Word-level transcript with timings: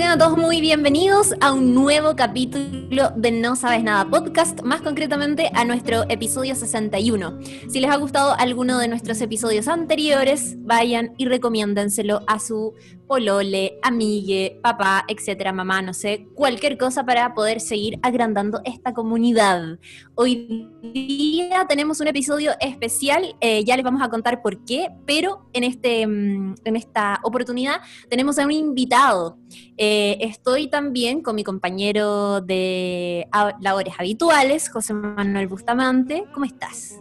Sean 0.00 0.18
todos 0.18 0.38
muy 0.38 0.62
bienvenidos 0.62 1.34
a 1.42 1.52
un 1.52 1.74
nuevo 1.74 2.16
capítulo 2.16 3.10
de 3.16 3.32
No 3.32 3.54
Sabes 3.54 3.84
Nada 3.84 4.08
Podcast, 4.08 4.62
más 4.62 4.80
concretamente 4.80 5.50
a 5.52 5.66
nuestro 5.66 6.04
episodio 6.08 6.54
61. 6.54 7.38
Si 7.68 7.80
les 7.80 7.90
ha 7.90 7.96
gustado 7.96 8.34
alguno 8.38 8.78
de 8.78 8.88
nuestros 8.88 9.20
episodios 9.20 9.68
anteriores, 9.68 10.56
vayan 10.60 11.12
y 11.18 11.26
recomiéndenselo 11.26 12.22
a 12.26 12.38
su 12.38 12.72
polole, 13.10 13.76
amigue, 13.82 14.60
papá, 14.62 15.04
etcétera, 15.08 15.52
mamá, 15.52 15.82
no 15.82 15.92
sé, 15.92 16.28
cualquier 16.36 16.78
cosa 16.78 17.04
para 17.04 17.34
poder 17.34 17.58
seguir 17.58 17.98
agrandando 18.02 18.60
esta 18.64 18.94
comunidad. 18.94 19.80
Hoy 20.14 20.70
día 20.80 21.66
tenemos 21.68 22.00
un 22.00 22.06
episodio 22.06 22.52
especial, 22.60 23.34
eh, 23.40 23.64
ya 23.64 23.74
les 23.74 23.84
vamos 23.84 24.00
a 24.00 24.10
contar 24.10 24.42
por 24.42 24.64
qué, 24.64 24.90
pero 25.08 25.48
en, 25.52 25.64
este, 25.64 26.06
mm, 26.06 26.54
en 26.64 26.76
esta 26.76 27.18
oportunidad 27.24 27.80
tenemos 28.08 28.38
a 28.38 28.44
un 28.44 28.52
invitado. 28.52 29.38
Eh, 29.76 30.18
estoy 30.20 30.68
también 30.68 31.20
con 31.20 31.34
mi 31.34 31.42
compañero 31.42 32.40
de 32.40 33.26
labores 33.60 33.94
habituales, 33.98 34.68
José 34.68 34.94
Manuel 34.94 35.48
Bustamante. 35.48 36.26
¿Cómo 36.32 36.46
estás? 36.46 37.00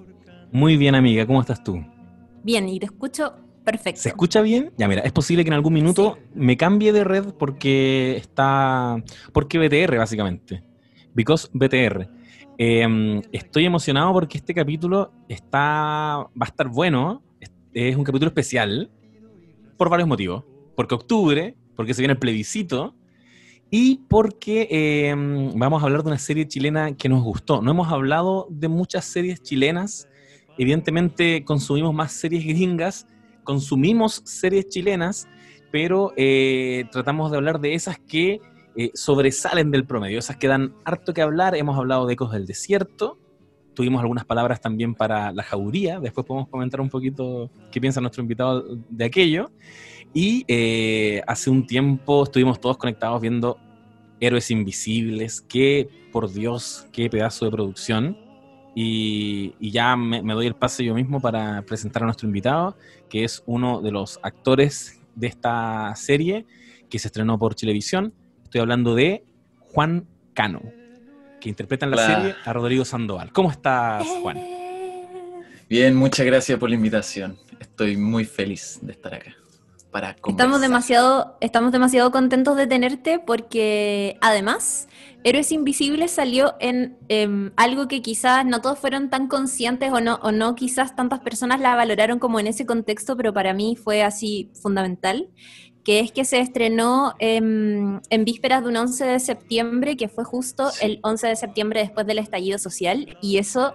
Muy 0.51 0.75
bien, 0.75 0.95
amiga. 0.95 1.27
¿Cómo 1.27 1.39
estás 1.39 1.63
tú? 1.63 1.85
Bien, 2.41 2.67
y 2.67 2.79
te 2.79 2.87
escucho 2.87 3.35
perfecto. 3.71 4.01
¿Se 4.01 4.09
escucha 4.09 4.41
bien? 4.41 4.71
Ya, 4.77 4.87
mira, 4.87 5.01
es 5.01 5.11
posible 5.11 5.43
que 5.43 5.49
en 5.49 5.53
algún 5.53 5.73
minuto 5.73 6.17
me 6.33 6.57
cambie 6.57 6.91
de 6.93 7.03
red 7.03 7.33
porque 7.37 8.17
está. 8.17 9.03
Porque 9.33 9.57
BTR, 9.59 9.97
básicamente. 9.97 10.63
Because 11.13 11.49
BTR. 11.53 12.09
Em, 12.57 13.21
estoy 13.31 13.65
emocionado 13.65 14.11
porque 14.13 14.37
este 14.37 14.53
capítulo 14.53 15.11
está, 15.27 16.27
va 16.29 16.45
a 16.45 16.45
estar 16.45 16.67
bueno. 16.67 17.23
Es 17.73 17.95
un 17.95 18.03
capítulo 18.03 18.29
especial 18.29 18.89
por 19.77 19.89
varios 19.89 20.07
motivos. 20.07 20.43
Porque 20.75 20.95
octubre 20.95 21.55
porque 21.79 21.93
se 21.93 22.01
viene 22.01 22.11
el 22.11 22.19
plebiscito 22.19 22.93
y 23.71 24.01
porque 24.09 24.67
em, 25.07 25.57
vamos 25.57 25.81
a 25.81 25.85
hablar 25.85 26.03
de 26.03 26.09
una 26.09 26.19
serie 26.19 26.45
chilena 26.45 26.97
que 26.97 27.07
nos 27.07 27.23
gustó. 27.23 27.61
No 27.61 27.71
hemos 27.71 27.87
hablado 27.87 28.47
de 28.49 28.67
muchas 28.67 29.05
series 29.05 29.41
chilenas. 29.41 30.09
Evidentemente 30.57 31.45
consumimos 31.45 31.93
más 31.93 32.11
series 32.11 32.45
gringas, 32.45 33.07
consumimos 33.49 34.21
series 34.25 34.69
chilenas, 34.69 35.27
pero 35.71 36.13
eh, 36.15 36.85
tratamos 36.91 37.31
de 37.31 37.37
hablar 37.37 37.59
de 37.59 37.73
esas 37.73 37.97
que 37.97 38.39
eh, 38.75 38.91
sobresalen 38.93 39.71
del 39.71 39.87
promedio, 39.87 40.19
esas 40.19 40.37
que 40.37 40.47
dan 40.47 40.75
harto 40.85 41.15
que 41.15 41.23
hablar. 41.23 41.55
Hemos 41.55 41.75
hablado 41.75 42.05
de 42.05 42.13
Ecos 42.13 42.31
del 42.31 42.45
Desierto, 42.45 43.17
tuvimos 43.73 44.01
algunas 44.01 44.23
palabras 44.23 44.61
también 44.61 44.93
para 44.93 45.31
la 45.31 45.41
jauría, 45.41 45.99
después 45.99 46.27
podemos 46.27 46.47
comentar 46.47 46.79
un 46.79 46.91
poquito 46.91 47.49
qué 47.71 47.81
piensa 47.81 47.99
nuestro 48.01 48.21
invitado 48.21 48.77
de 48.87 49.05
aquello. 49.05 49.49
Y 50.13 50.45
eh, 50.47 51.23
hace 51.25 51.49
un 51.49 51.65
tiempo 51.65 52.25
estuvimos 52.25 52.61
todos 52.61 52.77
conectados 52.77 53.19
viendo 53.19 53.57
Héroes 54.19 54.51
Invisibles, 54.51 55.41
que 55.41 55.89
por 56.11 56.31
Dios, 56.31 56.85
qué 56.91 57.09
pedazo 57.09 57.45
de 57.45 57.51
producción. 57.51 58.28
Y, 58.75 59.55
ya 59.59 59.95
me, 59.95 60.21
doy 60.21 60.47
el 60.47 60.55
pase 60.55 60.83
yo 60.83 60.93
mismo 60.93 61.19
para 61.19 61.61
presentar 61.63 62.03
a 62.03 62.05
nuestro 62.05 62.27
invitado, 62.27 62.77
que 63.09 63.23
es 63.23 63.43
uno 63.45 63.81
de 63.81 63.91
los 63.91 64.19
actores 64.23 65.01
de 65.15 65.27
esta 65.27 65.93
serie 65.95 66.45
que 66.89 66.99
se 66.99 67.07
estrenó 67.07 67.37
por 67.37 67.55
televisión. 67.55 68.13
Estoy 68.43 68.61
hablando 68.61 68.95
de 68.95 69.23
Juan 69.59 70.07
Cano, 70.33 70.61
que 71.41 71.49
interpreta 71.49 71.85
en 71.85 71.91
la 71.91 72.05
serie 72.05 72.35
a 72.45 72.53
Rodrigo 72.53 72.85
Sandoval. 72.85 73.31
¿Cómo 73.31 73.51
estás, 73.51 74.05
Juan? 74.21 74.39
Bien, 75.69 75.95
muchas 75.95 76.25
gracias 76.25 76.57
por 76.57 76.69
la 76.69 76.75
invitación. 76.75 77.37
Estoy 77.59 77.97
muy 77.97 78.25
feliz 78.25 78.79
de 78.81 78.93
estar 78.93 79.13
acá 79.13 79.35
para 79.91 80.15
Estamos 80.27 80.61
demasiado, 80.61 81.37
estamos 81.41 81.71
demasiado 81.71 82.11
contentos 82.11 82.55
de 82.55 82.67
tenerte 82.67 83.19
porque 83.19 84.17
además 84.21 84.87
Héroes 85.23 85.51
Invisibles 85.51 86.11
salió 86.11 86.55
en 86.59 86.97
em, 87.09 87.51
algo 87.57 87.87
que 87.87 88.01
quizás 88.01 88.45
no 88.45 88.61
todos 88.61 88.79
fueron 88.79 89.09
tan 89.09 89.27
conscientes 89.27 89.91
o 89.91 89.99
no, 89.99 90.15
o 90.21 90.31
no 90.31 90.55
quizás 90.55 90.95
tantas 90.95 91.19
personas 91.19 91.59
la 91.59 91.75
valoraron 91.75 92.19
como 92.19 92.39
en 92.39 92.47
ese 92.47 92.65
contexto, 92.65 93.17
pero 93.17 93.33
para 93.33 93.53
mí 93.53 93.75
fue 93.75 94.03
así 94.03 94.49
fundamental, 94.53 95.29
que 95.83 95.99
es 95.99 96.11
que 96.11 96.23
se 96.23 96.39
estrenó 96.39 97.15
en 97.19 98.01
vísperas 98.23 98.63
de 98.63 98.69
un 98.69 98.77
11 98.77 99.05
de 99.05 99.19
septiembre, 99.19 99.97
que 99.97 100.07
fue 100.07 100.23
justo 100.23 100.69
el 100.81 100.99
11 101.03 101.27
de 101.27 101.35
septiembre 101.35 101.79
después 101.81 102.05
del 102.05 102.19
estallido 102.19 102.57
social, 102.57 103.17
y 103.21 103.37
eso 103.37 103.73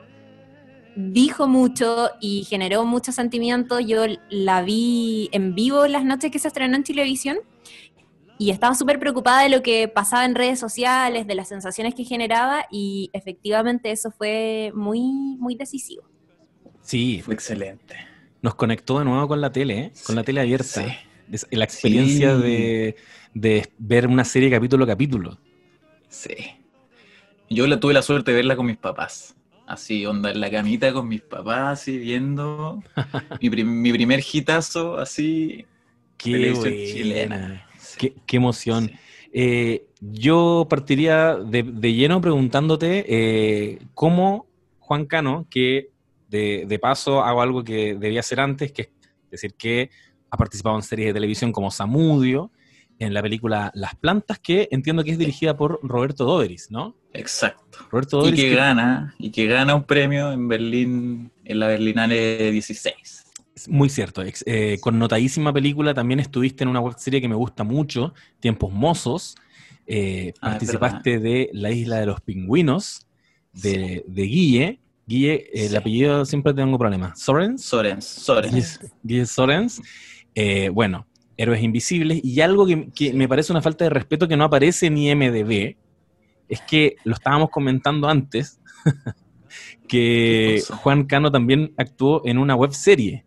dijo 0.96 1.46
mucho 1.46 2.10
y 2.20 2.44
generó 2.44 2.84
mucho 2.84 3.12
sentimiento. 3.12 3.80
Yo 3.80 4.04
la 4.30 4.62
vi 4.62 5.28
en 5.32 5.54
vivo 5.54 5.86
las 5.86 6.04
noches 6.04 6.30
que 6.30 6.38
se 6.38 6.48
estrenó 6.48 6.76
en 6.76 6.84
televisión 6.84 7.38
y 8.38 8.50
estaba 8.50 8.74
súper 8.74 8.98
preocupada 8.98 9.42
de 9.42 9.48
lo 9.48 9.62
que 9.62 9.88
pasaba 9.88 10.24
en 10.24 10.34
redes 10.34 10.58
sociales, 10.58 11.26
de 11.26 11.34
las 11.34 11.48
sensaciones 11.48 11.94
que 11.94 12.04
generaba 12.04 12.66
y 12.70 13.10
efectivamente 13.12 13.90
eso 13.90 14.10
fue 14.10 14.72
muy, 14.74 15.00
muy 15.38 15.54
decisivo. 15.54 16.04
Sí, 16.82 17.20
fue 17.24 17.34
excelente. 17.34 17.96
Nos 18.42 18.54
conectó 18.54 18.98
de 18.98 19.04
nuevo 19.04 19.26
con 19.28 19.40
la 19.40 19.52
tele, 19.52 19.78
¿eh? 19.78 19.92
con 20.04 20.16
la 20.16 20.24
tele 20.24 20.40
abierta. 20.40 20.84
La 21.50 21.64
experiencia 21.64 22.36
de, 22.36 22.96
de 23.32 23.72
ver 23.78 24.06
una 24.06 24.24
serie 24.24 24.50
capítulo 24.50 24.84
a 24.84 24.88
capítulo. 24.88 25.38
Sí. 26.08 26.34
Yo 27.48 27.66
la 27.66 27.80
tuve 27.80 27.94
la 27.94 28.02
suerte 28.02 28.32
de 28.32 28.36
verla 28.36 28.56
con 28.56 28.66
mis 28.66 28.76
papás. 28.76 29.34
Así, 29.66 30.04
onda 30.04 30.30
en 30.30 30.40
la 30.40 30.50
camita 30.50 30.92
con 30.92 31.08
mis 31.08 31.22
papás, 31.22 31.80
así 31.80 31.98
viendo 31.98 32.82
mi, 33.40 33.92
primer 33.92 34.22
hitazo, 34.32 34.98
así. 34.98 35.64
Qué 36.18 36.52
buena. 36.52 37.66
Qué, 37.98 38.36
emoción. 38.36 38.90
Eh, 39.32 39.86
yo 40.00 40.66
partiría 40.68 41.36
de, 41.36 41.62
lleno 41.92 42.20
preguntándote 42.20 43.04
eh, 43.08 43.78
cómo 43.94 44.46
Juan 44.78 45.06
Cano, 45.06 45.46
que 45.50 45.90
de, 46.28 46.64
de, 46.66 46.78
paso 46.78 47.22
hago 47.24 47.40
algo 47.40 47.64
que 47.64 47.94
debía 47.94 48.20
hacer 48.20 48.40
antes, 48.40 48.72
que 48.72 48.82
es 48.82 48.90
decir 49.30 49.54
que 49.54 49.90
ha 50.30 50.36
participado 50.36 50.76
en 50.76 50.82
series 50.82 51.08
de 51.08 51.14
televisión 51.14 51.52
como 51.52 51.70
Samudio, 51.70 52.50
en 52.98 53.14
la 53.14 53.22
película 53.22 53.70
Las 53.74 53.94
Plantas, 53.96 54.38
que 54.38 54.68
entiendo 54.70 55.04
que 55.04 55.10
es 55.10 55.18
dirigida 55.18 55.56
por 55.56 55.80
Roberto 55.82 56.24
Doveris, 56.24 56.70
¿no? 56.70 56.96
Exacto. 57.12 57.78
Roberto 57.90 58.18
Doveris. 58.18 58.38
Y 58.38 58.42
que, 58.42 58.54
gana, 58.54 59.14
y 59.18 59.30
que 59.30 59.46
gana 59.46 59.74
un 59.74 59.84
premio 59.84 60.32
en 60.32 60.48
Berlín, 60.48 61.32
en 61.44 61.58
la 61.58 61.68
Berlinale 61.68 62.50
16. 62.50 63.24
Muy 63.68 63.88
cierto, 63.88 64.22
eh, 64.46 64.78
connotadísima 64.80 65.52
película, 65.52 65.94
también 65.94 66.20
estuviste 66.20 66.64
en 66.64 66.68
una 66.68 66.80
web 66.80 66.94
serie 66.98 67.20
que 67.20 67.28
me 67.28 67.36
gusta 67.36 67.62
mucho, 67.62 68.12
Tiempos 68.40 68.72
Mozos, 68.72 69.36
eh, 69.86 70.32
ah, 70.40 70.50
participaste 70.50 71.20
de 71.20 71.50
La 71.52 71.70
Isla 71.70 72.00
de 72.00 72.06
los 72.06 72.20
Pingüinos, 72.20 73.06
de, 73.52 74.02
Guille, 74.08 74.80
Guille, 75.06 75.48
el 75.52 75.76
apellido 75.76 76.24
siempre 76.24 76.52
tengo 76.52 76.76
problemas, 76.78 77.20
¿Sorens? 77.20 77.62
Sorens, 77.62 78.04
Sorens. 78.04 78.80
Guille, 79.02 79.26
Sorens, 79.26 79.80
eh, 80.34 80.68
bueno, 80.70 81.06
Héroes 81.36 81.62
Invisibles, 81.62 82.20
y 82.22 82.40
algo 82.40 82.66
que, 82.66 83.12
me 83.12 83.28
parece 83.28 83.52
una 83.52 83.62
falta 83.62 83.84
de 83.84 83.90
respeto 83.90 84.28
que 84.28 84.36
no 84.36 84.44
aparece 84.44 84.86
en 84.86 84.98
IMDB, 84.98 85.76
es 86.48 86.60
que 86.62 86.96
lo 87.04 87.14
estábamos 87.14 87.50
comentando 87.50 88.08
antes, 88.08 88.60
que 89.88 90.62
Juan 90.82 91.04
Cano 91.04 91.30
también 91.30 91.72
actuó 91.76 92.22
en 92.24 92.38
una 92.38 92.54
web 92.54 92.72
serie 92.72 93.24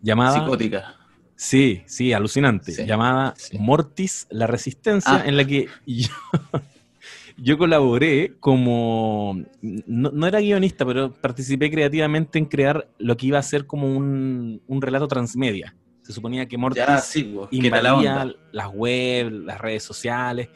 llamada... 0.00 0.40
Psicótica. 0.40 0.96
Sí, 1.36 1.82
sí, 1.86 2.12
alucinante, 2.12 2.84
llamada 2.84 3.32
Mortis, 3.58 4.26
la 4.28 4.46
Resistencia, 4.46 5.22
ah. 5.22 5.22
en 5.24 5.38
la 5.38 5.46
que 5.46 5.68
yo, 7.38 7.56
colaboré 7.56 8.34
como, 8.40 9.42
no, 9.62 10.26
era 10.26 10.40
guionista, 10.40 10.84
pero 10.84 11.14
participé 11.14 11.70
creativamente 11.70 12.38
en 12.38 12.44
crear 12.44 12.90
lo 12.98 13.16
que 13.16 13.28
iba 13.28 13.38
a 13.38 13.42
ser 13.42 13.66
como 13.66 13.86
un, 13.86 14.60
un 14.66 14.82
relato 14.82 15.08
transmedia. 15.08 15.74
Se 16.10 16.14
suponía 16.14 16.48
que 16.48 16.58
Mortis 16.58 17.16
invadía 17.52 18.34
las 18.50 18.68
web, 18.72 19.30
las 19.44 19.60
redes 19.60 19.84
sociales. 19.84 20.48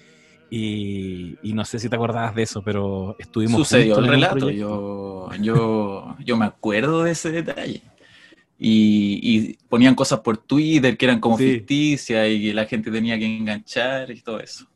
Y, 0.51 1.39
no 1.45 1.65
sé 1.65 1.79
si 1.79 1.89
te 1.89 1.95
acordabas 1.95 2.35
de 2.35 2.43
eso, 2.43 2.61
pero 2.65 3.15
estuvimos. 3.21 3.61
Sucedió 3.61 3.99
el 3.99 4.09
relato. 4.09 4.51
Yo, 4.51 5.31
yo, 5.41 6.17
yo 6.19 6.37
me 6.37 6.45
acuerdo 6.45 7.05
de 7.05 7.13
ese 7.13 7.31
detalle. 7.31 7.83
Y, 8.59 9.55
ponían 9.69 9.95
cosas 9.95 10.21
por 10.21 10.39
Twitter 10.39 10.97
que 10.97 11.05
eran 11.05 11.21
como 11.21 11.39
ficticias 11.39 12.27
y 12.29 12.53
la 12.53 12.67
gente 12.67 12.91
tenía 12.91 13.17
que 13.17 13.27
enganchar 13.27 14.11
y 14.11 14.21
todo 14.23 14.41
eso. 14.41 14.67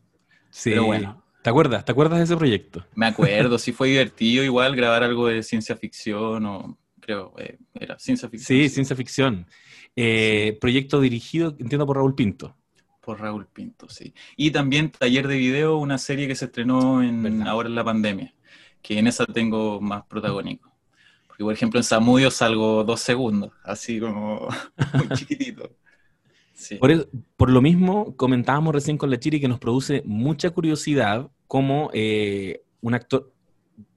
Sí. 0.51 0.71
Pero 0.71 0.85
bueno. 0.85 1.25
¿Te 1.43 1.51
acuerdas? 1.51 1.85
¿Te 1.85 1.91
acuerdas 1.91 2.19
de 2.19 2.25
ese 2.25 2.37
proyecto? 2.37 2.87
Me 2.95 3.07
acuerdo, 3.07 3.59
sí 3.59 3.73
fue 3.73 3.89
divertido 3.89 4.45
igual 4.45 4.77
grabar 4.77 5.03
algo 5.03 5.27
de 5.27 5.43
ciencia 5.43 5.75
ficción 5.75 6.47
o 6.47 6.79
creo, 7.01 7.33
eh, 7.39 7.59
era 7.75 7.99
ciencia 7.99 8.29
ficción. 8.29 8.47
Sí, 8.47 8.69
ciencia 8.69 8.95
ficción. 8.95 9.47
Eh, 10.01 10.57
proyecto 10.61 11.01
dirigido, 11.01 11.57
entiendo, 11.59 11.85
por 11.85 11.97
Raúl 11.97 12.15
Pinto. 12.15 12.55
Por 13.01 13.21
Raúl 13.21 13.47
Pinto, 13.47 13.89
sí. 13.89 14.15
Y 14.37 14.53
también 14.53 14.93
Taller 14.93 15.27
de 15.27 15.37
Video, 15.37 15.77
una 15.79 15.99
serie 15.99 16.29
que 16.29 16.37
se 16.37 16.45
estrenó 16.45 17.03
en, 17.03 17.43
ahora 17.49 17.69
en 17.69 17.75
la 17.75 17.83
pandemia, 17.83 18.33
que 18.81 18.99
en 19.01 19.09
esa 19.09 19.27
tengo 19.27 19.81
más 19.81 20.05
protagónico. 20.05 20.73
Porque, 21.27 21.43
por 21.43 21.53
ejemplo, 21.53 21.81
en 21.81 21.85
Samudio 21.85 22.31
salgo 22.31 22.85
dos 22.85 23.01
segundos, 23.01 23.51
así 23.65 23.99
como 23.99 24.47
muy 24.95 25.09
chiquitito. 25.17 25.69
Sí. 26.55 26.77
Por, 26.77 26.93
el- 26.93 27.09
por 27.37 27.51
lo 27.51 27.61
mismo, 27.61 28.15
comentábamos 28.17 28.73
recién 28.75 28.99
con 28.99 29.11
la 29.11 29.19
Chiri 29.19 29.41
que 29.41 29.49
nos 29.49 29.59
produce 29.59 30.03
mucha 30.05 30.51
curiosidad 30.51 31.29
como 31.49 31.91
eh, 31.93 32.63
un 32.83 32.95
actor. 32.95 33.33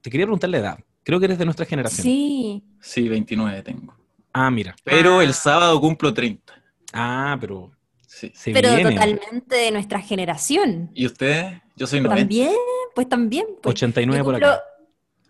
Te 0.00 0.10
quería 0.10 0.26
preguntar 0.26 0.50
la 0.50 0.58
edad. 0.58 0.78
Creo 1.04 1.20
que 1.20 1.26
eres 1.26 1.38
de 1.38 1.44
nuestra 1.44 1.66
generación. 1.66 2.02
Sí. 2.04 2.64
Sí, 2.80 3.08
29 3.08 3.62
tengo. 3.62 4.01
Ah, 4.32 4.50
mira. 4.50 4.74
Pero 4.84 5.18
Ah. 5.18 5.24
el 5.24 5.34
sábado 5.34 5.80
cumplo 5.80 6.12
30. 6.14 6.54
Ah, 6.92 7.36
pero 7.40 7.72
Sí. 8.06 8.30
se 8.34 8.52
Pero 8.52 8.74
viene. 8.74 8.90
totalmente 8.92 9.56
de 9.56 9.70
nuestra 9.70 10.00
generación. 10.00 10.90
¿Y 10.94 11.06
ustedes? 11.06 11.60
Yo 11.76 11.86
soy 11.86 12.00
90. 12.00 12.20
También, 12.20 12.52
pues 12.94 13.08
también. 13.08 13.46
Pues. 13.62 13.72
89 13.74 14.18
Yo 14.20 14.24
por 14.24 14.34
cumplo- 14.34 14.48
acá. 14.52 14.62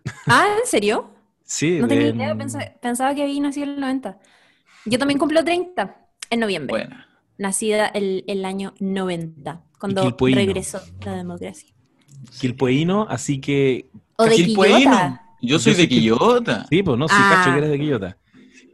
Ah, 0.26 0.46
¿en 0.60 0.66
serio? 0.66 1.10
Sí, 1.44 1.78
No 1.80 1.86
tenía 1.88 2.04
de- 2.06 2.16
idea, 2.16 2.34
pensa- 2.34 2.74
pensaba 2.80 3.14
que 3.14 3.22
había 3.22 3.40
nacido 3.40 3.64
en 3.64 3.70
el 3.74 3.80
90. 3.80 4.18
Yo 4.86 4.98
también 4.98 5.18
cumplo 5.18 5.44
30 5.44 5.96
en 6.30 6.40
noviembre. 6.40 6.70
Bueno. 6.86 6.96
Nacida 7.38 7.86
el, 7.86 8.24
el 8.26 8.44
año 8.44 8.74
90, 8.80 9.62
cuando 9.78 10.14
regresó 10.18 10.80
la 11.04 11.12
democracia. 11.16 11.72
Quilpueíno, 12.40 13.06
así 13.08 13.40
que. 13.40 13.90
O 14.16 14.24
de 14.24 14.36
Quilpueíno. 14.36 14.78
Quillota. 14.78 15.22
Yo 15.40 15.58
soy 15.58 15.72
Yo 15.72 15.76
soy 15.76 15.86
de 15.86 15.88
Quillota. 15.88 16.66
Sí, 16.70 16.82
pues 16.82 16.98
no, 16.98 17.08
sí, 17.08 17.14
Ah. 17.16 17.30
cacho 17.36 17.52
que 17.52 17.58
eres 17.58 17.70
de 17.70 17.78
Quillota. 17.78 18.16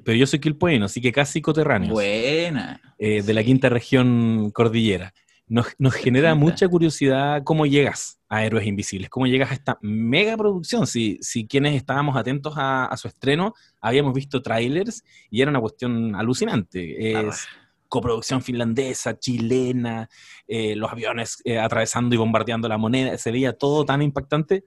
Pero 0.09 0.17
yo 0.17 0.27
soy 0.27 0.39
quilpueino, 0.39 0.87
así 0.87 1.03
que 1.03 1.13
casi 1.13 1.43
coterráneos. 1.43 1.93
Buena. 1.93 2.81
eh, 2.99 3.21
de 3.21 3.35
la 3.35 3.45
quinta 3.45 3.69
región 3.69 4.51
cordillera. 4.55 5.13
Nos, 5.49 5.67
nos 5.77 5.93
genera 5.93 6.35
mucha 6.35 6.67
curiosidad 6.67 7.43
cómo 7.45 7.67
llegas 7.67 8.19
a 8.27 8.43
Héroes 8.43 8.67
Invisibles, 8.67 9.11
cómo 9.11 9.27
llegas 9.27 9.51
a 9.51 9.55
esta 9.55 9.77
mega 9.83 10.35
producción. 10.39 10.87
Si, 10.87 11.19
si 11.21 11.47
quienes 11.47 11.75
estábamos 11.75 12.17
atentos 12.17 12.55
a, 12.57 12.87
a 12.87 12.97
su 12.97 13.07
estreno, 13.07 13.53
habíamos 13.83 14.15
visto 14.15 14.41
trailers 14.41 15.05
y 15.29 15.43
era 15.43 15.51
una 15.51 15.61
cuestión 15.61 16.15
alucinante. 16.15 17.15
Ah, 17.15 17.25
Es 17.29 17.47
coproducción 17.89 18.41
finlandesa, 18.41 19.19
chilena, 19.19 20.09
eh, 20.47 20.75
los 20.75 20.91
aviones 20.91 21.43
eh, 21.45 21.59
atravesando 21.59 22.15
y 22.15 22.19
bombardeando 22.19 22.67
la 22.67 22.79
moneda, 22.79 23.19
se 23.19 23.31
veía 23.31 23.53
todo 23.53 23.85
tan 23.85 24.01
impactante. 24.01 24.65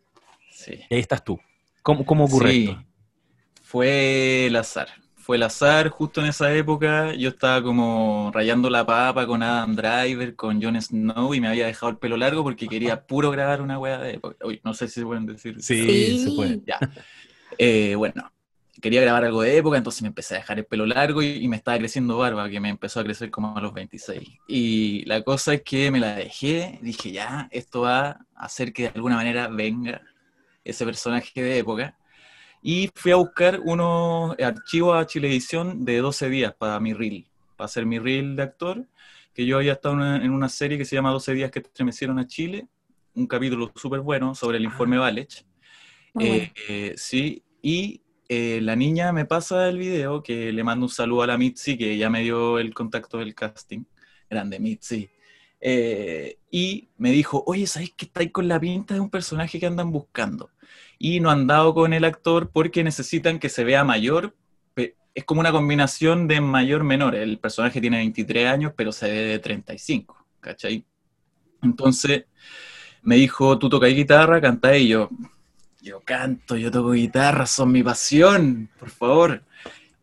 Sí. 0.51 0.73
Y 0.87 0.93
ahí 0.93 0.99
estás 1.01 1.23
tú. 1.23 1.39
¿Cómo, 1.81 2.05
cómo 2.05 2.25
ocurre 2.25 2.51
Sí. 2.51 2.65
esto? 2.69 2.83
Fue 3.63 4.45
el 4.45 4.55
azar. 4.55 4.87
Fue 5.21 5.37
el 5.37 5.43
azar, 5.43 5.89
justo 5.89 6.19
en 6.21 6.27
esa 6.27 6.53
época 6.53 7.13
yo 7.13 7.29
estaba 7.29 7.61
como 7.61 8.31
rayando 8.33 8.69
la 8.69 8.85
papa 8.85 9.27
con 9.27 9.43
Adam 9.43 9.75
Driver, 9.75 10.35
con 10.35 10.61
Jon 10.61 10.81
Snow 10.81 11.33
y 11.33 11.39
me 11.39 11.47
había 11.47 11.67
dejado 11.67 11.91
el 11.91 11.97
pelo 11.97 12.17
largo 12.17 12.43
porque 12.43 12.67
quería 12.67 13.01
puro 13.07 13.29
grabar 13.31 13.61
una 13.61 13.77
wea 13.77 13.99
de 13.99 14.15
época. 14.15 14.37
Uy, 14.45 14.59
no 14.63 14.73
sé 14.73 14.87
si 14.87 15.01
se 15.01 15.05
pueden 15.05 15.25
decir. 15.27 15.61
Sí, 15.61 16.17
Sí. 16.17 16.35
se. 16.35 16.61
Ya. 16.65 16.79
Eh, 17.57 17.95
bueno, 17.95 18.31
quería 18.81 19.01
grabar 19.01 19.23
algo 19.25 19.43
de 19.43 19.57
época, 19.57 19.77
entonces 19.77 20.01
me 20.01 20.07
empecé 20.07 20.35
a 20.35 20.37
dejar 20.39 20.57
el 20.57 20.65
pelo 20.65 20.85
largo 20.85 21.21
y, 21.21 21.27
y 21.43 21.47
me 21.47 21.57
estaba 21.57 21.77
creciendo 21.77 22.17
barba, 22.17 22.49
que 22.49 22.59
me 22.59 22.69
empezó 22.69 22.99
a 22.99 23.03
crecer 23.03 23.29
como 23.29 23.55
a 23.55 23.61
los 23.61 23.73
26. 23.73 24.27
Y 24.47 25.05
la 25.05 25.21
cosa 25.21 25.53
es 25.53 25.61
que 25.61 25.91
me 25.91 25.99
la 25.99 26.15
dejé, 26.15 26.79
dije, 26.81 27.11
ya, 27.11 27.47
esto 27.51 27.81
va 27.81 28.09
a 28.09 28.25
hacer 28.35 28.73
que 28.73 28.83
de 28.83 28.91
alguna 28.95 29.17
manera 29.17 29.47
venga 29.47 30.01
ese 30.63 30.83
personaje 30.85 31.41
de 31.41 31.59
época. 31.59 31.95
Y 32.61 32.89
fui 32.93 33.11
a 33.11 33.15
buscar 33.15 33.59
unos 33.63 34.35
archivos 34.39 34.95
a 34.95 35.07
Chilevisión 35.07 35.83
de 35.83 35.97
12 35.97 36.29
días 36.29 36.53
para 36.53 36.79
mi 36.79 36.93
reel, 36.93 37.27
para 37.57 37.65
hacer 37.65 37.85
mi 37.85 37.97
reel 37.97 38.35
de 38.35 38.43
actor, 38.43 38.85
que 39.33 39.45
yo 39.45 39.57
había 39.57 39.73
estado 39.73 39.95
en 39.95 40.01
una, 40.01 40.25
en 40.25 40.31
una 40.31 40.49
serie 40.49 40.77
que 40.77 40.85
se 40.85 40.95
llama 40.95 41.11
12 41.11 41.33
días 41.33 41.51
que 41.51 41.59
estremecieron 41.59 42.19
a 42.19 42.27
Chile, 42.27 42.67
un 43.15 43.27
capítulo 43.27 43.71
súper 43.75 44.01
bueno 44.01 44.35
sobre 44.35 44.57
el 44.57 44.63
informe 44.63 44.97
Valech. 44.97 45.45
Muy 46.13 46.27
bueno. 46.27 46.43
Eh, 46.43 46.53
eh, 46.69 46.93
sí, 46.97 47.43
y 47.61 48.01
eh, 48.29 48.59
la 48.61 48.75
niña 48.75 49.11
me 49.11 49.25
pasa 49.25 49.67
el 49.67 49.77
video, 49.77 50.21
que 50.23 50.51
le 50.51 50.63
mando 50.63 50.85
un 50.85 50.91
saludo 50.91 51.23
a 51.23 51.27
la 51.27 51.37
Mitzi, 51.37 51.77
que 51.77 51.97
ya 51.97 52.09
me 52.09 52.21
dio 52.21 52.59
el 52.59 52.73
contacto 52.73 53.17
del 53.17 53.35
casting. 53.35 53.83
Grande 54.29 54.59
Mitzi. 54.59 55.09
Y 56.49 56.89
me 56.97 57.11
dijo, 57.11 57.43
oye, 57.45 57.67
¿sabes 57.67 57.91
que 57.95 58.05
estáis 58.05 58.31
con 58.31 58.47
la 58.47 58.59
pinta 58.59 58.93
de 58.93 58.99
un 58.99 59.09
personaje 59.09 59.59
que 59.59 59.65
andan 59.65 59.91
buscando? 59.91 60.49
Y 61.03 61.19
no 61.19 61.31
han 61.31 61.47
dado 61.47 61.73
con 61.73 61.93
el 61.93 62.05
actor 62.05 62.51
porque 62.53 62.83
necesitan 62.83 63.39
que 63.39 63.49
se 63.49 63.63
vea 63.63 63.83
mayor. 63.83 64.35
Es 65.15 65.23
como 65.25 65.41
una 65.41 65.51
combinación 65.51 66.27
de 66.27 66.39
mayor-menor. 66.39 67.15
El 67.15 67.39
personaje 67.39 67.81
tiene 67.81 67.97
23 67.97 68.47
años, 68.47 68.73
pero 68.77 68.91
se 68.91 69.09
ve 69.09 69.21
de 69.21 69.39
35, 69.39 70.15
¿cachai? 70.39 70.85
Entonces 71.63 72.25
me 73.01 73.15
dijo, 73.15 73.57
tú 73.57 73.67
tocas 73.67 73.89
guitarra, 73.89 74.39
canta 74.39 74.77
y 74.77 74.89
yo, 74.89 75.09
yo 75.81 76.01
canto, 76.01 76.55
yo 76.55 76.69
toco 76.69 76.91
guitarra, 76.91 77.47
son 77.47 77.71
mi 77.71 77.81
pasión, 77.81 78.69
por 78.79 78.91
favor. 78.91 79.43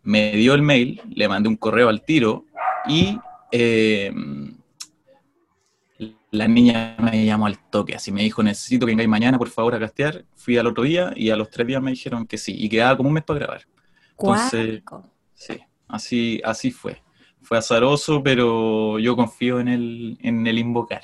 Me 0.03 0.33
dio 0.33 0.53
el 0.55 0.63
mail, 0.63 1.01
le 1.15 1.29
mandé 1.29 1.49
un 1.49 1.57
correo 1.57 1.89
al 1.89 2.03
tiro 2.03 2.45
y 2.89 3.17
eh, 3.53 4.13
la 6.39 6.49
niña 6.49 6.97
me 7.01 7.25
llamó 7.25 7.47
al 7.47 7.59
toque, 7.59 7.95
así 7.95 8.13
me 8.13 8.23
dijo, 8.23 8.43
necesito 8.43 8.87
que 8.87 8.93
vengáis 8.93 9.09
mañana, 9.09 9.39
por 9.39 9.49
favor, 9.51 9.75
a 9.75 9.79
castear. 9.81 10.25
Fui 10.37 10.57
al 10.57 10.67
otro 10.67 10.85
día 10.85 11.13
y 11.17 11.31
a 11.31 11.37
los 11.37 11.51
tres 11.51 11.67
días 11.67 11.83
me 11.83 11.91
dijeron 11.91 12.27
que 12.27 12.39
sí, 12.39 12.55
y 12.57 12.69
quedaba 12.69 12.97
como 12.97 13.09
un 13.09 13.15
mes 13.15 13.25
para 13.25 13.41
grabar. 13.41 13.63
entonces-. 14.17 14.83
Sí, 15.35 15.59
así, 15.89 16.41
así 16.45 16.71
fue. 16.71 17.03
Fue 17.43 17.59
azaroso, 17.59 18.23
pero 18.23 18.99
yo 18.99 19.17
confío 19.17 19.61
en 19.61 19.69
el, 19.69 20.19
en 20.23 20.47
el 20.47 20.59
invocar. 20.59 21.03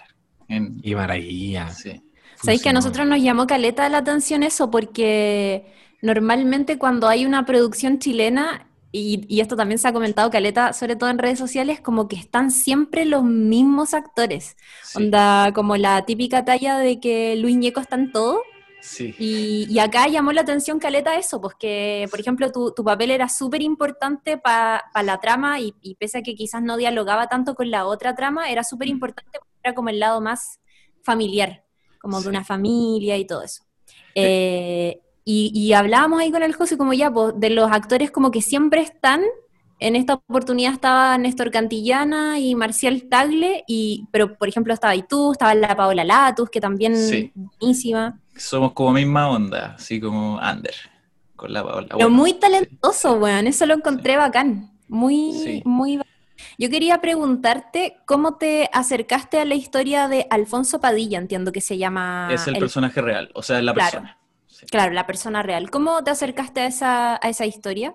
En, 0.49 0.81
Y 0.83 0.95
maravilla. 0.95 1.71
sí. 1.71 2.01
¿Sabéis 2.37 2.63
que 2.63 2.69
a 2.69 2.73
nosotros 2.75 3.07
nos 3.07 3.23
llamó 3.23 3.47
caleta 3.47 3.89
la 3.89 3.99
atención 3.99 4.43
eso? 4.43 4.71
Porque 4.71 5.73
normalmente 6.03 6.77
cuando 6.79 7.09
hay 7.09 7.25
una 7.25 7.47
producción 7.47 7.99
chilena, 7.99 8.67
y, 8.97 9.25
y 9.29 9.41
esto 9.41 9.57
también 9.57 9.79
se 9.79 9.89
ha 9.89 9.93
comentado 9.93 10.31
caleta, 10.31 10.73
sobre 10.73 10.97
todo 10.97 11.11
en 11.11 11.19
redes 11.19 11.39
sociales, 11.39 11.81
como 11.81 12.09
que 12.09 12.17
están 12.17 12.51
siempre 12.51 13.05
los 13.05 13.25
mismos 13.25 13.95
actores. 13.95 14.57
sí, 14.83 14.99
Onda, 14.99 15.53
como 15.55 15.77
la 15.77 16.05
típica 16.07 16.45
talla 16.45 16.79
de 16.79 17.01
que 17.01 17.37
Luis 17.37 17.57
Ñeco 17.57 17.81
está 17.81 17.97
en 17.97 18.13
todo. 18.13 18.41
sí. 18.81 19.15
Y, 19.19 19.67
y 19.71 19.79
acá 19.81 20.09
llamó 20.09 20.33
la 20.33 20.43
atención 20.43 20.79
caleta 20.79 21.17
eso, 21.17 21.41
pues 21.41 21.55
que, 21.59 22.07
por 22.11 22.21
ejemplo, 22.21 22.51
tu, 22.53 22.73
tu 22.73 22.85
papel 22.85 23.11
era 23.11 23.29
súper 23.29 23.63
importante 23.63 24.39
para 24.39 24.85
la 25.03 25.19
trama 25.21 25.61
y, 25.61 25.75
y 25.83 25.95
pese 25.97 26.19
a 26.19 26.23
que 26.23 26.35
quizás 26.35 26.63
no 26.63 26.77
dialogaba 26.77 27.29
tanto 27.29 27.55
con 27.55 27.71
la 27.71 27.87
otra 27.87 28.15
trama, 28.15 28.51
era 28.51 28.65
súper 28.65 28.89
importante 28.89 29.39
porque 29.39 29.55
era 29.65 29.75
como 29.75 29.89
el 29.91 30.01
lado 30.01 30.21
más 30.21 30.61
familiar, 31.03 31.65
como 32.01 32.19
Sí. 32.19 32.25
de 32.25 32.29
una 32.31 32.45
familia 32.45 33.17
y 33.17 33.27
todo 33.27 33.43
eso. 33.43 33.65
Eh, 34.15 35.01
y, 35.25 35.51
y 35.55 35.73
hablábamos 35.73 36.21
ahí 36.21 36.31
con 36.31 36.43
el 36.43 36.55
José 36.55 36.77
como 36.77 36.93
ya, 36.93 37.11
pues, 37.13 37.35
de 37.37 37.51
los 37.51 37.71
actores 37.71 38.11
como 38.11 38.31
que 38.31 38.43
siempre 38.43 38.81
están. 38.83 39.23
En 39.81 39.97
esta 39.97 40.15
oportunidad 40.15 40.73
estaba 40.73 41.19
Néstor 41.19 41.51
Cantillana 41.51 42.39
y 42.39 42.55
Marcial 42.55 43.05
Tagle, 43.11 43.65
y, 43.67 44.07
pero 44.13 44.37
por 44.37 44.49
ejemplo 44.49 44.73
estaba 44.73 44.93
ahí 44.93 45.03
tú, 45.09 45.33
estaba 45.33 45.55
la 45.55 45.75
Paola 45.77 46.05
Latus, 46.05 46.49
que 46.49 46.61
también 46.61 46.97
Sí. 46.97 47.33
buenísima. 47.35 48.21
Somos 48.37 48.73
como 48.73 48.93
misma 48.93 49.29
onda, 49.31 49.75
así 49.77 50.01
como 50.01 50.39
Ander, 50.39 50.75
con 51.37 51.53
la 51.53 51.63
Paola. 51.65 51.87
Pero 51.89 51.97
Bueno, 51.99 52.11
muy 52.11 52.35
talentoso, 52.35 53.15
weón. 53.15 53.47
Eso 53.47 53.67
lo 53.67 53.75
encontré 53.75 54.17
bacán. 54.17 54.71
Muy, 54.89 55.33
Sí. 55.33 55.63
muy 55.65 55.97
bacán. 55.97 56.13
Yo 56.59 56.69
quería 56.71 57.01
preguntarte 57.01 57.97
cómo 58.07 58.37
te 58.37 58.69
acercaste 58.73 59.39
a 59.39 59.45
la 59.45 59.55
historia 59.55 60.09
de 60.09 60.27
Alfonso 60.31 60.81
Padilla, 60.81 61.19
entiendo 61.19 61.53
que 61.53 61.61
se 61.61 61.79
llama. 61.79 62.29
es 62.33 62.47
el, 62.47 62.55
el- 62.55 62.61
personaje 62.61 63.01
real, 63.01 63.31
o 63.35 63.43
sea, 63.43 63.59
es 63.59 63.65
la 63.65 63.75
Claro. 63.75 63.91
persona. 63.91 64.19
Sí. 64.55 64.67
Claro, 64.67 64.93
la 64.93 65.07
persona 65.07 65.43
real. 65.43 65.71
¿Cómo 65.71 66.05
te 66.05 66.11
acercaste 66.11 66.61
a 66.61 66.67
esa, 66.67 67.15
a 67.17 67.29
esa 67.29 67.45
historia? 67.47 67.95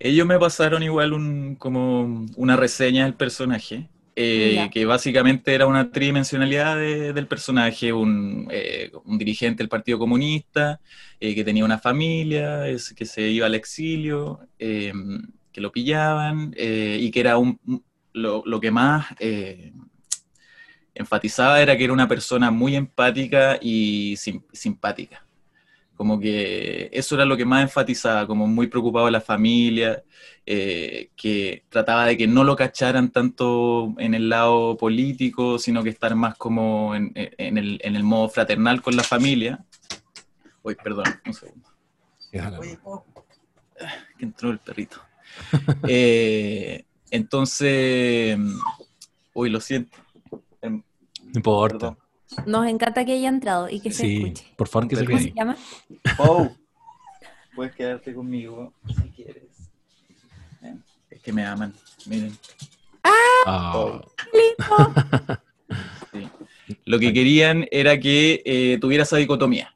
Ellos 0.00 0.26
me 0.26 0.38
pasaron 0.38 0.82
igual 0.82 1.12
un, 1.12 1.56
como 1.56 2.26
una 2.36 2.56
reseña 2.56 3.04
del 3.04 3.14
personaje, 3.14 3.88
eh, 4.14 4.68
que 4.72 4.84
básicamente 4.84 5.54
era 5.54 5.66
una 5.66 5.90
tridimensionalidad 5.90 6.76
de- 6.76 7.12
del 7.12 7.26
personaje, 7.26 7.92
un, 7.92 8.46
eh, 8.50 8.90
un 9.04 9.18
dirigente 9.18 9.62
del 9.62 9.68
Partido 9.68 9.98
Comunista, 9.98 10.80
eh, 11.20 11.34
que 11.34 11.44
tenía 11.44 11.64
una 11.64 11.78
familia, 11.78 12.68
es- 12.68 12.92
que 12.94 13.04
se 13.06 13.22
iba 13.28 13.46
al 13.46 13.54
exilio, 13.56 14.40
que 14.58 15.60
lo 15.60 15.72
pillaban, 15.72 16.54
y 16.56 17.10
que 17.10 17.20
era 17.20 17.38
un, 17.38 17.58
lo, 18.12 18.42
lo 18.46 18.60
que 18.60 18.70
más 18.70 19.06
enfatizaba 20.94 21.60
era 21.62 21.76
que 21.76 21.84
era 21.84 21.92
una 21.92 22.08
persona 22.08 22.50
muy 22.50 22.76
empática 22.76 23.58
y 23.60 24.16
sim- 24.16 24.42
simpática. 24.52 25.24
Como 25.98 26.20
que 26.20 26.88
eso 26.92 27.16
era 27.16 27.24
lo 27.24 27.36
que 27.36 27.44
más 27.44 27.60
enfatizaba, 27.60 28.24
como 28.26 28.46
muy 28.46 28.68
preocupado 28.68 29.06
de 29.06 29.12
la 29.12 29.20
familia, 29.20 30.04
eh, 30.46 31.10
que 31.16 31.64
trataba 31.68 32.06
de 32.06 32.16
que 32.16 32.28
no 32.28 32.44
lo 32.44 32.54
cacharan 32.54 33.10
tanto 33.10 33.94
en 33.98 34.14
el 34.14 34.28
lado 34.28 34.76
político, 34.76 35.58
sino 35.58 35.82
que 35.82 35.90
estar 35.90 36.14
más 36.14 36.36
como 36.36 36.94
en, 36.94 37.10
en 37.16 37.58
el, 37.58 37.80
en 37.82 37.96
el 37.96 38.04
modo 38.04 38.28
fraternal 38.28 38.80
con 38.80 38.94
la 38.94 39.02
familia. 39.02 39.64
Uy, 40.62 40.76
perdón, 40.76 41.04
un 41.26 41.34
segundo. 41.34 41.68
Oye, 42.58 42.78
que 44.16 44.24
entró 44.24 44.50
el 44.50 44.60
perrito. 44.60 45.02
Eh, 45.88 46.84
entonces, 47.10 48.38
uy, 49.34 49.50
lo 49.50 49.60
siento. 49.60 49.96
No 50.62 50.82
importa. 51.34 51.78
Perdón. 51.78 52.07
Nos 52.46 52.66
encanta 52.66 53.04
que 53.04 53.12
haya 53.14 53.28
entrado 53.28 53.68
y 53.70 53.80
que 53.80 53.90
se 53.90 54.02
Sí, 54.02 54.16
escuche. 54.22 54.44
por 54.56 54.68
favor 54.68 54.88
que 54.88 54.96
se 54.96 55.04
¿Cómo 55.04 55.18
se 55.18 55.32
llama? 55.32 55.56
Pau, 56.16 56.54
puedes 57.54 57.74
quedarte 57.74 58.12
conmigo 58.14 58.72
si 58.88 59.08
quieres. 59.10 59.44
Eh, 60.62 60.74
Es 61.10 61.20
que 61.22 61.32
me 61.32 61.44
aman, 61.44 61.72
miren. 62.06 62.36
Ah. 63.04 64.00
Sí. 66.12 66.26
Lo 66.86 66.98
que 66.98 67.12
querían 67.12 67.66
era 67.70 67.98
que 68.00 68.42
eh, 68.44 68.78
tuviera 68.80 69.02
esa 69.04 69.16
dicotomía, 69.18 69.74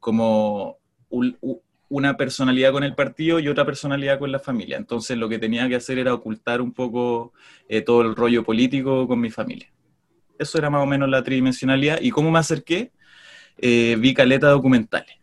como 0.00 0.76
un- 1.10 1.36
u- 1.40 1.60
una 1.88 2.16
personalidad 2.16 2.72
con 2.72 2.84
el 2.84 2.94
partido 2.94 3.38
y 3.38 3.48
otra 3.48 3.64
personalidad 3.66 4.18
con 4.18 4.30
la 4.32 4.38
familia. 4.38 4.76
Entonces 4.76 5.16
lo 5.18 5.28
que 5.28 5.38
tenía 5.38 5.68
que 5.68 5.76
hacer 5.76 5.98
era 5.98 6.12
ocultar 6.14 6.60
un 6.60 6.72
poco 6.72 7.32
eh, 7.68 7.80
todo 7.82 8.02
el 8.02 8.14
rollo 8.14 8.44
político 8.44 9.06
con 9.08 9.20
mi 9.20 9.30
familia. 9.30 9.68
Eso 10.38 10.58
era 10.58 10.70
más 10.70 10.82
o 10.82 10.86
menos 10.86 11.08
la 11.08 11.22
tridimensionalidad. 11.22 12.00
¿Y 12.00 12.10
cómo 12.10 12.30
me 12.30 12.38
acerqué? 12.38 12.92
Eh, 13.58 13.96
vi 13.98 14.14
caleta 14.14 14.48
documentales, 14.48 15.16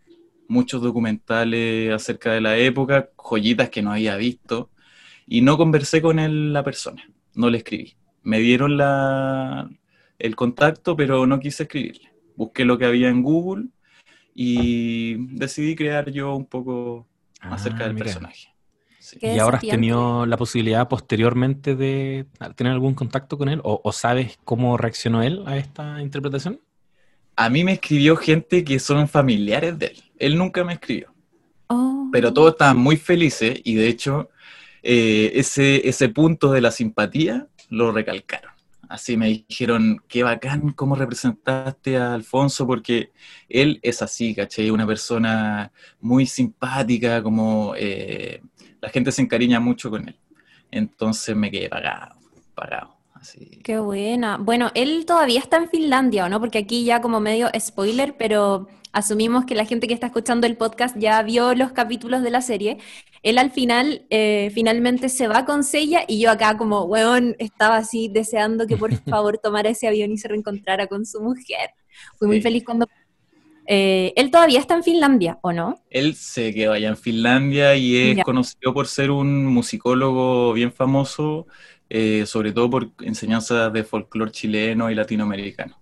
muchos 0.48 0.82
documentales 0.82 1.92
acerca 1.94 2.34
de 2.34 2.42
la 2.42 2.58
época, 2.58 3.10
joyitas 3.18 3.70
que 3.70 3.82
no 3.82 3.92
había 3.92 4.16
visto, 4.18 4.70
y 5.28 5.42
no 5.42 5.58
conversé 5.58 6.02
con 6.02 6.20
él, 6.20 6.54
la 6.54 6.64
persona, 6.64 7.04
no 7.36 7.50
le 7.50 7.60
escribí. 7.60 7.96
Me 8.24 8.40
dieron 8.40 8.78
la, 8.78 9.70
el 10.20 10.36
contacto, 10.36 10.96
pero 10.96 11.26
no 11.28 11.40
quise 11.40 11.64
escribirle. 11.64 12.12
Busqué 12.36 12.66
lo 12.66 12.78
que 12.78 12.86
había 12.86 13.10
en 13.10 13.24
Google 13.24 13.66
y 14.36 15.16
decidí 15.38 15.76
crear 15.76 16.12
yo 16.12 16.36
un 16.36 16.46
poco 16.46 17.08
acerca 17.42 17.84
Ah, 17.84 17.88
del 17.88 17.96
mira. 17.96 18.06
personaje. 18.06 18.50
Sí. 19.00 19.18
¿Y 19.22 19.40
ahora 19.40 19.58
has 19.58 19.64
tenido 19.64 20.26
la 20.26 20.38
posibilidad 20.38 20.88
posteriormente 20.88 21.76
de 21.76 22.26
tener 22.56 22.74
algún 22.74 22.94
contacto 22.94 23.38
con 23.38 23.50
él? 23.50 23.62
¿O, 23.64 23.82
o 23.84 23.92
sabes 23.92 24.38
cómo 24.44 24.78
reaccionó 24.78 25.24
él 25.24 25.44
a 25.46 25.58
esta 25.58 26.02
interpretación? 26.02 26.60
A 27.36 27.50
mí 27.50 27.64
me 27.64 27.74
escribió 27.74 28.16
gente 28.18 28.64
que 28.64 28.80
son 28.80 29.08
familiares 29.08 29.80
de 29.80 29.88
él. 29.88 30.04
Él 30.18 30.38
nunca 30.38 30.64
me 30.64 30.74
escribió. 30.74 31.14
Oh. 31.72 32.10
pero 32.12 32.34
todos 32.34 32.54
estaban 32.54 32.78
muy 32.78 32.98
felices 32.98 33.62
y 33.64 33.76
de 33.76 33.88
hecho 33.88 34.32
eh, 34.82 35.32
ese, 35.36 35.88
ese 35.88 36.10
punto 36.10 36.52
de 36.52 36.62
la 36.62 36.72
simpatía 36.72 37.48
lo 37.70 37.92
recalcaron. 37.92 38.52
Así 38.88 39.18
me 39.18 39.28
dijeron, 39.28 40.02
qué 40.08 40.24
bacán 40.24 40.72
cómo 40.72 40.96
representaste 40.96 41.98
a 41.98 42.16
Alfonso, 42.16 42.66
porque 42.66 43.12
él 43.48 43.80
es 43.84 44.02
así, 44.02 44.34
¿cachai? 44.34 44.72
Una 44.72 44.88
persona 44.88 45.72
muy 46.02 46.26
simpática, 46.26 47.22
como 47.22 47.76
eh, 47.78 48.42
la 48.82 48.90
gente 48.90 49.12
se 49.12 49.22
encariña 49.22 49.60
mucho 49.60 49.90
con 49.90 50.08
él. 50.08 50.16
Entonces 50.72 51.36
me 51.36 51.52
quedé 51.52 51.70
pagado, 51.70 52.16
pagado. 52.56 52.96
Así. 53.14 53.60
Qué 53.64 53.80
buena. 53.80 54.38
Bueno, 54.38 54.72
él 54.76 55.06
todavía 55.06 55.40
está 55.40 55.58
en 55.58 55.70
Finlandia, 55.70 56.26
¿o 56.26 56.30
no? 56.30 56.40
Porque 56.40 56.60
aquí 56.60 56.86
ya 56.86 57.02
como 57.02 57.20
medio 57.20 57.50
spoiler, 57.60 58.16
pero 58.18 58.68
asumimos 58.94 59.46
que 59.46 59.56
la 59.56 59.66
gente 59.66 59.88
que 59.88 59.94
está 59.94 60.08
escuchando 60.08 60.48
el 60.48 60.56
podcast 60.56 60.96
ya 60.98 61.22
vio 61.22 61.54
los 61.54 61.74
capítulos 61.74 62.24
de 62.24 62.30
la 62.30 62.42
serie. 62.42 62.78
Él 63.22 63.38
al 63.38 63.52
final, 63.52 64.06
eh, 64.10 64.52
finalmente 64.54 65.10
se 65.10 65.28
va 65.28 65.46
con 65.46 65.64
Seiya 65.64 66.06
y 66.08 66.20
yo 66.20 66.32
acá 66.32 66.58
como, 66.58 66.84
weón, 66.84 67.36
estaba 67.40 67.78
así 67.78 68.08
deseando 68.08 68.68
que 68.68 68.78
por 68.78 68.94
favor 69.10 69.38
tomara 69.38 69.70
ese 69.70 69.88
avión 69.88 70.12
y 70.12 70.18
se 70.18 70.30
reencontrara 70.30 70.88
con 70.88 71.06
su 71.06 71.20
mujer. 71.22 71.72
Fui 72.18 72.28
muy 72.28 72.42
feliz 72.42 72.64
cuando... 72.64 72.88
Eh, 73.72 74.14
él 74.16 74.32
todavía 74.32 74.60
está 74.60 74.74
en 74.74 74.84
Finlandia, 74.84 75.38
¿o 75.44 75.54
no? 75.54 75.80
Él 75.92 76.16
se 76.16 76.52
quedó 76.56 76.74
allá 76.74 76.90
en 76.90 76.98
Finlandia 76.98 77.76
y 77.76 77.96
es 78.12 78.18
Ya. 78.18 78.24
conocido 78.24 78.74
por 78.74 78.88
ser 78.88 79.12
un 79.12 79.46
musicólogo 79.46 80.54
bien 80.54 80.72
famoso, 80.74 81.46
eh, 81.88 82.26
sobre 82.26 82.52
todo 82.52 82.68
por 82.68 82.90
enseñanzas 83.02 83.72
de 83.72 83.84
folclore 83.84 84.32
chileno 84.32 84.90
y 84.90 84.96
latinoamericano. 84.96 85.78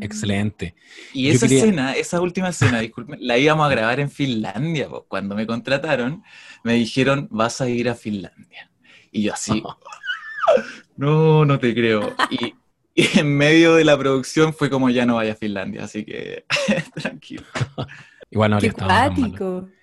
Excelente. 0.00 0.74
Y 1.14 1.28
Yo 1.28 1.32
esa 1.34 1.46
quería- 1.46 1.62
escena, 1.64 1.92
esa 1.94 2.20
última 2.20 2.48
escena, 2.48 2.80
disculpen, 2.80 3.18
la 3.24 3.38
íbamos 3.38 3.66
a 3.66 3.70
grabar 3.70 4.00
en 4.00 4.10
Finlandia. 4.10 4.88
po. 4.88 5.04
Cuando 5.06 5.36
me 5.36 5.46
contrataron, 5.46 6.24
me 6.64 6.74
dijeron, 6.74 7.28
vas 7.30 7.60
a 7.60 7.68
ir 7.68 7.88
a 7.88 7.94
Finlandia. 7.94 8.68
Y 9.12 9.22
yo 9.22 9.32
así, 9.32 9.62
no, 10.96 11.44
no 11.44 11.58
te 11.58 11.72
creo. 11.72 12.14
Y, 12.30 12.54
y 12.94 13.18
en 13.18 13.36
medio 13.36 13.74
de 13.74 13.84
la 13.84 13.98
producción 13.98 14.52
fue 14.52 14.70
como, 14.70 14.90
ya 14.90 15.06
no 15.06 15.16
vaya 15.16 15.32
a 15.32 15.36
Finlandia, 15.36 15.84
así 15.84 16.04
que 16.04 16.44
tranquilo. 16.94 17.44
Igual 18.30 18.50
no 18.50 18.56
habría. 18.56 18.74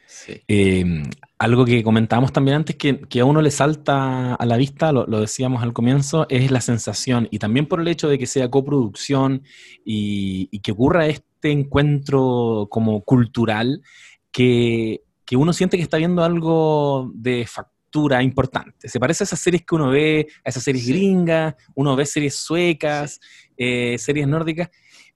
Sí. 0.06 0.42
Eh, 0.48 1.04
algo 1.38 1.66
que 1.66 1.84
comentábamos 1.84 2.34
también 2.34 2.58
antes 2.58 2.76
que, 2.76 3.00
que 3.02 3.20
a 3.20 3.26
uno 3.26 3.44
le 3.44 3.52
salta 3.52 4.34
a 4.34 4.46
la 4.48 4.58
vista, 4.58 4.92
lo, 4.92 5.06
lo 5.06 5.22
decíamos 5.22 5.62
al 5.62 5.72
comienzo, 5.72 6.26
es 6.30 6.50
la 6.50 6.62
sensación 6.62 7.28
y 7.30 7.38
también 7.38 7.68
por 7.68 7.80
el 7.80 7.88
hecho 7.88 8.10
de 8.10 8.18
que 8.18 8.26
sea 8.26 8.50
coproducción 8.50 9.44
y, 9.86 10.50
y 10.52 10.60
que 10.62 10.72
ocurra 10.72 11.06
este 11.06 11.52
encuentro 11.52 12.68
como 12.72 13.02
cultural 13.02 13.84
que, 14.32 15.04
que 15.26 15.36
uno 15.36 15.54
siente 15.54 15.78
que 15.78 15.84
está 15.84 15.98
viendo 15.98 16.24
algo 16.24 17.12
de 17.14 17.48
factura 17.90 18.22
importante. 18.22 18.88
Se 18.88 19.00
parece 19.00 19.24
a 19.24 19.26
esas 19.26 19.40
series 19.40 19.66
que 19.66 19.76
uno 19.76 19.90
ve, 19.90 20.28
a 20.46 20.50
esas 20.50 20.64
series 20.64 20.86
Sí. 20.86 20.94
gringas, 20.94 21.56
uno 21.76 21.96
ve 21.96 22.06
series 22.06 22.36
suecas, 22.36 23.20
eh, 23.58 23.98
series 23.98 24.28
nórdicas, 24.28 24.70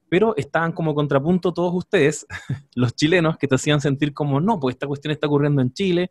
pero 0.10 0.36
estaban 0.36 0.72
como 0.72 0.96
contrapunto 0.96 1.54
todos 1.54 1.74
ustedes, 1.76 2.26
los 2.76 2.96
chilenos, 2.96 3.38
que 3.38 3.48
te 3.48 3.56
hacían 3.56 3.80
sentir 3.80 4.14
como, 4.14 4.42
no, 4.42 4.60
pues 4.60 4.76
esta 4.76 4.88
cuestión 4.88 5.12
está 5.12 5.28
ocurriendo 5.28 5.62
en 5.62 5.72
Chile. 5.72 6.10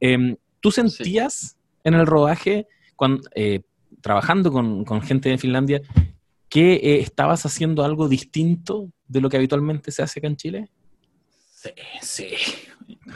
Em, 0.00 0.36
¿Tú 0.60 0.70
sentías 0.72 1.56
en 1.84 1.94
el 1.94 2.06
rodaje, 2.06 2.66
cuando, 2.96 3.22
eh, 3.34 3.60
trabajando 4.02 4.50
con, 4.52 4.84
con 4.84 5.00
gente 5.02 5.28
de 5.28 5.38
Finlandia, 5.38 5.80
que 6.48 6.74
eh, 6.74 7.00
estabas 7.00 7.46
haciendo 7.46 7.84
algo 7.84 8.08
distinto 8.08 8.90
de 9.06 9.20
lo 9.20 9.28
que 9.28 9.36
habitualmente 9.36 9.90
se 9.92 10.02
hace 10.02 10.18
acá 10.18 10.26
en 10.28 10.36
Chile? 10.36 10.68
Sí, 11.54 11.70
sí. 12.02 12.28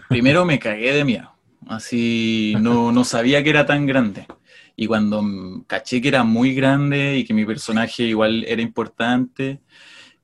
Primero 0.08 0.44
me 0.44 0.58
cagué 0.58 0.92
de 0.92 1.04
miedo. 1.04 1.33
Así 1.68 2.54
no, 2.60 2.92
no 2.92 3.04
sabía 3.04 3.42
que 3.42 3.50
era 3.50 3.66
tan 3.66 3.86
grande. 3.86 4.26
Y 4.76 4.86
cuando 4.86 5.22
caché 5.66 6.00
que 6.00 6.08
era 6.08 6.24
muy 6.24 6.54
grande 6.54 7.16
y 7.18 7.24
que 7.24 7.34
mi 7.34 7.44
personaje 7.44 8.04
igual 8.04 8.44
era 8.46 8.60
importante, 8.60 9.60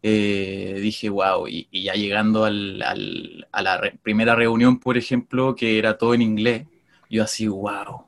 eh, 0.02 0.78
dije, 0.80 1.08
wow. 1.08 1.46
Y, 1.48 1.68
ya 1.84 1.94
llegando 1.94 2.44
a 2.44 2.50
la 2.50 3.80
primera 4.02 4.34
reunión, 4.34 4.78
por 4.80 4.96
ejemplo, 4.98 5.54
que 5.54 5.78
era 5.78 5.98
todo 5.98 6.14
en 6.14 6.22
inglés, 6.22 6.66
yo 7.08 7.22
así, 7.22 7.48
wow. 7.48 8.06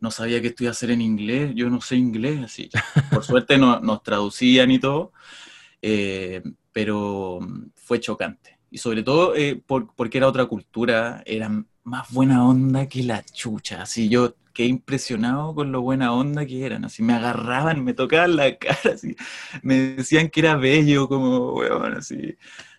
No 0.00 0.10
sabía 0.10 0.40
que 0.40 0.48
esto 0.48 0.68
a 0.68 0.74
ser 0.74 0.90
en 0.90 1.00
inglés, 1.00 1.52
yo 1.54 1.70
no 1.70 1.80
sé 1.80 1.96
inglés, 1.96 2.40
así. 2.44 2.70
Por 3.10 3.24
suerte 3.24 3.58
no- 3.58 3.80
nos 3.80 4.02
traducían 4.02 4.70
y 4.70 4.78
todo, 4.78 5.12
eh, 5.82 6.42
pero 6.72 7.40
fue 7.76 8.00
chocante. 8.00 8.58
Y 8.70 8.78
sobre 8.78 9.02
todo 9.02 9.34
eh, 9.36 9.62
por- 9.66 9.94
porque 9.94 10.18
era 10.18 10.28
otra 10.28 10.46
cultura, 10.46 11.22
eran 11.26 11.68
más 11.84 12.10
buena 12.12 12.46
onda 12.46 12.88
que 12.88 13.02
la 13.02 13.22
chucha. 13.24 13.82
Así 13.82 14.08
yo 14.08 14.34
quedé 14.52 14.68
impresionado 14.68 15.54
con 15.54 15.72
lo 15.72 15.80
buena 15.82 16.12
onda 16.12 16.44
que 16.46 16.64
eran. 16.64 16.84
Así 16.84 17.02
me 17.02 17.14
agarraban, 17.14 17.84
me 17.84 17.94
tocaban 17.94 18.36
la 18.36 18.56
cara, 18.56 18.94
así. 18.94 19.16
Me 19.62 19.76
decían 19.96 20.28
que 20.30 20.40
era 20.40 20.56
bello, 20.56 21.08
como, 21.08 21.54
weón, 21.54 21.94
así. 21.96 22.36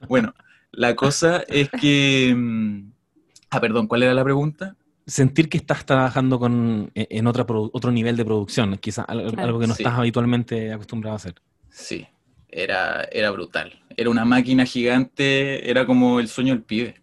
Bueno, 0.08 0.34
la 0.72 0.96
cosa 0.96 1.44
es 1.48 1.70
que... 1.70 2.34
mm, 2.36 2.92
Ah, 3.50 3.62
perdón, 3.62 3.88
¿cuál 3.88 4.02
era 4.04 4.14
la 4.16 4.24
pregunta? 4.24 4.76
Sentir 5.06 5.48
que 5.50 5.58
estás 5.58 5.86
trabajando 5.86 6.40
con, 6.40 6.92
en 6.96 7.08
en 7.10 7.28
otra 7.28 7.46
otro 7.48 7.92
nivel 7.92 8.16
de 8.18 8.26
producción, 8.26 8.78
quizás 8.78 9.06
algo, 9.08 9.60
que 9.60 9.68
no 9.68 9.76
Sí. 9.76 9.84
estás 9.84 10.00
habitualmente 10.00 10.72
acostumbrado 10.74 11.14
a 11.14 11.18
hacer. 11.18 11.36
Sí, 11.70 12.08
era, 12.50 13.04
era 13.12 13.30
brutal. 13.32 13.80
Era 13.96 14.10
una 14.10 14.26
máquina 14.26 14.66
gigante, 14.66 15.70
era 15.70 15.86
como 15.86 16.20
el 16.20 16.28
sueño 16.28 16.54
del 16.54 16.64
pibe. 16.64 16.96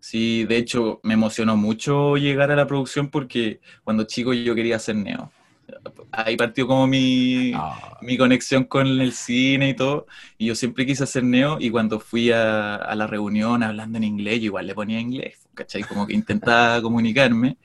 Sí, 0.00 0.44
de 0.44 0.56
hecho 0.58 1.00
me 1.02 1.14
emocionó 1.14 1.56
mucho 1.56 2.16
llegar 2.16 2.50
a 2.50 2.56
la 2.56 2.66
producción 2.66 3.10
porque 3.10 3.60
cuando 3.84 4.04
chico 4.04 4.32
yo 4.32 4.54
quería 4.54 4.76
hacer 4.76 4.96
Neo. 4.96 5.34
Ahí 6.12 6.36
partió 6.36 6.66
como 6.66 6.86
mi, 6.86 7.62
Ah, 7.62 8.00
mi 8.00 8.16
conexión 8.18 8.64
con 8.64 8.86
el 8.88 9.12
cine 9.12 9.70
y 9.70 9.74
todo. 9.76 10.06
Y 10.38 10.46
yo 10.46 10.54
siempre 10.54 10.86
quise 10.86 11.04
hacer 11.04 11.24
Neo 11.24 11.58
y 11.60 11.70
cuando 11.70 12.00
fui 12.00 12.30
a, 12.32 12.76
a 12.76 12.94
la 12.96 13.06
reunión 13.06 13.62
hablando 13.62 13.98
en 13.98 14.04
inglés, 14.04 14.40
yo 14.40 14.46
igual 14.46 14.66
le 14.68 14.74
ponía 14.74 15.00
inglés, 15.00 15.48
¿cachai? 15.54 15.84
Como 15.86 16.06
que 16.06 16.14
intentaba 16.14 16.80
comunicarme. 16.82 17.58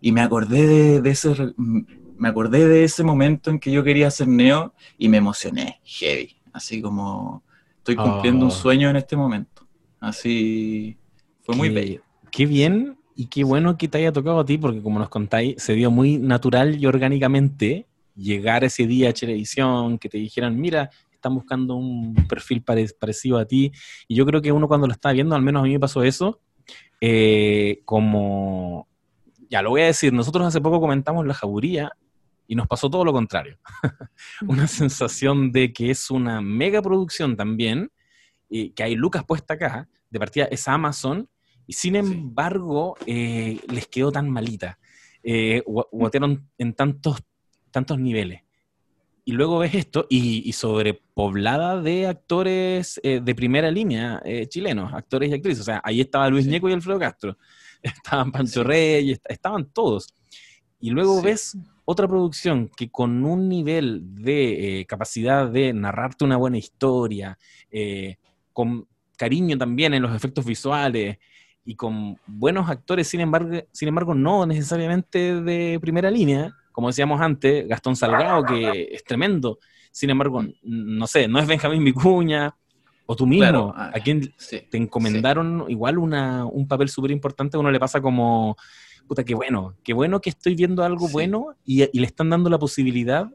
Y 0.00 0.12
me 0.12 0.22
acordé 0.22 0.66
de, 0.66 1.02
de 1.02 1.10
ese, 1.10 1.34
me 1.56 2.28
acordé 2.28 2.68
de 2.68 2.84
ese 2.84 3.02
momento 3.04 3.50
en 3.50 3.58
que 3.60 3.72
yo 3.72 3.84
quería 3.84 4.08
hacer 4.08 4.28
Neo 4.28 4.74
y 4.98 5.08
me 5.08 5.18
emocioné, 5.18 5.80
heavy. 5.84 6.36
Así 6.52 6.82
como 6.82 7.44
estoy 7.78 7.98
cumpliendo 7.98 8.44
un 8.46 8.50
Oh. 8.50 8.52
sueño 8.52 8.90
en 8.90 8.96
este 8.96 9.16
momento. 9.16 9.68
Así 10.00 10.98
fue 11.42 11.54
muy 11.56 11.68
bello. 11.68 12.02
Qué 12.30 12.46
bien 12.46 12.96
y 13.14 13.26
qué 13.26 13.44
bueno 13.44 13.76
que 13.76 13.88
te 13.88 13.98
haya 13.98 14.12
tocado 14.12 14.40
a 14.40 14.44
ti, 14.44 14.58
porque 14.58 14.82
como 14.82 14.98
nos 14.98 15.08
contáis, 15.08 15.62
se 15.62 15.74
dio 15.74 15.90
muy 15.90 16.18
natural 16.18 16.80
y 16.80 16.86
orgánicamente 16.86 17.86
llegar 18.16 18.64
ese 18.64 18.86
día 18.86 19.10
a 19.10 19.12
televisión, 19.12 19.98
que 19.98 20.08
te 20.08 20.18
dijeran, 20.18 20.58
mira, 20.58 20.90
están 21.12 21.34
buscando 21.34 21.76
un 21.76 22.14
perfil 22.28 22.62
pare- 22.62 22.88
parecido 22.98 23.38
a 23.38 23.44
ti. 23.44 23.72
Y 24.08 24.14
yo 24.14 24.26
creo 24.26 24.42
que 24.42 24.52
uno 24.52 24.68
cuando 24.68 24.86
lo 24.86 24.92
está 24.92 25.12
viendo, 25.12 25.34
al 25.34 25.42
menos 25.42 25.60
a 25.60 25.64
mí 25.64 25.72
me 25.72 25.80
pasó 25.80 26.02
eso, 26.02 26.40
eh, 27.00 27.80
como, 27.84 28.88
ya 29.50 29.62
lo 29.62 29.70
voy 29.70 29.82
a 29.82 29.86
decir, 29.86 30.12
nosotros 30.12 30.46
hace 30.46 30.60
poco 30.60 30.80
comentamos 30.80 31.26
La 31.26 31.34
Jaburía 31.34 31.92
y 32.46 32.54
nos 32.54 32.66
pasó 32.66 32.90
todo 32.90 33.04
lo 33.04 33.12
contrario. 33.12 33.58
una 34.46 34.66
sensación 34.66 35.52
de 35.52 35.72
que 35.72 35.90
es 35.90 36.10
una 36.10 36.40
mega 36.40 36.82
producción 36.82 37.36
también, 37.36 37.90
y 38.48 38.70
que 38.70 38.82
hay 38.82 38.94
lucas 38.94 39.24
puesta 39.24 39.54
acá, 39.54 39.88
de 40.10 40.18
partida 40.18 40.44
es 40.46 40.68
Amazon, 40.68 41.28
y 41.66 41.72
sin 41.74 41.96
embargo 41.96 42.96
eh, 43.06 43.58
les 43.68 43.86
quedó 43.86 44.10
tan 44.12 44.28
malita. 44.30 44.78
Eh, 45.22 45.62
gua- 45.66 45.86
guatearon 45.92 46.48
en 46.58 46.72
tantos, 46.74 47.18
tantos 47.70 47.98
niveles. 47.98 48.42
y 49.24 49.32
luego 49.32 49.58
ves 49.60 49.74
esto 49.76 50.06
y, 50.10 50.42
y 50.48 50.52
sobrepoblada 50.52 51.80
de 51.80 52.08
actores 52.08 52.98
eh, 53.04 53.20
de 53.22 53.34
primera 53.36 53.70
línea 53.70 54.20
eh, 54.24 54.46
chilenos, 54.48 54.92
actores 54.92 55.30
y 55.30 55.34
actrices. 55.34 55.60
O 55.60 55.64
sea, 55.64 55.80
ahí 55.84 56.00
estaba 56.00 56.28
Luis 56.28 56.46
Ñeco 56.46 56.68
y 56.68 56.72
Alfredo 56.72 56.98
Castro, 56.98 57.38
estaban 57.82 58.32
Pancho 58.32 58.64
Reyes, 58.64 59.20
estaban 59.28 59.66
todos. 59.72 60.12
Y 60.80 60.90
luego 60.90 61.22
ves 61.22 61.56
otra 61.84 62.08
producción 62.08 62.68
que 62.76 62.90
con 62.90 63.24
un 63.24 63.48
nivel 63.48 64.00
de 64.16 64.80
eh, 64.80 64.86
capacidad 64.86 65.48
de 65.48 65.72
narrarte 65.72 66.24
una 66.24 66.36
buena 66.36 66.58
historia, 66.58 67.38
con 68.52 68.88
cariño 69.16 69.56
también 69.56 69.94
en 69.94 70.02
los 70.02 70.14
efectos 70.16 70.44
visuales 70.44 71.18
y 71.64 71.76
con 71.76 72.18
buenos 72.26 72.68
actores, 72.68 73.08
sin 73.08 73.20
embargo, 73.20 73.62
sin 73.72 73.88
embargo 73.88 74.14
no 74.14 74.46
necesariamente 74.46 75.40
de 75.40 75.78
primera 75.80 76.10
línea, 76.10 76.54
como 76.72 76.88
decíamos 76.88 77.20
antes, 77.20 77.68
Gastón 77.68 77.96
Salgado, 77.96 78.44
que 78.44 78.88
es 78.90 79.04
tremendo. 79.04 79.58
Sin 79.90 80.08
embargo, 80.10 80.42
no 80.62 81.06
sé, 81.06 81.28
no 81.28 81.38
es 81.38 81.46
Benjamín 81.46 81.84
Vicuña, 81.84 82.56
o 83.06 83.16
tú 83.16 83.26
mismo, 83.26 83.74
ah, 83.76 83.90
a 83.94 84.00
quien 84.00 84.32
te 84.48 84.76
encomendaron 84.76 85.66
igual 85.68 85.98
una, 85.98 86.46
un 86.46 86.66
papel 86.66 86.88
súper 86.88 87.10
importante, 87.10 87.56
a 87.56 87.60
uno 87.60 87.70
le 87.70 87.78
pasa 87.78 88.00
como, 88.00 88.56
puta, 89.06 89.24
qué 89.24 89.34
bueno, 89.34 89.76
qué 89.82 89.92
bueno 89.92 90.20
que 90.20 90.30
estoy 90.30 90.54
viendo 90.54 90.82
algo 90.82 91.08
bueno 91.08 91.54
y, 91.64 91.84
le 91.98 92.06
están 92.06 92.30
dando 92.30 92.48
la 92.48 92.58
posibilidad 92.58 93.26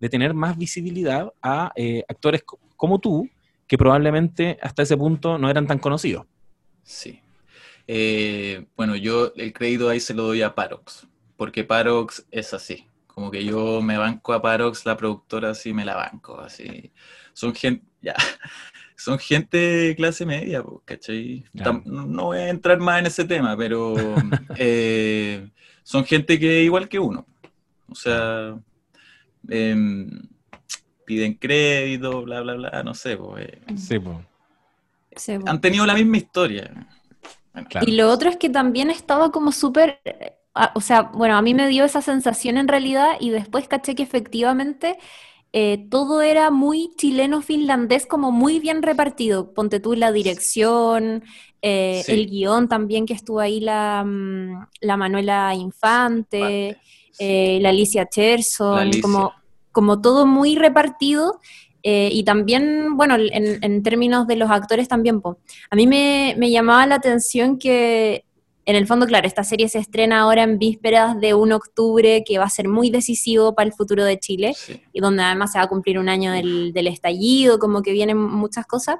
de 0.00 0.08
tener 0.08 0.32
más 0.32 0.56
visibilidad 0.56 1.32
a 1.42 1.72
eh, 1.76 2.04
actores 2.08 2.42
como 2.76 3.00
tú, 3.00 3.28
que 3.66 3.76
probablemente 3.76 4.58
hasta 4.62 4.82
ese 4.82 4.96
punto 4.96 5.36
no 5.36 5.50
eran 5.50 5.66
tan 5.66 5.78
conocidos. 5.78 6.24
Sí. 6.82 7.20
Eh, 7.90 8.66
bueno, 8.76 8.96
yo 8.96 9.32
el 9.36 9.54
crédito 9.54 9.88
ahí 9.88 9.98
se 9.98 10.12
lo 10.12 10.24
doy 10.24 10.42
a 10.42 10.54
Parox, 10.54 11.08
porque 11.38 11.64
Parox 11.64 12.26
es 12.30 12.52
así. 12.52 12.86
Como 13.06 13.30
que 13.30 13.44
yo 13.44 13.80
me 13.80 13.96
banco 13.96 14.34
a 14.34 14.42
Parox, 14.42 14.84
la 14.84 14.96
productora 14.96 15.50
así 15.50 15.72
me 15.72 15.86
la 15.86 15.96
banco, 15.96 16.38
así. 16.38 16.92
Son 17.32 17.54
gente, 17.54 17.84
ya, 18.02 18.14
son 18.94 19.18
gente 19.18 19.56
de 19.56 19.96
clase 19.96 20.26
media, 20.26 20.62
¿cachai? 20.84 21.44
No 21.54 22.24
voy 22.24 22.38
a 22.38 22.50
entrar 22.50 22.78
más 22.78 23.00
en 23.00 23.06
ese 23.06 23.24
tema, 23.24 23.56
pero 23.56 23.94
eh, 24.56 25.48
son 25.82 26.04
gente 26.04 26.38
que 26.38 26.62
igual 26.62 26.90
que 26.90 26.98
uno. 26.98 27.26
O 27.88 27.94
sea, 27.94 28.54
em, 29.48 30.10
piden 31.06 31.32
crédito, 31.32 32.22
bla, 32.22 32.42
bla, 32.42 32.52
bla, 32.52 32.82
no 32.82 32.92
sé. 32.92 33.18
Eh. 33.38 33.60
sí, 33.76 33.98
pues. 33.98 34.18
Han 35.46 35.60
tenido 35.62 35.86
la 35.86 35.94
misma 35.94 36.18
historia. 36.18 36.70
Y 37.86 37.92
lo 37.92 38.10
otro 38.10 38.30
es 38.30 38.36
que 38.36 38.50
también 38.50 38.90
estaba 38.90 39.30
como 39.30 39.52
súper 39.52 40.00
o 40.74 40.80
sea, 40.80 41.02
bueno, 41.02 41.36
a 41.36 41.42
mí 41.42 41.54
me 41.54 41.68
dio 41.68 41.84
esa 41.84 42.02
sensación 42.02 42.56
en 42.56 42.68
realidad 42.68 43.16
y 43.20 43.30
después 43.30 43.68
caché 43.68 43.94
que 43.94 44.02
efectivamente 44.02 44.98
eh, 45.52 45.86
todo 45.90 46.20
era 46.20 46.50
muy 46.50 46.90
chileno-finlandés, 46.96 48.06
como 48.06 48.32
muy 48.32 48.60
bien 48.60 48.82
repartido. 48.82 49.54
Ponte 49.54 49.80
tú 49.80 49.94
la 49.94 50.12
dirección, 50.12 51.24
eh, 51.62 52.04
el 52.08 52.28
guion 52.28 52.68
también 52.68 53.06
que 53.06 53.14
estuvo 53.14 53.40
ahí 53.40 53.60
la, 53.60 54.04
mm, 54.04 54.66
Manuela 54.98 55.54
Infante, 55.54 56.76
eh, 57.18 57.58
la 57.60 57.70
Alicia 57.70 58.06
Cherson, 58.06 58.90
como, 59.00 59.32
como 59.72 60.00
todo 60.00 60.26
muy 60.26 60.56
repartido. 60.56 61.40
Y 62.12 62.24
también, 62.24 62.96
bueno, 62.96 63.16
en, 63.18 63.82
términos 63.82 64.26
de 64.26 64.36
los 64.36 64.50
actores 64.50 64.88
también, 64.88 65.22
a 65.70 65.76
mí 65.76 65.86
me, 65.86 66.34
me 66.36 66.50
llamaba 66.50 66.86
la 66.86 66.96
atención 66.96 67.58
que 67.58 68.24
en 68.68 68.76
el 68.76 68.86
fondo, 68.86 69.06
claro, 69.06 69.26
esta 69.26 69.44
serie 69.44 69.66
se 69.70 69.78
estrena 69.78 70.20
ahora 70.20 70.42
en 70.42 70.58
vísperas 70.58 71.18
de 71.18 71.32
un 71.32 71.52
octubre 71.52 72.22
que 72.22 72.36
va 72.36 72.44
a 72.44 72.50
ser 72.50 72.68
muy 72.68 72.90
decisivo 72.90 73.54
para 73.54 73.66
el 73.66 73.72
futuro 73.72 74.04
de 74.04 74.18
Chile 74.18 74.54
y 74.92 75.00
donde 75.00 75.22
además 75.22 75.52
se 75.52 75.58
va 75.58 75.64
a 75.64 75.68
cumplir 75.68 75.98
un 75.98 76.10
año 76.10 76.32
del, 76.32 76.86
estallido, 76.86 77.58
como 77.58 77.80
que 77.80 77.92
vienen 77.92 78.18
muchas 78.18 78.66
cosas. 78.66 78.96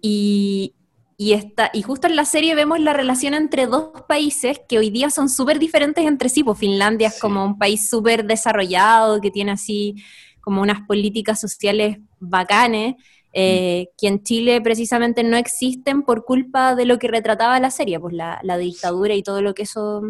Y, 0.00 0.74
y, 1.18 1.34
y 1.74 1.82
justo 1.82 2.06
en 2.06 2.16
la 2.16 2.24
serie 2.24 2.54
vemos 2.54 2.80
la 2.80 2.94
relación 2.94 3.34
entre 3.34 3.66
dos 3.66 3.90
países 4.08 4.62
que 4.66 4.78
hoy 4.78 4.88
día 4.88 5.10
son 5.10 5.28
súper 5.28 5.58
diferentes 5.58 6.06
entre 6.06 6.30
sí. 6.30 6.42
Pues 6.42 6.58
Finlandia 6.58 7.08
es 7.08 7.20
como 7.20 7.44
un 7.44 7.58
país 7.58 7.90
súper 7.90 8.24
desarrollado, 8.24 9.20
que 9.20 9.30
tiene 9.30 9.52
así 9.52 9.96
como 10.40 10.62
unas 10.62 10.86
políticas 10.86 11.38
sociales 11.38 11.98
bacanes. 12.20 12.96
Eh, 13.38 13.90
que 13.98 14.06
en 14.06 14.22
Chile 14.22 14.62
precisamente 14.62 15.22
no 15.22 15.36
existen 15.36 16.04
por 16.04 16.24
culpa 16.24 16.74
de 16.74 16.86
lo 16.86 16.98
que 16.98 17.06
retrataba 17.06 17.60
la 17.60 17.70
serie, 17.70 18.00
pues 18.00 18.14
la, 18.14 18.56
dictadura 18.56 19.14
y 19.14 19.22
todo 19.22 19.42
lo 19.42 19.52
que 19.52 19.64
eso 19.64 20.00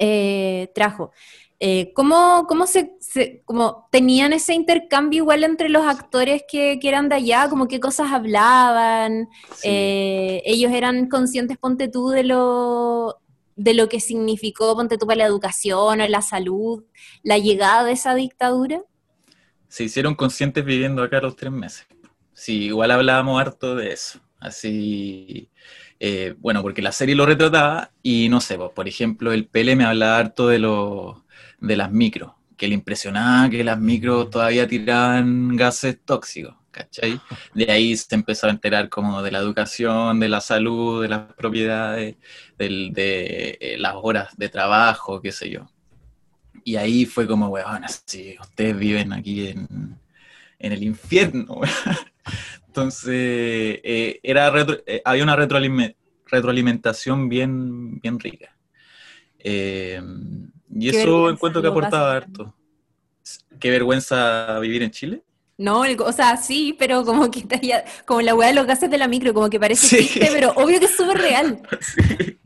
eh, 0.00 0.68
trajo. 0.74 1.12
Eh, 1.60 1.92
¿cómo, 1.94 2.46
cómo, 2.48 2.66
se, 2.66 2.96
como 3.44 3.86
tenían 3.92 4.32
ese 4.32 4.54
intercambio 4.54 5.18
igual 5.18 5.44
entre 5.44 5.68
los 5.68 5.84
actores 5.86 6.42
que, 6.50 6.80
que 6.80 6.88
eran 6.88 7.08
de 7.08 7.14
allá? 7.14 7.48
Como 7.48 7.68
qué 7.68 7.78
cosas 7.78 8.10
hablaban, 8.10 9.28
ellos 9.62 10.72
eran 10.72 11.08
conscientes, 11.08 11.56
ponte 11.56 11.86
tú, 11.86 12.08
de 12.08 12.24
lo, 12.24 13.20
de 13.54 13.74
lo 13.74 13.88
que 13.88 14.00
significó, 14.00 14.74
ponte 14.74 14.98
tú, 14.98 15.06
para 15.06 15.18
la 15.18 15.26
educación, 15.26 16.00
la 16.10 16.22
salud, 16.22 16.82
la 17.22 17.38
llegada 17.38 17.84
de 17.84 17.92
esa 17.92 18.16
dictadura. 18.16 18.82
Se 19.70 19.84
hicieron 19.84 20.16
conscientes 20.16 20.64
viviendo 20.64 21.00
acá 21.00 21.20
los 21.20 21.36
tres 21.36 21.52
meses. 21.52 21.86
Sí, 22.32 22.64
igual 22.64 22.90
hablábamos 22.90 23.40
harto 23.40 23.76
de 23.76 23.92
eso. 23.92 24.18
Así, 24.40 25.48
eh, 26.00 26.34
bueno, 26.38 26.60
porque 26.62 26.82
la 26.82 26.90
serie 26.90 27.14
lo 27.14 27.24
retrataba 27.24 27.92
y 28.02 28.28
no 28.28 28.40
sé, 28.40 28.56
pues, 28.56 28.72
por 28.72 28.88
ejemplo, 28.88 29.32
el 29.32 29.46
Pele 29.46 29.76
me 29.76 29.84
hablaba 29.84 30.18
harto 30.18 30.48
de, 30.48 30.58
lo, 30.58 31.24
de 31.60 31.76
las 31.76 31.92
micros, 31.92 32.32
que 32.56 32.66
le 32.66 32.74
impresionaba 32.74 33.48
que 33.48 33.62
las 33.62 33.78
micros 33.78 34.28
todavía 34.28 34.66
tiraban 34.66 35.54
gases 35.56 35.98
tóxicos, 36.04 36.56
¿cachai? 36.72 37.20
De 37.54 37.70
ahí 37.70 37.96
se 37.96 38.12
empezó 38.16 38.48
a 38.48 38.50
enterar 38.50 38.88
como 38.88 39.22
de 39.22 39.30
la 39.30 39.38
educación, 39.38 40.18
de 40.18 40.28
la 40.28 40.40
salud, 40.40 41.02
de 41.02 41.08
las 41.10 41.32
propiedades, 41.34 42.16
de 42.58 43.58
eh, 43.60 43.76
las 43.78 43.94
horas 43.96 44.36
de 44.36 44.48
trabajo, 44.48 45.20
qué 45.22 45.30
sé 45.30 45.48
yo. 45.48 45.68
Y 46.64 46.76
ahí 46.76 47.06
fue 47.06 47.26
como, 47.26 47.48
weón, 47.48 47.82
si 48.06 48.36
ustedes 48.40 48.78
viven 48.78 49.12
aquí 49.12 49.48
en, 49.48 49.98
en 50.58 50.72
el 50.72 50.82
infierno. 50.82 51.60
Entonces, 52.66 53.12
eh, 53.12 54.20
era 54.22 54.52
eh, 54.86 55.02
había 55.04 55.24
una 55.24 55.34
retroalimentación 55.34 57.28
bien, 57.28 57.98
bien 58.00 58.20
rica. 58.20 58.54
Eh, 59.38 60.00
y 60.72 60.88
eso 60.88 61.30
encuentro 61.30 61.60
que 61.60 61.68
aportaba 61.68 62.14
harto. 62.14 62.54
Qué 63.58 63.70
vergüenza 63.70 64.58
vivir 64.60 64.82
en 64.82 64.90
Chile. 64.90 65.22
No, 65.58 65.80
o 65.82 66.12
sea, 66.12 66.36
sí, 66.36 66.74
pero 66.78 67.04
como 67.04 67.30
que 67.30 67.44
como 68.06 68.22
la 68.22 68.34
weá 68.34 68.48
de 68.48 68.54
los 68.54 68.66
gases 68.66 68.90
de 68.90 68.96
la 68.96 69.08
micro, 69.08 69.34
como 69.34 69.50
que 69.50 69.60
parece 69.60 70.02
sí. 70.02 70.20
pero 70.30 70.52
obvio 70.52 70.78
que 70.78 70.86
es 70.86 70.96
súper 70.96 71.18
real. 71.18 71.60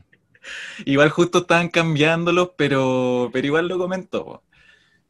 Igual 0.85 1.11
justo 1.11 1.39
estaban 1.39 1.69
cambiándolos, 1.69 2.51
pero, 2.57 3.31
pero 3.33 3.47
igual 3.47 3.69
lo 3.69 3.79
comentó. 3.79 4.43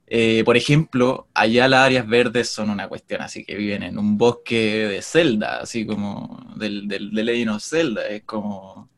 Eh, 0.07 0.43
por 0.45 0.57
ejemplo, 0.57 1.29
allá 1.35 1.69
las 1.69 1.87
áreas 1.87 2.07
verdes 2.09 2.51
son 2.51 2.71
una 2.71 2.89
cuestión, 2.89 3.23
así 3.23 3.45
que 3.45 3.57
viven 3.57 3.83
en 3.85 3.99
un 3.99 4.19
bosque 4.19 4.57
de 4.89 5.03
Zelda, 5.03 5.61
así 5.61 5.87
como 5.87 6.53
del, 6.57 6.89
del, 6.89 7.13
de 7.13 7.25
Legend 7.25 7.51
of 7.53 7.65
Zelda, 7.65 8.07
es 8.09 8.25
como 8.25 8.91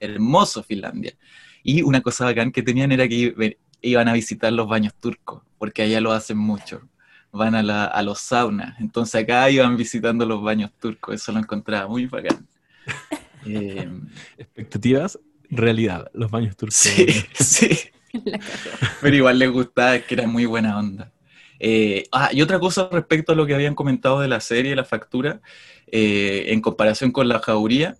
hermoso 0.00 0.62
Finlandia. 0.62 1.14
Y 1.62 1.82
una 1.82 2.00
cosa 2.02 2.24
bacán 2.26 2.52
que 2.52 2.62
tenían 2.62 2.92
era 2.92 3.08
que 3.08 3.58
iban 3.82 4.08
a 4.08 4.12
visitar 4.14 4.52
los 4.52 4.68
baños 4.68 4.94
turcos, 4.96 5.42
porque 5.58 5.82
allá 5.82 6.00
lo 6.00 6.12
hacen 6.12 6.38
mucho, 6.38 6.88
van 7.32 7.54
a, 7.54 7.86
a 7.86 8.02
los 8.02 8.20
saunas, 8.20 8.78
entonces 8.80 9.22
acá 9.22 9.50
iban 9.50 9.76
visitando 9.76 10.26
los 10.26 10.42
baños 10.42 10.72
turcos, 10.80 11.14
eso 11.16 11.32
lo 11.32 11.38
encontraba 11.40 11.88
muy 11.88 12.06
bacán. 12.06 12.48
Eh, 13.44 13.88
Expectativas, 14.38 15.18
realidad, 15.52 16.10
los 16.14 16.30
baños 16.30 16.56
turcos. 16.56 16.76
Sí, 16.76 17.06
sí. 17.34 17.78
Pero 19.00 19.16
igual 19.16 19.38
les 19.38 19.50
gustaba, 19.50 19.98
que 20.00 20.14
era 20.14 20.26
muy 20.26 20.46
buena 20.46 20.78
onda. 20.78 21.12
Eh, 21.60 22.04
ah, 22.12 22.30
y 22.32 22.42
otra 22.42 22.58
cosa 22.58 22.88
respecto 22.90 23.32
a 23.32 23.34
lo 23.36 23.46
que 23.46 23.54
habían 23.54 23.74
comentado 23.74 24.20
de 24.20 24.28
la 24.28 24.40
serie, 24.40 24.74
la 24.74 24.84
factura, 24.84 25.40
eh, 25.86 26.46
en 26.48 26.60
comparación 26.60 27.12
con 27.12 27.28
la 27.28 27.38
jauría, 27.38 27.96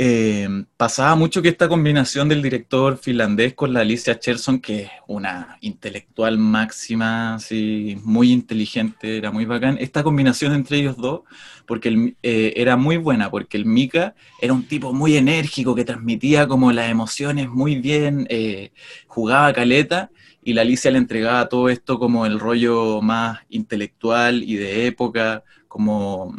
eh, 0.00 0.48
pasaba 0.76 1.16
mucho 1.16 1.42
que 1.42 1.48
esta 1.48 1.68
combinación 1.68 2.28
del 2.28 2.40
director 2.40 2.98
finlandés 2.98 3.54
con 3.54 3.72
la 3.72 3.80
Alicia 3.80 4.16
Cherson, 4.16 4.60
que 4.60 4.82
es 4.82 4.90
una 5.08 5.58
intelectual 5.60 6.38
máxima, 6.38 7.34
así, 7.34 7.98
muy 8.04 8.30
inteligente, 8.30 9.16
era 9.16 9.32
muy 9.32 9.44
bacán, 9.44 9.76
esta 9.80 10.04
combinación 10.04 10.52
entre 10.52 10.78
ellos 10.78 10.96
dos, 10.98 11.22
porque 11.66 12.14
eh, 12.22 12.52
era 12.54 12.76
muy 12.76 12.96
buena, 12.96 13.28
porque 13.28 13.56
el 13.56 13.64
Mika 13.64 14.14
era 14.40 14.52
un 14.52 14.68
tipo 14.68 14.92
muy 14.92 15.16
enérgico, 15.16 15.74
que 15.74 15.84
transmitía 15.84 16.46
como 16.46 16.70
las 16.70 16.90
emociones 16.90 17.48
muy 17.48 17.74
bien, 17.74 18.24
eh, 18.30 18.70
jugaba 19.08 19.52
caleta, 19.52 20.12
y 20.44 20.52
la 20.52 20.62
Alicia 20.62 20.92
le 20.92 20.98
entregaba 20.98 21.48
todo 21.48 21.68
esto 21.70 21.98
como 21.98 22.24
el 22.24 22.38
rollo 22.38 23.02
más 23.02 23.40
intelectual 23.48 24.44
y 24.44 24.54
de 24.54 24.86
época, 24.86 25.42
como 25.66 26.36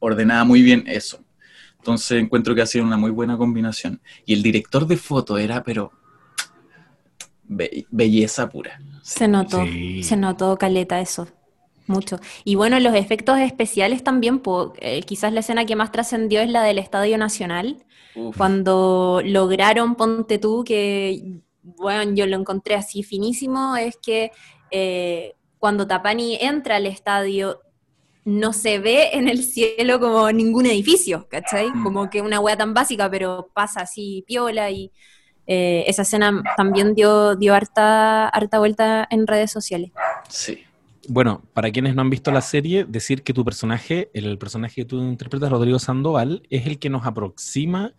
ordenaba 0.00 0.44
muy 0.44 0.60
bien 0.60 0.84
eso. 0.86 1.24
Entonces 1.88 2.20
encuentro 2.20 2.54
que 2.54 2.60
ha 2.60 2.66
sido 2.66 2.84
una 2.84 2.98
muy 2.98 3.10
buena 3.10 3.38
combinación. 3.38 4.02
Y 4.26 4.34
el 4.34 4.42
director 4.42 4.86
de 4.86 4.98
foto 4.98 5.38
era, 5.38 5.62
pero 5.62 5.90
belleza 7.46 8.46
pura. 8.50 8.78
Se 9.00 9.26
notó, 9.26 9.64
se 10.02 10.16
notó 10.18 10.58
caleta 10.58 11.00
eso. 11.00 11.28
Mucho. 11.86 12.20
Y 12.44 12.56
bueno, 12.56 12.78
los 12.78 12.94
efectos 12.94 13.38
especiales 13.38 14.04
también, 14.04 14.42
eh, 14.80 15.00
quizás 15.00 15.32
la 15.32 15.40
escena 15.40 15.64
que 15.64 15.76
más 15.76 15.90
trascendió 15.90 16.42
es 16.42 16.50
la 16.50 16.62
del 16.62 16.76
Estadio 16.76 17.16
Nacional, 17.16 17.86
cuando 18.36 19.22
lograron, 19.24 19.94
ponte 19.94 20.38
tú, 20.38 20.64
que, 20.64 21.40
bueno, 21.62 22.12
yo 22.14 22.26
lo 22.26 22.36
encontré 22.36 22.74
así 22.74 23.02
finísimo, 23.02 23.76
es 23.76 23.96
que 23.96 24.30
eh, 24.70 25.36
cuando 25.58 25.86
Tapani 25.86 26.36
entra 26.38 26.76
al 26.76 26.84
estadio, 26.84 27.62
no 28.28 28.52
se 28.52 28.78
ve 28.78 29.10
en 29.14 29.26
el 29.26 29.42
cielo 29.42 29.98
como 29.98 30.30
ningún 30.30 30.66
edificio, 30.66 31.26
¿cachai? 31.30 31.70
Mm. 31.70 31.82
Como 31.82 32.10
que 32.10 32.20
una 32.20 32.40
wea 32.40 32.58
tan 32.58 32.74
básica, 32.74 33.10
pero 33.10 33.48
pasa 33.54 33.80
así 33.80 34.22
piola 34.26 34.70
y 34.70 34.92
eh, 35.46 35.84
esa 35.86 36.02
escena 36.02 36.42
también 36.54 36.94
dio, 36.94 37.36
dio 37.36 37.54
harta, 37.54 38.28
harta 38.28 38.58
vuelta 38.58 39.08
en 39.10 39.26
redes 39.26 39.50
sociales. 39.50 39.92
Sí. 40.28 40.58
Bueno, 41.08 41.40
para 41.54 41.70
quienes 41.70 41.94
no 41.94 42.02
han 42.02 42.10
visto 42.10 42.30
la 42.30 42.42
serie, 42.42 42.84
decir 42.84 43.22
que 43.22 43.32
tu 43.32 43.46
personaje, 43.46 44.10
el 44.12 44.36
personaje 44.36 44.82
que 44.82 44.84
tú 44.84 45.00
interpretas, 45.00 45.50
Rodrigo 45.50 45.78
Sandoval, 45.78 46.42
es 46.50 46.66
el 46.66 46.78
que 46.78 46.90
nos 46.90 47.06
aproxima, 47.06 47.94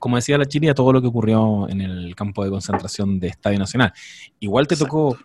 como 0.00 0.16
decía 0.16 0.38
la 0.38 0.46
Chile, 0.46 0.70
a 0.70 0.74
todo 0.74 0.92
lo 0.92 1.00
que 1.00 1.06
ocurrió 1.06 1.68
en 1.68 1.82
el 1.82 2.16
campo 2.16 2.42
de 2.42 2.50
concentración 2.50 3.20
de 3.20 3.28
Estadio 3.28 3.60
Nacional. 3.60 3.92
Igual 4.40 4.66
te 4.66 4.74
tocó 4.74 5.16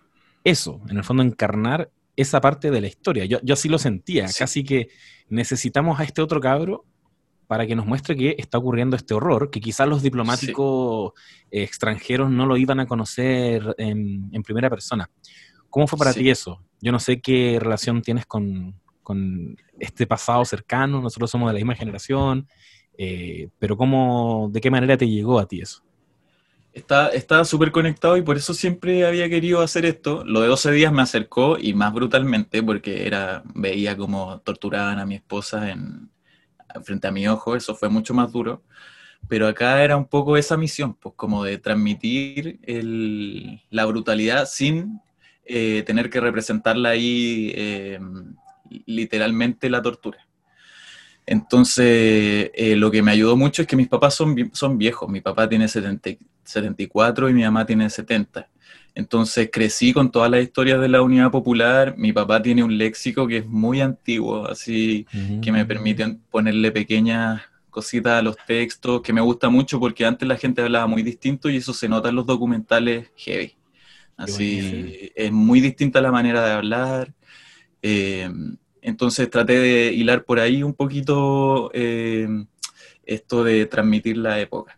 eso, 0.44 0.80
en 0.90 0.98
el 0.98 1.04
fondo 1.04 1.24
encarnar 1.24 1.90
esa 2.16 2.42
parte 2.42 2.72
de 2.72 2.82
la 2.82 2.88
historia. 2.88 3.26
Yo, 3.26 3.40
yo 3.44 3.54
así 3.54 3.70
lo 3.70 3.78
sentía, 3.78 4.28
casi 4.38 4.64
que 4.64 4.90
necesitamos 5.30 6.00
a 6.00 6.04
este 6.04 6.22
otro 6.22 6.40
cabro 6.40 6.86
para 7.48 7.68
que 7.68 7.76
nos 7.76 7.86
muestre 7.86 8.16
que 8.16 8.36
está 8.38 8.58
ocurriendo 8.58 8.96
este 8.96 9.14
horror, 9.14 9.52
que 9.52 9.62
quizás 9.62 9.88
los 9.88 10.02
diplomáticos 10.02 11.12
extranjeros 11.52 12.32
no 12.32 12.46
lo 12.46 12.58
iban 12.58 12.80
a 12.80 12.88
conocer 12.88 13.76
en, 13.78 14.32
primera 14.44 14.70
persona. 14.70 15.10
¿Cómo 15.70 15.88
fue 15.88 16.00
para 16.00 16.14
ti 16.14 16.30
eso? 16.30 16.64
Yo 16.82 16.92
no 16.92 17.00
sé 17.00 17.22
qué 17.22 17.60
relación 17.60 18.02
tienes 18.02 18.26
con, 18.26 18.76
este 19.80 20.08
pasado 20.08 20.46
cercano, 20.46 21.02
nosotros 21.02 21.30
somos 21.30 21.50
de 21.50 21.54
la 21.54 21.60
misma 21.60 21.76
generación, 21.76 22.48
eh, 22.98 23.50
pero 23.60 23.76
¿cómo, 23.76 24.50
¿de 24.52 24.62
qué 24.62 24.72
manera 24.72 24.98
te 24.98 25.08
llegó 25.08 25.40
a 25.40 25.48
ti 25.48 25.62
eso? 25.62 25.84
Estaba 26.74 27.46
súper 27.46 27.72
conectado 27.72 28.18
y 28.18 28.22
por 28.24 28.38
eso 28.38 28.54
siempre 28.54 29.06
había 29.06 29.30
querido 29.30 29.62
hacer 29.62 29.86
esto. 29.86 30.24
Lo 30.26 30.42
de 30.42 30.48
12 30.48 30.72
días 30.72 30.92
me 30.92 31.04
acercó 31.04 31.58
y 31.60 31.74
más 31.74 31.94
brutalmente 31.94 32.64
porque 32.64 33.06
era, 33.06 33.44
veía 33.54 33.96
como 33.96 34.40
torturaban 34.42 35.00
a 35.00 35.06
mi 35.06 35.16
esposa 35.16 35.70
en, 35.70 36.10
frente 36.84 37.08
a 37.08 37.12
mi 37.12 37.28
ojo, 37.28 37.56
eso 37.56 37.76
fue 37.76 37.90
mucho 37.90 38.14
más 38.14 38.32
duro. 38.32 38.64
Pero 39.28 39.48
acá 39.48 39.84
era 39.84 39.96
un 39.96 40.06
poco 40.06 40.36
esa 40.36 40.58
misión, 40.58 40.96
pues 40.96 41.16
como 41.16 41.44
de 41.44 41.58
transmitir 41.58 42.60
la 43.70 43.86
brutalidad 43.86 44.46
sin 44.48 45.00
eh, 45.46 45.84
tener 45.86 46.10
que 46.10 46.20
representarla 46.20 46.90
ahí 46.90 47.54
eh, 47.56 48.00
literalmente 48.86 49.70
la 49.70 49.82
tortura. 49.82 50.28
Entonces, 51.26 52.52
eh, 52.54 52.76
lo 52.76 52.92
que 52.92 53.02
me 53.02 53.12
ayudó 53.12 53.38
mucho 53.38 53.62
es 53.62 53.68
que 53.68 53.76
mis 53.76 53.88
papás 53.88 54.16
son, 54.16 54.52
son 54.54 54.78
viejos. 54.78 55.10
Mi 55.10 55.22
papá 55.22 55.48
tiene 55.48 55.68
74 55.68 57.30
y 57.30 57.34
mi 57.34 57.44
mamá 57.44 57.66
tiene 57.66 57.90
70. 57.90 58.50
Entonces, 58.96 59.50
crecí 59.52 59.94
con 59.94 60.12
todas 60.12 60.30
las 60.30 60.44
historias 60.44 60.80
de 60.80 60.88
la 60.88 61.02
Unidad 61.02 61.32
Popular. 61.32 61.96
Mi 61.98 62.14
papá 62.14 62.42
tiene 62.42 62.64
un 62.64 62.78
léxico 62.78 63.28
que 63.28 63.38
es 63.38 63.46
muy 63.46 63.82
antiguo, 63.82 64.48
así 64.48 65.08
que 65.42 65.52
me 65.52 65.66
permite 65.66 66.18
ponerle 66.30 66.72
pequeñas 66.72 67.42
cositas 67.72 68.20
a 68.20 68.22
los 68.22 68.36
textos, 68.46 69.02
que 69.02 69.12
me 69.12 69.22
gusta 69.22 69.50
mucho 69.50 69.80
porque 69.80 70.06
antes 70.06 70.28
la 70.28 70.38
gente 70.38 70.62
hablaba 70.62 70.86
muy 70.86 71.02
distinto 71.02 71.50
y 71.50 71.58
eso 71.58 71.74
se 71.74 71.90
nota 71.90 72.10
en 72.10 72.16
los 72.16 72.26
documentales 72.28 73.10
heavy. 73.16 73.56
Así, 74.16 75.12
es 75.16 75.32
muy 75.32 75.60
distinta 75.60 76.00
la 76.00 76.12
manera 76.12 76.46
de 76.46 76.52
hablar. 76.52 77.14
Eh, 77.82 78.30
entonces 78.84 79.30
traté 79.30 79.60
de 79.60 79.94
hilar 79.94 80.24
por 80.24 80.40
ahí 80.40 80.62
un 80.62 80.74
poquito 80.74 81.72
eh, 81.74 82.28
esto 83.06 83.44
de 83.44 83.66
transmitir 83.66 84.18
la 84.18 84.40
época. 84.40 84.78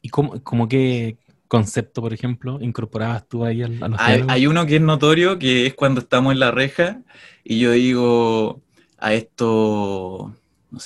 ¿Y 0.00 0.08
cómo, 0.08 0.42
cómo 0.42 0.68
qué 0.68 1.16
concepto, 1.46 2.00
por 2.00 2.12
ejemplo, 2.14 2.58
incorporabas 2.60 3.28
tú 3.28 3.44
ahí 3.44 3.62
a, 3.62 3.68
los 3.68 4.00
hay, 4.00 4.24
hay, 4.26 4.46
uno 4.46 4.64
que 4.64 4.76
es 4.76 4.82
notorio, 4.82 5.38
que 5.38 5.66
es 5.66 5.74
cuando 5.74 6.00
estamos 6.00 6.32
en 6.32 6.40
la 6.40 6.50
reja 6.50 7.02
y 7.44 7.58
yo 7.58 7.72
digo, 7.72 8.62
a, 8.98 9.12
esto, 9.12 10.34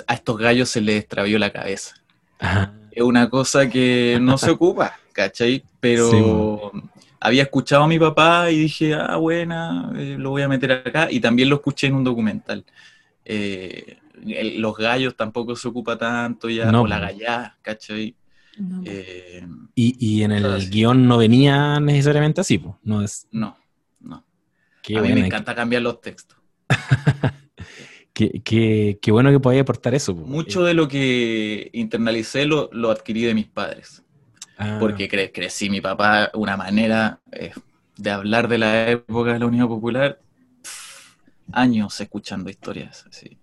a 0.09 0.14
estos 0.14 0.38
gallos 0.38 0.68
se 0.68 0.81
les 0.81 0.98
extravió 0.98 1.38
la 1.38 1.50
cabeza. 1.52 1.94
Es 2.90 3.02
una 3.02 3.31
cosa 3.31 3.68
que 3.68 4.18
no 4.20 4.38
se 4.38 4.50
ocupa, 4.50 4.98
¿cachai? 5.12 5.62
Pero 5.81 6.72
había 7.27 7.43
escuchado 7.43 7.83
a 7.83 7.89
mi 7.89 7.99
papá 7.99 8.53
y 8.53 8.59
dije, 8.61 8.95
ah, 8.95 9.17
buena, 9.17 9.91
eh, 9.97 10.15
lo 10.17 10.31
voy 10.31 10.43
a 10.43 10.49
meter 10.49 10.71
acá. 10.71 11.09
Y 11.11 11.19
también 11.19 11.49
lo 11.49 11.57
escuché 11.57 11.89
en 11.89 11.95
un 11.95 12.05
documental. 12.05 12.65
Eh, 13.25 13.99
los 14.59 14.77
gallos 14.77 15.17
tampoco 15.17 15.57
se 15.57 15.67
ocupa 15.67 15.99
tanto 15.99 16.49
ya, 16.49 16.71
o 16.71 16.87
la 16.87 17.01
gallá, 17.01 17.59
¿cachai? 17.62 18.15
Eh, 18.85 19.45
y, 19.75 20.23
en 20.23 20.31
el 20.31 20.71
guion 20.71 21.07
no 21.07 21.19
venía 21.19 21.81
necesariamente 21.81 22.41
así, 22.41 22.62
¿no? 22.85 23.03
Es... 23.03 23.27
No, 23.33 23.59
no. 24.01 24.25
a 24.97 25.01
mí 25.01 25.12
me 25.12 25.27
encanta 25.27 25.53
cambiar 25.55 25.83
los 25.83 26.01
textos. 26.01 26.39
qué, 28.15 28.99
bueno 29.09 29.33
que 29.33 29.41
podáis 29.41 29.62
aportar 29.62 29.97
eso. 29.97 30.15
Mucho 30.15 30.62
de 30.62 30.75
lo 30.75 30.87
que 30.87 31.71
internalicé 31.73 32.47
lo, 32.47 32.71
lo 32.73 32.93
adquirí 32.93 33.23
de 33.23 33.35
mis 33.35 33.49
padres. 33.49 34.05
Ah. 34.59 34.79
Porque 34.81 35.09
cre 35.09 35.33
crecí 35.33 35.69
mi 35.69 35.81
papá, 35.81 36.31
una 36.35 36.57
manera 36.57 37.21
eh, 37.33 37.53
de 37.97 38.11
hablar 38.11 38.49
de 38.49 38.59
la 38.59 38.90
época 38.90 39.33
de 39.33 39.38
la 39.38 39.47
Unión 39.47 39.69
Popular, 39.69 40.19
años 41.53 42.01
escuchando 42.01 42.51
historias. 42.51 43.05
Así. 43.09 43.38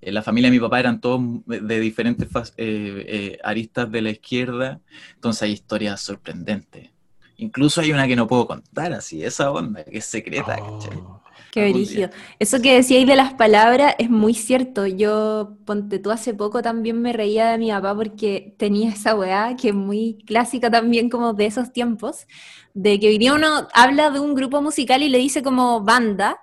Eh, 0.00 0.12
la 0.12 0.22
familia 0.22 0.50
de 0.50 0.56
mi 0.56 0.60
papá 0.60 0.80
eran 0.80 1.00
todos 1.00 1.20
de 1.46 1.80
diferentes 1.80 2.28
eh, 2.56 3.38
aristas 3.44 3.90
de 3.90 4.02
la 4.02 4.10
izquierda, 4.10 4.80
entonces 5.14 5.42
hay 5.42 5.52
historias 5.52 6.00
sorprendentes. 6.00 6.90
Incluso 7.36 7.80
hay 7.80 7.92
una 7.92 8.06
que 8.06 8.16
no 8.16 8.26
puedo 8.26 8.46
contar, 8.46 8.92
así, 8.92 9.24
esa 9.24 9.50
onda, 9.50 9.84
que 9.84 9.98
es 9.98 10.04
secreta. 10.04 10.56
Oh. 10.60 11.23
Qué 11.54 11.70
brígido. 11.70 12.10
Eso 12.40 12.60
que 12.60 12.74
decíais 12.74 13.06
de 13.06 13.14
las 13.14 13.34
palabras 13.34 13.94
es 14.00 14.10
muy 14.10 14.34
cierto. 14.34 14.88
Yo, 14.88 15.56
ponte 15.64 16.00
tú, 16.00 16.10
hace 16.10 16.34
poco 16.34 16.62
también 16.62 17.00
me 17.00 17.12
reía 17.12 17.52
de 17.52 17.58
mi 17.58 17.70
papá 17.70 17.94
porque 17.94 18.56
tenía 18.58 18.90
esa 18.90 19.14
weá 19.14 19.54
que 19.54 19.68
es 19.68 19.74
muy 19.74 20.18
clásica 20.26 20.68
también 20.68 21.08
como 21.08 21.32
de 21.32 21.46
esos 21.46 21.72
tiempos, 21.72 22.26
de 22.74 22.98
que 22.98 23.06
hoy 23.06 23.18
día 23.18 23.34
uno 23.34 23.68
habla 23.72 24.10
de 24.10 24.18
un 24.18 24.34
grupo 24.34 24.62
musical 24.62 25.04
y 25.04 25.08
le 25.08 25.18
dice 25.18 25.44
como 25.44 25.80
banda, 25.80 26.40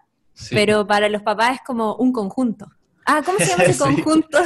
pero 0.49 0.87
para 0.87 1.09
los 1.09 1.23
papás 1.23 1.55
es 1.55 1.61
como 1.67 1.95
un 1.95 2.13
conjunto. 2.13 2.71
Ah, 3.05 3.21
¿cómo 3.21 3.37
se 3.37 3.47
llama 3.47 3.63
ese 3.63 3.79
conjunto? 3.83 4.39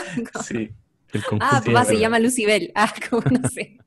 sí. 0.43 0.71
El 1.13 1.23
ah, 1.41 1.61
papá 1.63 1.85
se 1.85 1.99
llama 1.99 2.17
Lucibel. 2.17 2.71
Ah, 2.73 2.91
como 3.11 3.21
no 3.29 3.47
sé. 3.49 3.77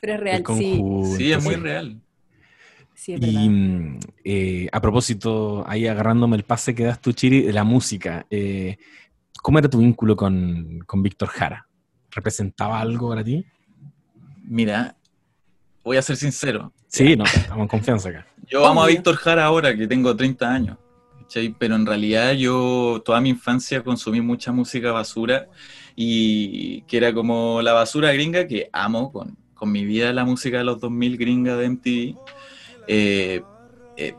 Pero 0.00 0.14
es 0.14 0.20
real, 0.20 0.44
sí. 0.56 0.82
Sí, 1.18 1.32
es 1.32 1.44
muy 1.44 1.56
real 1.56 2.00
y 3.06 3.48
mm, 3.48 3.98
eh, 4.24 4.68
a 4.72 4.80
propósito, 4.80 5.64
ahí 5.66 5.86
agarrándome 5.86 6.36
el 6.36 6.44
pase 6.44 6.74
que 6.74 6.84
das 6.84 7.00
tú, 7.00 7.12
Chiri, 7.12 7.42
de 7.42 7.52
la 7.52 7.64
música, 7.64 8.26
eh, 8.30 8.78
¿cómo 9.42 9.58
era 9.58 9.68
tu 9.68 9.78
vínculo 9.78 10.16
con, 10.16 10.84
Víctor 10.96 11.28
Jara? 11.28 11.68
¿Representaba 12.10 12.80
algo 12.80 13.10
para 13.10 13.24
ti? 13.24 13.44
Mira, 14.44 14.96
voy 15.82 15.96
a 15.96 16.02
ser 16.02 16.16
sincero. 16.16 16.72
Sí, 16.86 17.16
no, 17.16 17.24
estamos 17.24 17.62
en 17.62 17.68
confianza 17.68 18.08
acá. 18.08 18.26
Yo 18.48 18.66
amo 18.66 18.82
a 18.82 18.86
Víctor 18.86 19.16
Jara 19.16 19.44
ahora 19.44 19.76
que 19.76 19.86
tengo 19.86 20.14
30 20.14 20.50
años, 20.50 20.78
pero 21.58 21.74
en 21.74 21.86
realidad 21.86 22.32
yo 22.32 23.02
toda 23.04 23.20
mi 23.20 23.30
infancia 23.30 23.82
consumí 23.82 24.20
mucha 24.20 24.52
música 24.52 24.92
basura 24.92 25.48
y 25.96 26.82
que 26.82 26.98
era 26.98 27.14
como 27.14 27.62
la 27.62 27.72
basura 27.72 28.12
gringa 28.12 28.46
que 28.46 28.68
amo 28.70 29.10
con, 29.10 29.36
con 29.54 29.72
mi 29.72 29.86
vida 29.86 30.12
la 30.12 30.26
música 30.26 30.58
de 30.58 30.64
los 30.64 30.78
2000 30.78 31.16
gringa 31.16 31.56
de 31.56 31.70
MTV 31.70 32.16
eh, 32.86 33.42
eh, 33.96 34.14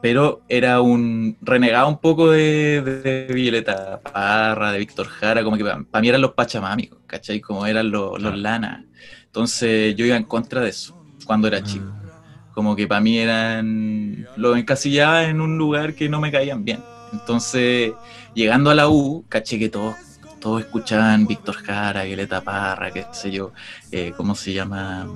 pero 0.00 0.42
era 0.48 0.80
un 0.80 1.36
renegado 1.40 1.88
un 1.88 1.98
poco 1.98 2.30
de, 2.30 3.28
Violeta 3.32 4.00
Parra, 4.00 4.72
de 4.72 4.78
Víctor 4.78 5.06
Jara, 5.08 5.42
como 5.42 5.56
que 5.56 5.64
para 5.64 6.00
mí 6.00 6.08
eran 6.08 6.20
los 6.20 6.32
Pachamamicos, 6.32 7.00
¿cachai? 7.06 7.40
Como 7.40 7.66
eran 7.66 7.90
los, 7.90 8.20
los 8.20 8.36
Lana. 8.38 8.86
Entonces 9.24 9.94
yo 9.96 10.06
iba 10.06 10.16
en 10.16 10.24
contra 10.24 10.60
de 10.60 10.70
eso 10.70 10.96
cuando 11.26 11.48
era 11.48 11.62
chico. 11.62 11.92
Ah. 11.92 12.50
Como 12.54 12.74
que 12.74 12.86
para 12.86 13.02
mí 13.02 13.18
eran. 13.18 14.26
Lo 14.36 14.56
encasillaba 14.56 15.24
en 15.24 15.42
un 15.42 15.58
lugar 15.58 15.94
que 15.94 16.08
no 16.08 16.20
me 16.20 16.32
caían 16.32 16.64
bien. 16.64 16.80
Entonces, 17.12 17.92
llegando 18.34 18.70
a 18.70 18.74
la 18.74 18.88
U, 18.88 19.24
caché 19.28 19.58
que 19.58 19.68
todos, 19.68 19.94
todos 20.40 20.62
escuchaban 20.62 21.26
Víctor 21.26 21.56
Jara, 21.56 22.04
Violeta 22.04 22.40
Parra, 22.40 22.90
qué 22.90 23.04
sé 23.12 23.30
yo, 23.30 23.52
eh, 23.92 24.12
¿cómo 24.16 24.34
se 24.34 24.52
llama? 24.52 25.06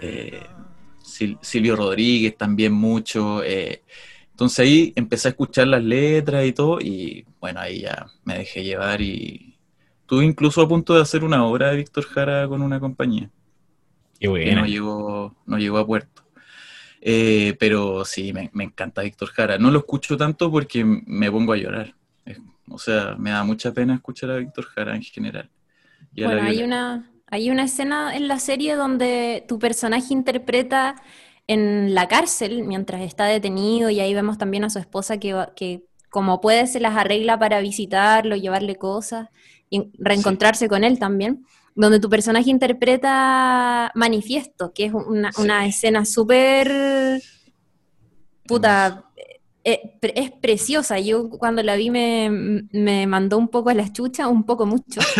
Eh, 0.00 0.40
Silvio 1.02 1.76
Rodríguez 1.76 2.36
también 2.36 2.72
mucho. 2.72 3.42
Eh, 3.44 3.82
entonces 4.30 4.58
ahí 4.60 4.92
empecé 4.96 5.28
a 5.28 5.30
escuchar 5.30 5.66
las 5.68 5.82
letras 5.82 6.44
y 6.46 6.52
todo, 6.52 6.80
y 6.80 7.24
bueno, 7.40 7.60
ahí 7.60 7.82
ya 7.82 8.06
me 8.24 8.38
dejé 8.38 8.64
llevar 8.64 9.00
y 9.00 9.56
estuve 10.00 10.24
incluso 10.24 10.62
a 10.62 10.68
punto 10.68 10.94
de 10.94 11.02
hacer 11.02 11.22
una 11.22 11.44
obra 11.44 11.70
de 11.70 11.76
Víctor 11.76 12.04
Jara 12.04 12.48
con 12.48 12.62
una 12.62 12.80
compañía. 12.80 13.30
Qué 14.18 14.54
no 14.54 14.66
llegó, 14.66 15.34
no 15.46 15.58
llegó 15.58 15.78
a 15.78 15.86
puerto. 15.86 16.22
Eh, 17.00 17.56
pero 17.58 18.04
sí, 18.04 18.32
me, 18.32 18.50
encanta 18.62 19.02
Víctor 19.02 19.30
Jara. 19.30 19.58
No 19.58 19.70
lo 19.72 19.80
escucho 19.80 20.16
tanto 20.16 20.50
porque 20.50 20.84
me 20.84 21.30
pongo 21.30 21.52
a 21.52 21.56
llorar. 21.56 21.94
O 22.68 22.78
sea, 22.78 23.16
me 23.18 23.30
da 23.30 23.42
mucha 23.42 23.72
pena 23.72 23.94
escuchar 23.94 24.30
a 24.30 24.36
Víctor 24.36 24.66
Jara 24.66 24.94
en 24.94 25.02
general. 25.02 25.50
bueno, 26.16 26.42
hay 26.42 26.62
una, 26.62 27.11
hay 27.32 27.50
una 27.50 27.64
escena 27.64 28.14
en 28.14 28.28
la 28.28 28.38
serie 28.38 28.76
donde 28.76 29.42
tu 29.48 29.58
personaje 29.58 30.12
interpreta 30.12 30.96
en 31.46 31.94
la 31.94 32.06
cárcel 32.06 32.62
mientras 32.62 33.00
está 33.00 33.24
detenido 33.24 33.88
y 33.88 34.00
ahí 34.00 34.12
vemos 34.12 34.36
también 34.36 34.64
a 34.64 34.70
su 34.70 34.78
esposa 34.78 35.16
que, 35.16 35.34
que 35.56 35.82
como 36.10 36.42
puede 36.42 36.66
se 36.66 36.78
las 36.78 36.94
arregla 36.94 37.38
para 37.38 37.60
visitarlo, 37.60 38.36
llevarle 38.36 38.76
cosas 38.76 39.30
y 39.70 39.90
reencontrarse 39.98 40.68
con 40.68 40.84
él 40.84 40.98
también 40.98 41.46
donde 41.74 42.00
tu 42.00 42.10
personaje 42.10 42.50
interpreta 42.50 43.90
Manifiesto, 43.94 44.74
que 44.74 44.84
es 44.84 44.92
una, 44.92 45.66
escena 45.66 46.04
súper... 46.04 47.22
puta, 48.46 49.06
eh, 49.64 49.98
es 50.00 50.30
preciosa. 50.30 50.98
Yo 50.98 51.30
cuando 51.30 51.62
la 51.62 51.76
vi 51.76 51.90
me, 51.90 53.06
mandó 53.06 53.38
un 53.38 53.48
poco 53.48 53.70
a 53.70 53.74
la 53.74 53.92
chucha, 53.92 54.28
un 54.28 54.44
poco 54.44 54.66
mucho. 54.66 55.00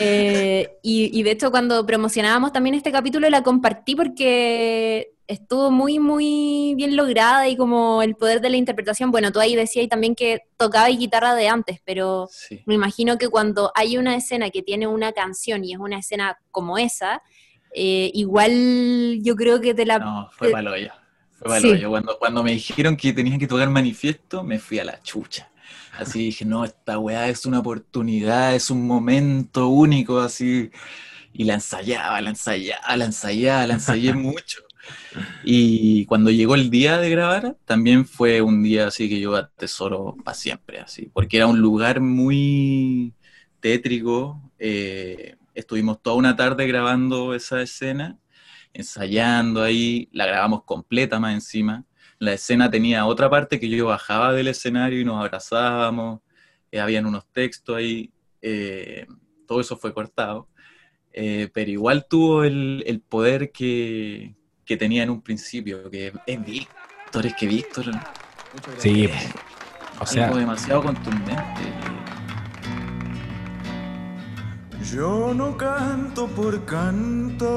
Eh, 0.00 0.78
y, 0.82 1.18
y, 1.18 1.22
de 1.22 1.30
hecho 1.30 1.52
cuando 1.52 1.86
promocionábamos 1.86 2.52
también 2.52 2.74
este 2.74 2.90
capítulo 2.90 3.30
la 3.30 3.42
compartí 3.42 3.94
porque 3.94 5.14
estuvo 5.26 5.70
muy, 5.70 5.98
muy 5.98 6.74
bien 6.76 6.96
lograda 6.96 7.48
y 7.48 7.56
como 7.56 8.02
el 8.02 8.14
poder 8.14 8.40
de 8.40 8.50
la 8.50 8.56
interpretación, 8.56 9.10
bueno, 9.10 9.32
tú 9.32 9.40
ahí 9.40 9.54
decías 9.54 9.88
también 9.88 10.14
que 10.14 10.40
tocaba 10.56 10.88
guitarra 10.88 11.34
de 11.34 11.48
antes, 11.48 11.80
pero 11.84 12.28
me 12.66 12.74
imagino 12.74 13.16
que 13.16 13.28
cuando 13.28 13.72
hay 13.74 13.96
una 13.96 14.16
escena 14.16 14.50
que 14.50 14.62
tiene 14.62 14.86
una 14.86 15.12
canción 15.12 15.64
y 15.64 15.72
es 15.72 15.78
una 15.78 15.98
escena 15.98 16.38
como 16.50 16.76
esa, 16.76 17.22
eh, 17.72 18.10
igual 18.14 19.20
yo 19.22 19.34
creo 19.36 19.60
que 19.60 19.74
te 19.74 19.86
la... 19.86 19.98
No, 19.98 20.28
fue 20.32 20.50
palo 20.50 20.76
ya. 20.76 21.03
Fue 21.38 21.84
Cuando, 21.88 22.18
cuando 22.18 22.42
me 22.42 22.52
dijeron 22.52 22.96
que 22.96 23.12
tenían 23.12 23.38
que 23.38 23.46
tocar 23.46 23.68
manifiesto, 23.68 24.44
me 24.44 24.58
fui 24.58 24.78
a 24.78 24.84
la 24.84 25.02
chucha. 25.02 25.50
Así 25.98 26.20
dije, 26.20 26.44
no, 26.44 26.64
esta 26.64 26.98
weá 26.98 27.28
es 27.28 27.46
una 27.46 27.60
oportunidad, 27.60 28.54
es 28.54 28.70
un 28.70 28.86
momento 28.86 29.68
único, 29.68 30.20
así. 30.20 30.70
Y 31.32 31.44
la 31.44 31.54
ensayaba, 31.54 32.20
la 32.20 32.30
ensayaba, 32.30 32.96
la 32.96 33.04
ensayaba, 33.04 33.66
la 33.66 33.74
ensayé 33.74 34.12
mucho. 34.14 34.62
Y 35.44 36.04
cuando 36.06 36.30
llegó 36.30 36.54
el 36.54 36.70
día 36.70 36.98
de 36.98 37.10
grabar, 37.10 37.56
también 37.64 38.06
fue 38.06 38.42
un 38.42 38.62
día 38.62 38.88
así 38.88 39.08
que 39.08 39.20
yo 39.20 39.34
atesoro 39.36 40.16
para 40.24 40.34
siempre, 40.34 40.80
así, 40.80 41.10
porque 41.12 41.38
era 41.38 41.46
un 41.46 41.60
lugar 41.60 42.00
muy 42.00 43.14
tétrico. 43.60 44.40
Eh, 44.58 45.36
estuvimos 45.54 46.02
toda 46.02 46.16
una 46.16 46.36
tarde 46.36 46.66
grabando 46.66 47.34
esa 47.34 47.62
escena, 47.62 48.18
ensayando 48.74 49.62
ahí, 49.62 50.08
la 50.12 50.26
grabamos 50.26 50.64
completa 50.64 51.18
más 51.18 51.32
encima. 51.32 51.84
La 52.18 52.34
escena 52.34 52.70
tenía 52.70 53.06
otra 53.06 53.30
parte 53.30 53.58
que 53.58 53.68
yo 53.68 53.86
bajaba 53.86 54.32
del 54.32 54.48
escenario 54.48 55.00
y 55.00 55.04
nos 55.04 55.18
abrazábamos, 55.18 56.20
eh, 56.70 56.80
habían 56.80 57.06
unos 57.06 57.26
textos 57.32 57.76
ahí, 57.76 58.12
eh, 58.42 59.06
todo 59.46 59.60
eso 59.60 59.76
fue 59.76 59.94
cortado. 59.94 60.48
pero 61.12 61.70
igual 61.70 62.06
tuvo 62.08 62.44
el 62.44 63.02
poder 63.08 63.52
que, 63.52 64.34
que 64.64 64.76
tenía 64.76 65.02
en 65.02 65.10
un 65.10 65.22
principio, 65.22 65.90
que 65.90 66.12
es 66.26 66.44
Víctor, 66.44 67.26
es 67.26 67.34
que 67.34 67.46
Víctor. 67.46 67.84
Sí, 68.78 69.08
o 70.00 70.06
sea. 70.06 70.30
demasiado 70.30 70.82
contundente. 70.82 71.73
Yo 74.94 75.34
no 75.34 75.56
canto 75.56 76.28
por 76.28 76.64
cantar, 76.66 77.48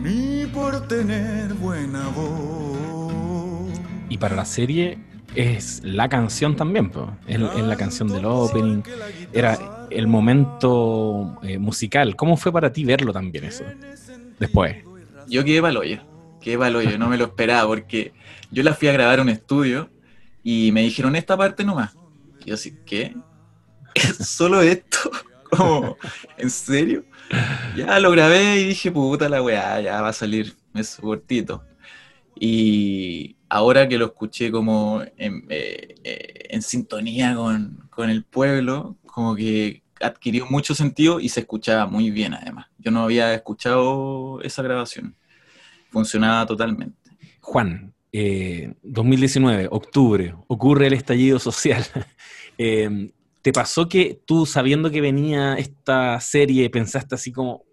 ni 0.00 0.46
por 0.46 0.86
tener 0.86 1.52
buena 1.54 2.06
voz. 2.10 3.72
Y 4.08 4.16
para 4.18 4.36
la 4.36 4.44
serie 4.44 5.00
es 5.34 5.82
la 5.82 6.08
canción 6.08 6.54
también, 6.54 6.92
Es, 7.26 7.40
la 7.40 7.76
canción 7.76 8.06
del 8.06 8.24
opening. 8.26 8.82
Era 9.32 9.88
el 9.90 10.06
momento 10.06 11.36
eh, 11.42 11.58
musical. 11.58 12.14
¿Cómo 12.14 12.36
fue 12.36 12.52
para 12.52 12.72
ti 12.72 12.84
verlo 12.84 13.12
también 13.12 13.46
eso? 13.46 13.64
Después. 14.38 14.76
Yo 15.26 15.44
quedé 15.44 15.60
hoyo, 15.60 15.98
quedé 16.40 16.56
hoyo, 16.56 16.98
no 16.98 17.08
me 17.08 17.16
lo 17.16 17.24
esperaba 17.24 17.66
porque 17.66 18.12
yo 18.52 18.62
la 18.62 18.74
fui 18.74 18.86
a 18.86 18.92
grabar 18.92 19.18
a 19.18 19.22
un 19.22 19.28
estudio 19.28 19.90
y 20.44 20.70
me 20.70 20.82
dijeron 20.82 21.16
esta 21.16 21.36
parte 21.36 21.64
nomás. 21.64 21.96
Y 22.44 22.50
yo 22.50 22.54
así, 22.54 22.78
¿qué? 22.86 23.16
¿Es 23.98 24.16
solo 24.28 24.62
esto? 24.62 25.10
¿Cómo? 25.50 25.96
¿En 26.36 26.50
serio? 26.50 27.04
Ya 27.76 27.98
lo 28.00 28.10
grabé 28.10 28.60
y 28.60 28.68
dije, 28.68 28.90
puta 28.90 29.28
la 29.28 29.42
weá, 29.42 29.80
ya 29.80 30.00
va 30.00 30.08
a 30.08 30.12
salir, 30.12 30.54
es 30.74 30.96
cortito. 30.96 31.64
Y 32.38 33.36
ahora 33.48 33.88
que 33.88 33.98
lo 33.98 34.06
escuché 34.06 34.50
como 34.50 35.02
en, 35.16 35.46
eh, 35.48 35.94
eh, 36.04 36.60
sintonía 36.60 37.34
con, 37.34 37.88
con, 37.90 38.10
el 38.10 38.24
pueblo, 38.24 38.96
como 39.06 39.34
que 39.34 39.82
adquirió 40.00 40.46
mucho 40.46 40.74
sentido 40.74 41.18
y 41.18 41.28
se 41.28 41.40
escuchaba 41.40 41.86
muy 41.86 42.10
bien 42.10 42.34
además. 42.34 42.66
Yo 42.78 42.90
no 42.90 43.02
había 43.02 43.34
escuchado 43.34 44.40
esa 44.42 44.62
grabación. 44.62 45.16
Funcionaba 45.90 46.46
totalmente. 46.46 47.10
Juan, 47.40 47.94
2019, 48.12 49.64
eh, 49.64 49.68
octubre, 49.70 50.34
ocurre 50.46 50.86
el 50.86 50.92
estallido 50.92 51.38
social. 51.38 51.84
¿Te 53.42 53.52
pasó 53.52 53.88
que 53.88 54.20
tú, 54.24 54.46
sabiendo 54.46 54.90
que 54.90 55.00
venía 55.00 55.54
esta 55.54 56.20
serie, 56.20 56.70
pensaste 56.70 57.14
así 57.14 57.32
como, 57.32 57.64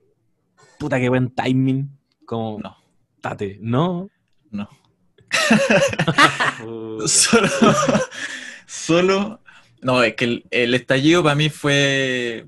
puta, 0.80 1.00
qué 1.00 1.10
buen 1.10 1.34
timing? 1.34 1.90
Como, 2.26 2.60
no. 2.60 2.78
Tate, 3.22 3.58
¿no? 3.62 4.10
No. 4.52 4.70
solo, 7.08 7.50
solo, 8.66 9.42
no, 9.86 10.02
es 10.02 10.16
que 10.16 10.44
el, 10.50 10.74
estallido 10.74 11.22
para 11.22 11.36
mí 11.36 11.50
fue 11.50 12.48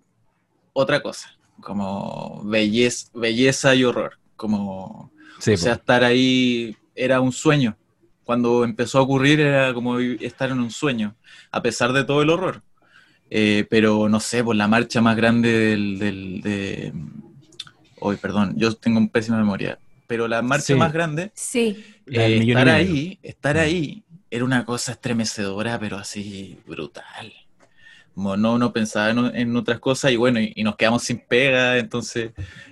otra 0.73 1.01
cosa, 1.03 1.37
como 1.61 2.41
belleza, 2.43 3.09
belleza 3.13 3.75
y 3.75 3.83
horror, 3.83 4.17
como, 4.35 5.11
o 5.37 5.57
sea, 5.57 5.73
estar 5.73 6.03
ahí 6.03 6.75
era 6.95 7.21
un 7.21 7.31
sueño. 7.31 7.77
Cuando 8.23 8.63
empezó 8.63 8.97
a 8.97 9.01
ocurrir 9.03 9.39
era 9.39 9.71
como 9.73 9.99
estar 9.99 10.49
en 10.49 10.59
un 10.59 10.71
sueño, 10.71 11.15
a 11.51 11.61
pesar 11.61 11.93
de 11.93 12.03
todo 12.03 12.23
el 12.23 12.31
horror. 12.31 12.63
Eh, 13.29 13.65
pero 13.69 14.07
no 14.09 14.19
sé, 14.19 14.43
por 14.43 14.55
la 14.55 14.67
marcha 14.67 15.01
más 15.01 15.15
grande 15.15 15.51
del, 15.51 15.99
del 15.99 16.41
de... 16.41 16.93
Hoy, 17.99 18.15
perdón, 18.17 18.53
yo 18.57 18.73
tengo 18.73 18.99
un 18.99 19.09
pésima 19.09 19.37
memoria 19.37 19.79
pero 20.07 20.27
la 20.27 20.41
marcha 20.41 20.75
más 20.75 20.91
grande, 20.91 21.31
sí. 21.35 21.83
Eh, 22.07 22.39
estar 22.41 22.69
ahí, 22.69 23.19
estar 23.21 23.57
mm. 23.57 23.59
ahí, 23.59 24.03
era 24.31 24.45
una 24.45 24.65
cosa 24.65 24.93
estremecedora, 24.93 25.77
pero 25.77 25.97
así 25.97 26.57
brutal. 26.65 27.33
Como 28.15 28.35
no, 28.35 28.57
no 28.57 28.73
pensaba 28.73 29.11
en, 29.11 29.55
otras 29.55 29.79
cosas 29.79 30.11
y 30.11 30.15
bueno, 30.15 30.39
y, 30.39 30.63
nos 30.63 30.75
quedamos 30.75 31.03
sin 31.03 31.19
pega, 31.19 31.77
entonces 31.77 32.31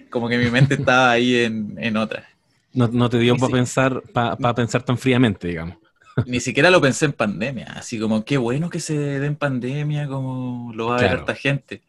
como 0.09 0.27
que 0.27 0.37
mi 0.37 0.49
mente 0.49 0.73
estaba 0.79 1.11
ahí 1.11 1.35
en, 1.35 1.75
en 1.77 1.97
otras. 1.97 2.25
No, 2.73 3.09
te 3.09 3.19
dio 3.19 3.37
para 3.37 3.53
pensar, 3.53 4.01
para 4.11 4.55
pensar 4.55 4.83
tan 4.83 4.97
fríamente, 4.97 5.47
digamos. 5.47 5.77
Ni 6.25 6.39
siquiera 6.39 6.69
lo 6.69 6.79
pensé 6.79 7.05
en 7.05 7.13
pandemia, 7.13 7.73
así 7.75 7.99
como 7.99 8.23
qué 8.23 8.37
bueno 8.37 8.69
que 8.69 8.79
se 8.79 8.97
dé 8.97 9.25
en 9.25 9.35
pandemia, 9.35 10.07
como 10.07 10.71
lo 10.73 10.87
va 10.87 10.97
a 10.97 11.01
ver 11.01 11.19
esta 11.19 11.35
gente. 11.35 11.81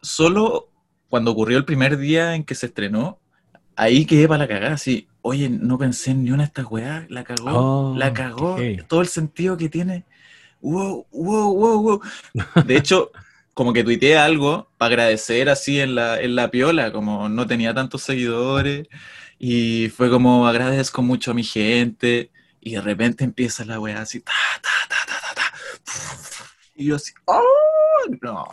solo 0.00 0.68
cuando 1.08 1.32
ocurrió 1.32 1.58
el 1.58 1.64
primer 1.64 1.98
día 1.98 2.34
en 2.34 2.44
que 2.44 2.54
se 2.54 2.66
estrenó, 2.66 3.18
ahí 3.76 4.06
quedé 4.06 4.26
para 4.26 4.38
la 4.38 4.48
cagada, 4.48 4.74
así, 4.74 5.08
oye, 5.20 5.50
no 5.50 5.76
pensé 5.76 6.12
en 6.12 6.24
ni 6.24 6.30
una 6.30 6.44
de 6.44 6.46
estas 6.46 6.66
weas, 6.70 7.10
la 7.10 7.24
cagó, 7.24 7.50
oh, 7.50 7.96
la 7.96 8.12
cagó, 8.12 8.56
todo 8.88 9.02
el 9.02 9.08
sentido 9.08 9.56
que 9.56 9.68
tiene. 9.68 10.04
Wow, 10.62 11.06
wow, 11.12 11.54
wow, 11.54 11.82
wow. 11.82 12.02
De 12.64 12.76
hecho, 12.76 13.10
como 13.52 13.72
que 13.72 13.84
tuiteé 13.84 14.16
algo 14.16 14.70
para 14.78 14.94
agradecer 14.94 15.48
así 15.48 15.80
en 15.80 15.94
la, 15.94 16.20
en 16.20 16.34
la 16.36 16.50
piola, 16.50 16.92
como 16.92 17.28
no 17.28 17.46
tenía 17.46 17.74
tantos 17.74 18.02
seguidores, 18.02 18.88
y 19.38 19.88
fue 19.88 20.08
como 20.08 20.46
agradezco 20.46 21.02
mucho 21.02 21.32
a 21.32 21.34
mi 21.34 21.44
gente, 21.44 22.30
y 22.64 22.74
de 22.74 22.80
repente 22.80 23.24
empieza 23.24 23.64
la 23.64 23.80
wea 23.80 24.00
así, 24.00 24.20
ta, 24.20 24.32
ta, 24.62 24.70
ta, 24.88 24.96
ta, 25.06 25.20
ta, 25.20 25.34
ta. 25.34 25.52
Y 26.76 26.86
yo 26.86 26.96
así, 26.96 27.12
¡oh! 27.26 27.42
No. 28.20 28.46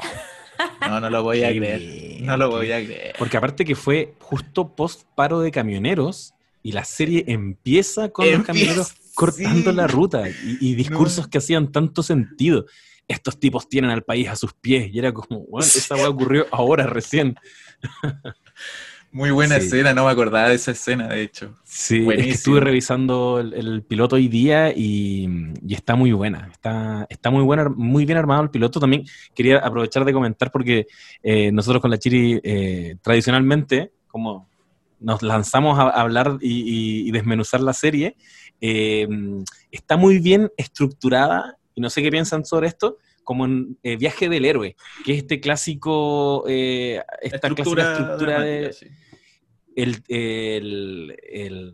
No, 0.82 1.00
no 1.00 1.10
lo 1.10 1.24
voy 1.24 1.44
a 1.44 1.50
creer. 1.50 2.22
No 2.22 2.36
lo 2.36 2.50
voy 2.50 2.72
a 2.72 2.84
creer. 2.84 3.16
Porque 3.18 3.38
aparte 3.38 3.64
que 3.64 3.76
fue 3.76 4.16
justo 4.20 4.76
post 4.76 5.04
paro 5.16 5.40
de 5.40 5.52
camioneros 5.52 6.34
y 6.64 6.72
la 6.72 6.84
serie 6.84 7.24
empieza 7.28 8.10
con 8.10 8.30
los 8.30 8.44
camioneros 8.44 8.94
cortando 9.14 9.72
la 9.72 9.88
ruta 9.88 10.28
y, 10.28 10.76
discursos 10.76 11.28
que 11.28 11.38
hacían 11.38 11.72
tanto 11.72 12.04
sentido. 12.04 12.66
Estos 13.08 13.40
tipos 13.40 13.70
tienen 13.70 13.92
al 13.92 14.04
país 14.04 14.28
a 14.28 14.36
sus 14.36 14.54
pies 14.54 14.90
y 14.92 15.00
era 15.00 15.14
como, 15.14 15.46
bueno, 15.46 15.66
esa 15.66 15.96
ocurrió 16.10 16.48
ahora 16.52 16.88
recién. 16.88 17.36
Muy 19.12 19.32
buena 19.32 19.58
escena, 19.58 19.94
no 19.94 20.06
me 20.06 20.12
acordaba 20.12 20.50
de 20.50 20.56
esa 20.56 20.72
escena, 20.72 21.08
de 21.08 21.24
hecho. 21.24 21.56
Sí, 21.64 22.08
estuve 22.18 22.60
revisando 22.60 23.40
el, 23.40 23.82
piloto 23.84 24.18
hoy 24.18 24.28
día 24.28 24.72
y, 24.76 25.28
está 25.68 25.96
muy 25.96 26.12
buena. 26.12 26.50
Está, 26.52 27.08
está 27.10 27.32
muy 27.32 27.44
buena, 27.44 27.70
muy 27.70 28.06
bien 28.06 28.20
armado 28.20 28.44
el 28.44 28.52
piloto. 28.52 28.80
También 28.80 29.06
quería 29.34 29.58
aprovechar 29.58 30.06
de 30.06 30.14
comentar 30.14 30.52
porque 30.52 30.86
eh, 31.24 31.52
nosotros 31.52 31.82
con 31.82 31.90
la 31.90 31.98
Chiri, 31.98 32.40
eh, 32.44 32.98
tradicionalmente, 33.02 33.92
como 34.08 34.48
nos 35.00 35.24
lanzamos 35.24 35.80
a 35.80 35.90
hablar 35.90 36.38
y, 36.42 37.08
y 37.08 37.12
desmenuzar 37.12 37.62
la 37.62 37.74
serie, 37.74 38.16
eh, 38.62 39.08
está 39.72 39.98
muy 39.98 40.20
bien 40.20 40.52
estructurada, 40.58 41.58
y 41.76 41.82
no 41.82 41.90
sé 41.90 42.02
qué 42.02 42.12
piensan 42.12 42.46
sobre 42.46 42.68
esto, 42.68 42.98
como 43.30 43.46
en 43.46 43.78
eh, 43.84 43.96
Viaje 43.96 44.28
del 44.28 44.44
Héroe, 44.44 44.76
que 45.06 45.12
es 45.12 45.18
este 45.20 45.40
clásico, 45.40 46.46
eh, 46.48 47.00
esta 47.22 47.36
Estructura 47.48 47.84
clásica 47.84 48.02
estructura 48.02 48.42
de 48.42 48.74
sí. 48.74 48.88
el, 49.76 50.04
el, 50.08 51.16
el 51.32 51.74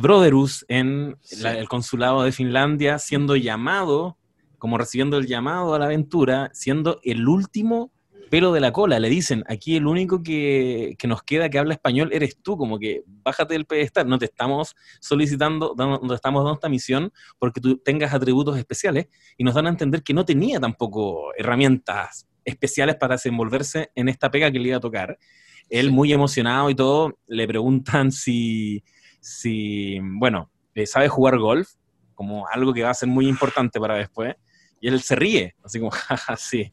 Brotherus 0.00 0.64
en 0.68 1.18
Sí. 1.20 1.42
la- 1.42 1.58
el 1.58 1.68
consulado 1.68 2.22
de 2.22 2.32
Finlandia, 2.32 2.98
siendo 2.98 3.36
llamado, 3.36 4.16
como 4.56 4.78
recibiendo 4.78 5.18
el 5.18 5.26
llamado 5.26 5.74
a 5.74 5.78
la 5.78 5.84
aventura, 5.84 6.48
siendo 6.54 7.00
el 7.04 7.28
último 7.28 7.92
pelo 8.30 8.52
de 8.52 8.60
la 8.60 8.72
cola. 8.72 8.98
Le 8.98 9.10
dicen, 9.10 9.44
aquí 9.48 9.76
el 9.76 9.86
único 9.86 10.22
que, 10.22 10.94
que 10.98 11.06
nos 11.08 11.22
queda 11.22 11.50
que 11.50 11.58
habla 11.58 11.74
español 11.74 12.10
eres 12.12 12.38
tú, 12.40 12.56
como 12.56 12.78
que 12.78 13.02
bájate 13.06 13.54
del 13.54 13.66
pedestal, 13.66 14.08
no 14.08 14.18
te 14.18 14.24
estamos 14.26 14.74
solicitando, 15.00 15.74
no 15.76 15.98
te 15.98 16.14
estamos 16.14 16.42
dando 16.42 16.54
esta 16.54 16.68
misión 16.68 17.12
porque 17.38 17.60
tú 17.60 17.76
tengas 17.78 18.14
atributos 18.14 18.56
especiales 18.56 19.08
y 19.36 19.44
nos 19.44 19.54
dan 19.54 19.66
a 19.66 19.70
entender 19.70 20.02
que 20.02 20.14
no 20.14 20.24
tenía 20.24 20.60
tampoco 20.60 21.34
herramientas 21.36 22.26
especiales 22.44 22.96
para 22.96 23.16
desenvolverse 23.16 23.90
en 23.94 24.08
esta 24.08 24.30
pega 24.30 24.50
que 24.50 24.58
le 24.58 24.68
iba 24.68 24.76
a 24.78 24.80
tocar. 24.80 25.18
Él 25.68 25.86
Sí. 25.86 25.92
muy 25.92 26.12
emocionado 26.12 26.70
y 26.70 26.74
todo, 26.74 27.18
le 27.26 27.46
preguntan 27.46 28.12
si, 28.12 28.82
si 29.20 29.98
bueno, 30.00 30.50
eh, 30.74 30.86
sabe 30.86 31.08
jugar 31.08 31.38
golf, 31.38 31.68
como 32.14 32.46
algo 32.48 32.72
que 32.72 32.82
va 32.82 32.90
a 32.90 32.94
ser 32.94 33.08
muy 33.08 33.28
importante 33.28 33.80
para 33.80 33.96
después, 33.96 34.34
y 34.80 34.88
él 34.88 35.00
se 35.02 35.14
ríe, 35.14 35.54
así 35.62 35.78
como, 35.78 35.90
jaja, 35.92 36.36
sí. 36.36 36.72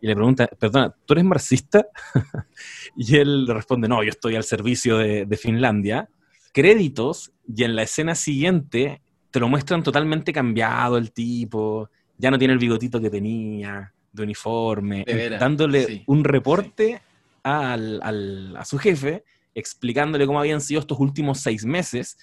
Y 0.00 0.06
le 0.06 0.14
pregunta, 0.14 0.46
perdona, 0.46 0.94
¿tú 1.04 1.14
eres 1.14 1.24
marxista? 1.24 1.86
y 2.96 3.16
él 3.16 3.44
le 3.46 3.54
responde, 3.54 3.88
no, 3.88 4.02
yo 4.02 4.10
estoy 4.10 4.36
al 4.36 4.44
servicio 4.44 4.98
de, 4.98 5.26
de 5.26 5.36
Finlandia. 5.36 6.08
Créditos, 6.52 7.32
y 7.54 7.64
en 7.64 7.76
la 7.76 7.82
escena 7.82 8.14
siguiente 8.14 9.00
te 9.30 9.40
lo 9.40 9.48
muestran 9.48 9.82
totalmente 9.82 10.32
cambiado 10.32 10.96
el 10.96 11.12
tipo, 11.12 11.90
ya 12.16 12.30
no 12.30 12.38
tiene 12.38 12.54
el 12.54 12.58
bigotito 12.58 13.00
que 13.00 13.10
tenía, 13.10 13.92
de 14.12 14.22
uniforme, 14.22 15.04
De 15.06 15.30
dándole 15.30 15.84
sí, 15.84 16.02
un 16.06 16.24
reporte 16.24 17.00
al- 17.42 18.00
al- 18.02 18.56
a 18.56 18.64
su 18.64 18.78
jefe, 18.78 19.24
explicándole 19.54 20.26
cómo 20.26 20.40
habían 20.40 20.60
sido 20.60 20.80
estos 20.80 20.98
últimos 20.98 21.40
seis 21.40 21.64
meses, 21.64 22.16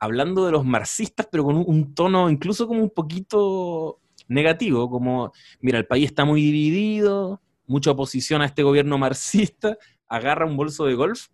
hablando 0.00 0.46
de 0.46 0.52
los 0.52 0.64
marxistas, 0.64 1.28
pero 1.30 1.44
con 1.44 1.56
un, 1.56 1.64
un 1.66 1.94
tono 1.94 2.30
incluso 2.30 2.66
como 2.66 2.82
un 2.82 2.90
poquito 2.90 3.98
negativo, 4.26 4.90
como, 4.90 5.32
mira, 5.60 5.78
el 5.78 5.86
país 5.86 6.06
está 6.06 6.24
muy 6.24 6.40
dividido, 6.42 7.40
mucha 7.66 7.90
oposición 7.92 8.42
a 8.42 8.46
este 8.46 8.62
gobierno 8.62 8.98
marxista, 8.98 9.76
agarra 10.08 10.46
un 10.46 10.56
bolso 10.56 10.86
de 10.86 10.94
golf 10.94 11.28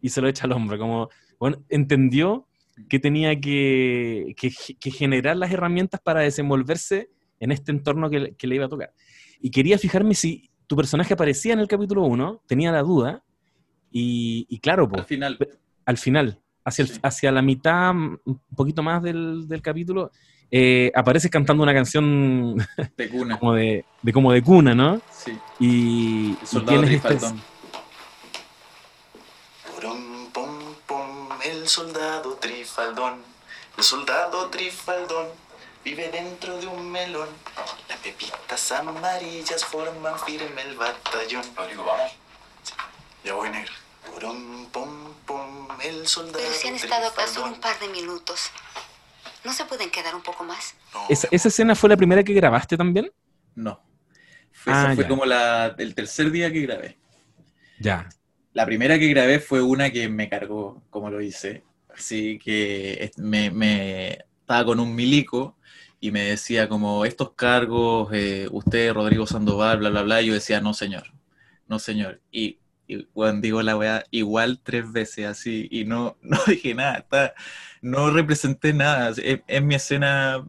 y 0.00 0.08
se 0.08 0.20
lo 0.20 0.28
echa 0.28 0.44
al 0.44 0.52
hombro, 0.52 0.78
como, 0.78 1.08
bueno, 1.38 1.64
entendió 1.68 2.46
que 2.88 2.98
tenía 3.00 3.38
que, 3.40 4.34
que- 4.36 4.52
que 4.78 4.90
generar 4.92 5.36
las 5.36 5.50
herramientas 5.52 6.00
para 6.00 6.20
desenvolverse 6.20 7.10
en 7.40 7.50
este 7.52 7.72
entorno 7.72 8.08
que, 8.08 8.20
le- 8.20 8.34
que 8.36 8.46
le 8.46 8.54
iba 8.54 8.66
a 8.66 8.68
tocar. 8.68 8.92
Y 9.40 9.50
quería 9.50 9.78
fijarme 9.78 10.14
si 10.14 10.50
tu 10.68 10.76
personaje 10.76 11.14
aparecía 11.14 11.52
en 11.54 11.58
el 11.60 11.66
capítulo 11.68 12.02
1, 12.04 12.42
tenía 12.46 12.70
la 12.70 12.82
duda, 12.82 13.24
y, 13.90 14.46
y 14.48 14.58
claro, 14.60 14.88
pues, 14.88 15.00
Al 15.00 15.06
final, 15.06 15.38
al 15.86 15.96
final, 15.98 16.40
hacia, 16.64 16.82
el- 16.82 16.88
Sí. 16.88 17.00
hacia 17.02 17.32
la 17.32 17.42
mitad, 17.42 17.90
un 17.94 18.20
poquito 18.54 18.82
más 18.82 19.02
del, 19.02 19.48
del 19.48 19.62
capítulo, 19.62 20.10
eh, 20.50 20.90
apareces 20.94 21.30
cantando 21.30 21.62
una 21.62 21.74
canción 21.74 22.56
de 22.96 23.08
cuna. 23.08 23.38
como 23.38 23.54
de, 23.54 23.84
de 24.02 24.12
como 24.12 24.32
de 24.32 24.42
cuna, 24.42 24.74
¿no? 24.74 25.00
Sí. 25.12 25.38
Y, 25.60 26.30
El 26.30 26.38
y 26.42 26.46
soldado 26.46 26.82
este- 26.84 27.18
pum, 30.32 30.74
pum, 30.86 31.28
el 31.44 31.68
soldado 31.68 32.34
Trifaldón, 32.34 33.22
el 33.76 33.84
soldado 33.84 34.48
Trifaldón 34.50 35.26
vive 35.84 36.08
dentro 36.10 36.58
de 36.58 36.66
un 36.66 36.90
melón. 36.90 37.28
Las 37.88 37.98
pepitas 37.98 38.72
amarillas 38.72 39.64
forman 39.64 40.18
firme 40.20 40.62
el 40.62 40.76
batallón. 40.76 41.42
Rodrigo, 41.56 41.84
vamos. 41.84 42.12
Ya 43.24 43.34
voy, 43.34 43.50
negro. 43.50 43.72
Purum, 44.12 44.66
pum, 44.66 45.12
pum, 45.26 45.68
el 45.82 46.06
soldado 46.06 46.38
Pero 46.38 46.54
si 46.54 46.68
han 46.68 46.74
estado 46.74 47.10
Trifaldón. 47.12 47.52
un 47.54 47.60
par 47.60 47.78
de 47.78 47.88
minutos. 47.88 48.50
¿No 49.48 49.54
se 49.54 49.64
pueden 49.64 49.90
quedar 49.90 50.14
un 50.14 50.22
poco 50.22 50.44
más? 50.44 50.74
No, 50.92 51.00
esa, 51.08 51.28
esa 51.30 51.48
escena 51.48 51.74
fue 51.74 51.88
la 51.88 51.96
primera 51.96 52.22
que 52.22 52.34
grabaste 52.34 52.76
también? 52.76 53.10
No. 53.54 53.80
Fue, 54.52 54.72
Ah, 54.72 54.80
esa 54.84 54.94
fue 54.94 55.04
ya. 55.04 55.08
como 55.08 55.24
la, 55.26 55.74
el 55.78 55.94
tercer 55.94 56.30
día 56.30 56.52
que 56.52 56.62
grabé. 56.62 56.98
Ya. 57.80 58.08
La 58.52 58.66
primera 58.66 58.98
que 58.98 59.08
grabé 59.08 59.40
fue 59.40 59.62
una 59.62 59.90
que 59.90 60.08
me 60.08 60.28
cargó, 60.28 60.82
como 60.90 61.10
lo 61.10 61.20
hice. 61.20 61.62
Así 61.94 62.38
que 62.38 63.10
me, 63.16 63.50
me- 63.50 64.18
estaba 64.40 64.64
con 64.64 64.80
un 64.80 64.94
milico 64.94 65.56
y 66.00 66.10
me 66.10 66.22
decía 66.24 66.68
como 66.68 67.04
estos 67.04 67.32
cargos, 67.34 68.10
eh, 68.12 68.48
usted, 68.50 68.92
Rodrigo 68.92 69.26
Sandoval, 69.26 69.78
bla, 69.78 69.90
bla, 69.90 70.02
bla. 70.02 70.22
Y 70.22 70.26
yo 70.28 70.34
decía, 70.34 70.60
no, 70.60 70.74
señor, 70.74 71.12
no, 71.66 71.78
señor. 71.78 72.20
Y, 72.30 72.58
y 72.86 73.06
bueno, 73.14 73.40
digo 73.40 73.62
la 73.62 73.76
weá 73.76 74.04
igual 74.10 74.60
tres 74.62 74.90
veces 74.92 75.26
así 75.26 75.68
y 75.70 75.84
no, 75.84 76.16
no 76.22 76.38
dije 76.46 76.74
nada, 76.74 76.98
está- 76.98 77.34
no 77.82 78.10
representé 78.10 78.72
nada. 78.72 79.12
Es, 79.16 79.62
mi 79.62 79.74
escena, 79.74 80.46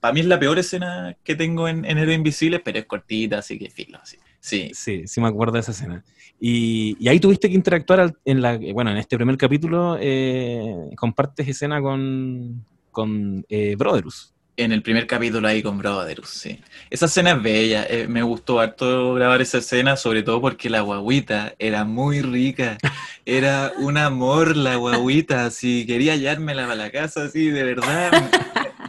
para 0.00 0.14
mí 0.14 0.20
es 0.20 0.26
la 0.26 0.38
peor 0.38 0.58
escena 0.58 1.16
que 1.24 1.34
tengo 1.34 1.68
en, 1.68 1.84
en 1.84 1.98
Héroe 1.98 2.14
Invisible, 2.14 2.60
pero 2.60 2.78
es 2.78 2.86
cortita, 2.86 3.38
así 3.38 3.58
que 3.58 3.70
filo, 3.70 3.98
así. 4.02 4.16
Sí, 4.40 4.72
Sí, 4.74 5.06
sí 5.06 5.20
me 5.20 5.28
acuerdo 5.28 5.54
de 5.54 5.60
esa 5.60 5.70
escena. 5.70 6.04
Y, 6.40 7.08
ahí 7.08 7.20
tuviste 7.20 7.48
que 7.48 7.54
interactuar 7.54 8.12
en 8.24 8.42
la, 8.42 8.58
bueno, 8.74 8.90
en 8.90 8.96
este 8.96 9.16
primer 9.16 9.36
capítulo, 9.36 9.96
eh, 10.00 10.90
compartes 10.96 11.46
escena 11.46 11.80
con, 11.80 12.66
con 12.90 13.46
eh, 13.48 13.76
Brotherus. 13.76 14.34
En 14.54 14.70
el 14.70 14.82
primer 14.82 15.06
capítulo 15.06 15.48
ahí 15.48 15.62
con 15.62 15.78
Brotherus, 15.78 16.28
sí. 16.28 16.60
Esa 16.90 17.06
escena 17.06 17.30
es 17.30 17.42
bella, 17.42 17.86
eh, 17.88 18.06
me 18.06 18.22
gustó 18.22 18.60
harto 18.60 19.14
grabar 19.14 19.40
esa 19.40 19.58
escena, 19.58 19.96
sobre 19.96 20.22
todo 20.22 20.42
porque 20.42 20.68
la 20.68 20.82
guaguita 20.82 21.54
era 21.58 21.84
muy 21.84 22.20
rica, 22.20 22.76
era 23.24 23.72
un 23.78 23.96
amor 23.96 24.54
la 24.56 24.76
guaguita, 24.76 25.46
así, 25.46 25.86
quería 25.86 26.12
hallármela 26.12 26.64
para 26.64 26.74
la 26.74 26.90
casa, 26.90 27.24
así, 27.24 27.48
de 27.48 27.64
verdad. 27.64 28.10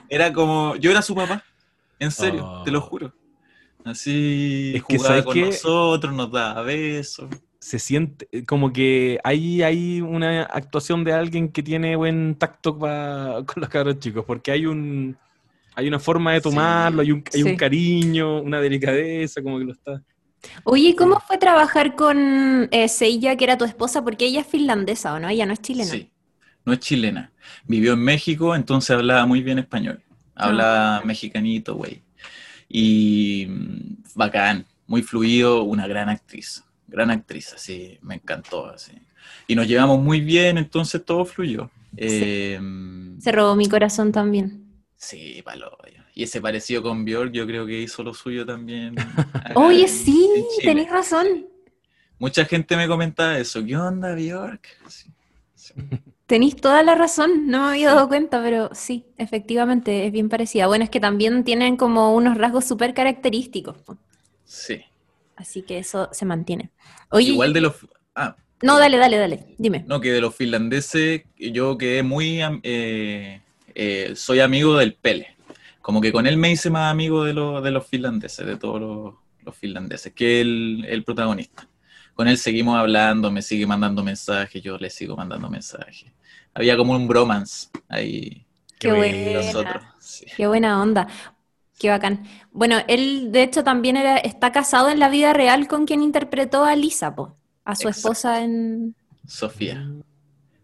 Era 0.09 0.33
como, 0.33 0.75
yo 0.75 0.91
era 0.91 1.01
su 1.01 1.15
papá, 1.15 1.43
en 1.97 2.11
serio, 2.11 2.45
Oh. 2.45 2.63
te 2.63 2.71
lo 2.71 2.81
juro. 2.81 3.13
Así, 3.85 4.73
Es 4.75 4.83
que, 4.83 4.97
jugaba 4.97 5.21
¿sabes 5.21 5.25
con 5.25 5.39
nosotros, 5.39 6.13
nos 6.13 6.31
daba 6.31 6.61
besos. 6.63 7.29
Se 7.59 7.79
siente 7.79 8.27
como 8.45 8.73
que 8.73 9.19
hay, 9.23 9.61
hay 9.61 10.01
una 10.01 10.43
actuación 10.43 11.05
de 11.05 11.13
alguien 11.13 11.49
que 11.49 11.63
tiene 11.63 11.95
buen 11.95 12.35
tacto 12.35 12.77
pa- 12.77 13.43
con 13.45 13.61
los 13.61 13.69
cabros 13.69 13.99
chicos, 13.99 14.25
porque 14.25 14.51
hay 14.51 14.65
un 14.65 15.17
hay 15.75 15.87
una 15.87 15.99
forma 15.99 16.33
de 16.33 16.39
Sí. 16.39 16.43
tomarlo, 16.43 17.01
hay, 17.01 17.11
un, 17.11 17.23
hay 17.33 17.41
Sí. 17.41 17.49
un 17.49 17.55
cariño, 17.55 18.41
una 18.41 18.59
delicadeza, 18.61 19.41
como 19.41 19.59
que 19.59 19.65
lo 19.65 19.71
está. 19.73 20.01
Oye, 20.65 20.89
¿y 20.89 20.95
¿cómo 20.95 21.19
fue 21.21 21.37
trabajar 21.37 21.95
con 21.95 22.67
eh, 22.71 22.87
Seiya, 22.89 23.37
que 23.37 23.43
era 23.45 23.57
tu 23.57 23.63
esposa? 23.65 24.03
Porque 24.03 24.25
ella 24.25 24.41
es 24.41 24.47
finlandesa, 24.47 25.13
¿o 25.13 25.19
no? 25.19 25.29
Ella 25.29 25.45
no 25.45 25.53
es 25.53 25.61
chilena. 25.61 25.89
Sí, 25.91 26.09
no 26.65 26.73
es 26.73 26.79
chilena. 26.79 27.31
Vivió 27.65 27.93
en 27.93 27.99
México, 27.99 28.55
entonces 28.55 28.91
hablaba 28.91 29.25
muy 29.25 29.41
bien 29.41 29.57
español. 29.59 30.01
Hablaba 30.35 31.01
mexicanito, 31.05 31.75
güey. 31.75 32.01
Y 32.67 33.47
mm, 33.49 34.03
bacán, 34.15 34.65
muy 34.87 35.01
fluido, 35.01 35.63
una 35.63 35.87
gran 35.87 36.09
actriz. 36.09 36.63
Gran 36.87 37.09
actriz, 37.11 37.53
así, 37.53 37.97
me 38.01 38.15
encantó, 38.15 38.67
así. 38.67 38.91
Y 39.47 39.55
nos 39.55 39.67
llevamos 39.67 40.01
muy 40.01 40.19
bien, 40.21 40.57
entonces 40.57 41.03
todo 41.05 41.23
fluyó. 41.25 41.69
Eh, 41.95 42.59
Se 43.19 43.31
robó 43.31 43.55
mi 43.55 43.67
corazón 43.69 44.11
también. 44.11 44.62
Sí, 45.03 45.41
palo. 45.43 45.77
Y 46.13 46.23
ese 46.23 46.41
parecido 46.41 46.81
con 46.83 47.05
Björk, 47.05 47.31
yo 47.31 47.45
creo 47.45 47.65
que 47.65 47.81
hizo 47.81 48.03
lo 48.03 48.13
suyo 48.13 48.45
también. 48.45 48.95
Oye, 49.55 49.87
en- 49.87 49.87
sí, 49.87 50.31
tenés 50.63 50.89
razón. 50.89 51.47
Mucha 52.19 52.45
gente 52.45 52.75
me 52.77 52.87
comentaba 52.87 53.37
eso. 53.37 53.63
¿Qué 53.63 53.75
onda, 53.77 54.15
Björk? 54.15 54.67
Sí, 54.87 55.11
sí. 55.55 55.73
Tenís 56.25 56.55
toda 56.57 56.83
la 56.83 56.95
razón, 56.95 57.47
no 57.47 57.61
me 57.63 57.69
había 57.69 57.93
dado 57.93 58.07
cuenta, 58.09 58.41
pero 58.41 58.69
sí, 58.73 59.05
efectivamente, 59.17 60.05
es 60.05 60.11
bien 60.11 60.27
parecida. 60.29 60.67
Bueno, 60.67 60.83
es 60.83 60.89
que 60.89 60.99
también 60.99 61.43
tienen 61.45 61.77
como 61.77 62.13
unos 62.13 62.37
rasgos 62.37 62.65
súper 62.65 62.93
característicos, 62.93 63.77
sí. 64.45 64.83
así 65.35 65.63
que 65.63 65.77
eso 65.79 66.09
se 66.11 66.25
mantiene. 66.25 66.71
Oye, 67.11 67.31
Igual 67.31 67.53
de 67.53 67.61
los... 67.61 67.75
Ah, 68.15 68.35
no, 68.61 68.79
dale, 68.79 68.97
dale, 68.97 69.17
dale, 69.17 69.55
dime. 69.57 69.85
No, 69.87 69.99
que 70.01 70.11
de 70.11 70.21
los 70.21 70.35
finlandeses 70.35 71.23
yo 71.37 71.77
quedé 71.77 72.03
muy... 72.03 72.41
am- 72.41 72.61
eh, 72.63 73.42
eh, 73.75 74.13
soy 74.15 74.39
amigo 74.39 74.77
del 74.77 74.93
Pele. 74.95 75.35
Como 75.81 75.99
que 75.99 76.11
con 76.11 76.25
él 76.27 76.37
me 76.37 76.51
hice 76.51 76.69
más 76.69 76.91
amigo 76.91 77.23
de, 77.25 77.33
los 77.33 77.63
de 77.63 77.71
los 77.71 77.85
finlandeses, 77.85 78.45
de 78.45 78.57
todos 78.57 78.79
los, 78.79 79.13
los 79.43 79.55
finlandeses, 79.55 80.13
que 80.13 80.41
el, 80.41 80.85
el 80.87 81.03
protagonista. 81.03 81.67
Con 82.13 82.27
él 82.27 82.37
seguimos 82.37 82.77
hablando, 82.77 83.31
me 83.31 83.41
sigue 83.41 83.65
mandando 83.65 84.03
mensajes, 84.03 84.61
yo 84.61 84.77
le 84.77 84.89
sigo 84.89 85.15
mandando 85.17 85.49
mensajes. 85.49 86.11
Había 86.53 86.77
como 86.77 86.93
un 86.95 87.07
bromance 87.07 87.69
ahí 87.89 88.45
Qué 88.79 88.91
buena. 88.93 89.41
nosotros. 89.41 89.83
sí. 89.99 90.25
Qué 90.37 90.47
buena 90.47 90.81
onda. 90.81 91.07
Qué 91.79 91.89
bacán. 91.89 92.23
Bueno, 92.51 92.77
él 92.87 93.31
de 93.31 93.43
hecho 93.43 93.63
también 93.63 93.97
era, 93.97 94.17
está 94.17 94.51
casado 94.51 94.89
en 94.89 94.99
la 94.99 95.09
vida 95.09 95.33
real 95.33 95.67
con 95.67 95.85
quien 95.85 96.01
interpretó 96.03 96.63
a 96.63 96.75
Lisa, 96.75 97.15
po, 97.15 97.35
a 97.65 97.75
su 97.75 97.87
Exacto. 97.87 97.97
esposa 98.09 98.43
en, 98.43 98.95
Sofía. 99.27 99.89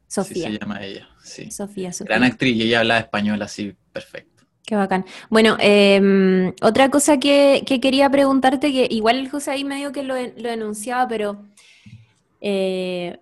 Sofía. 0.07 0.49
Se 0.51 0.59
llama 0.59 0.83
ella, 0.83 1.07
sí. 1.29 1.51
Sofía, 1.51 1.93
Sofía. 1.93 2.15
Gran 2.15 2.23
actriz 2.23 2.55
y 2.55 2.63
ella 2.63 2.79
hablaba 2.79 2.99
español 2.99 3.41
así, 3.41 3.75
perfecto. 3.93 4.43
Qué 4.65 4.75
bacán. 4.75 5.05
Bueno, 5.29 5.57
eh, 5.59 6.53
otra 6.61 6.89
cosa 6.89 7.17
que, 7.17 7.63
que 7.65 7.79
quería 7.79 8.09
preguntarte, 8.09 8.71
que 8.71 8.87
igual 8.89 9.17
el 9.17 9.29
José 9.29 9.51
ahí 9.51 9.63
medio 9.63 9.91
que 9.91 10.03
lo, 10.03 10.15
lo 10.15 10.49
enunciaba, 10.49 11.07
pero 11.07 11.45
eh, 12.39 13.17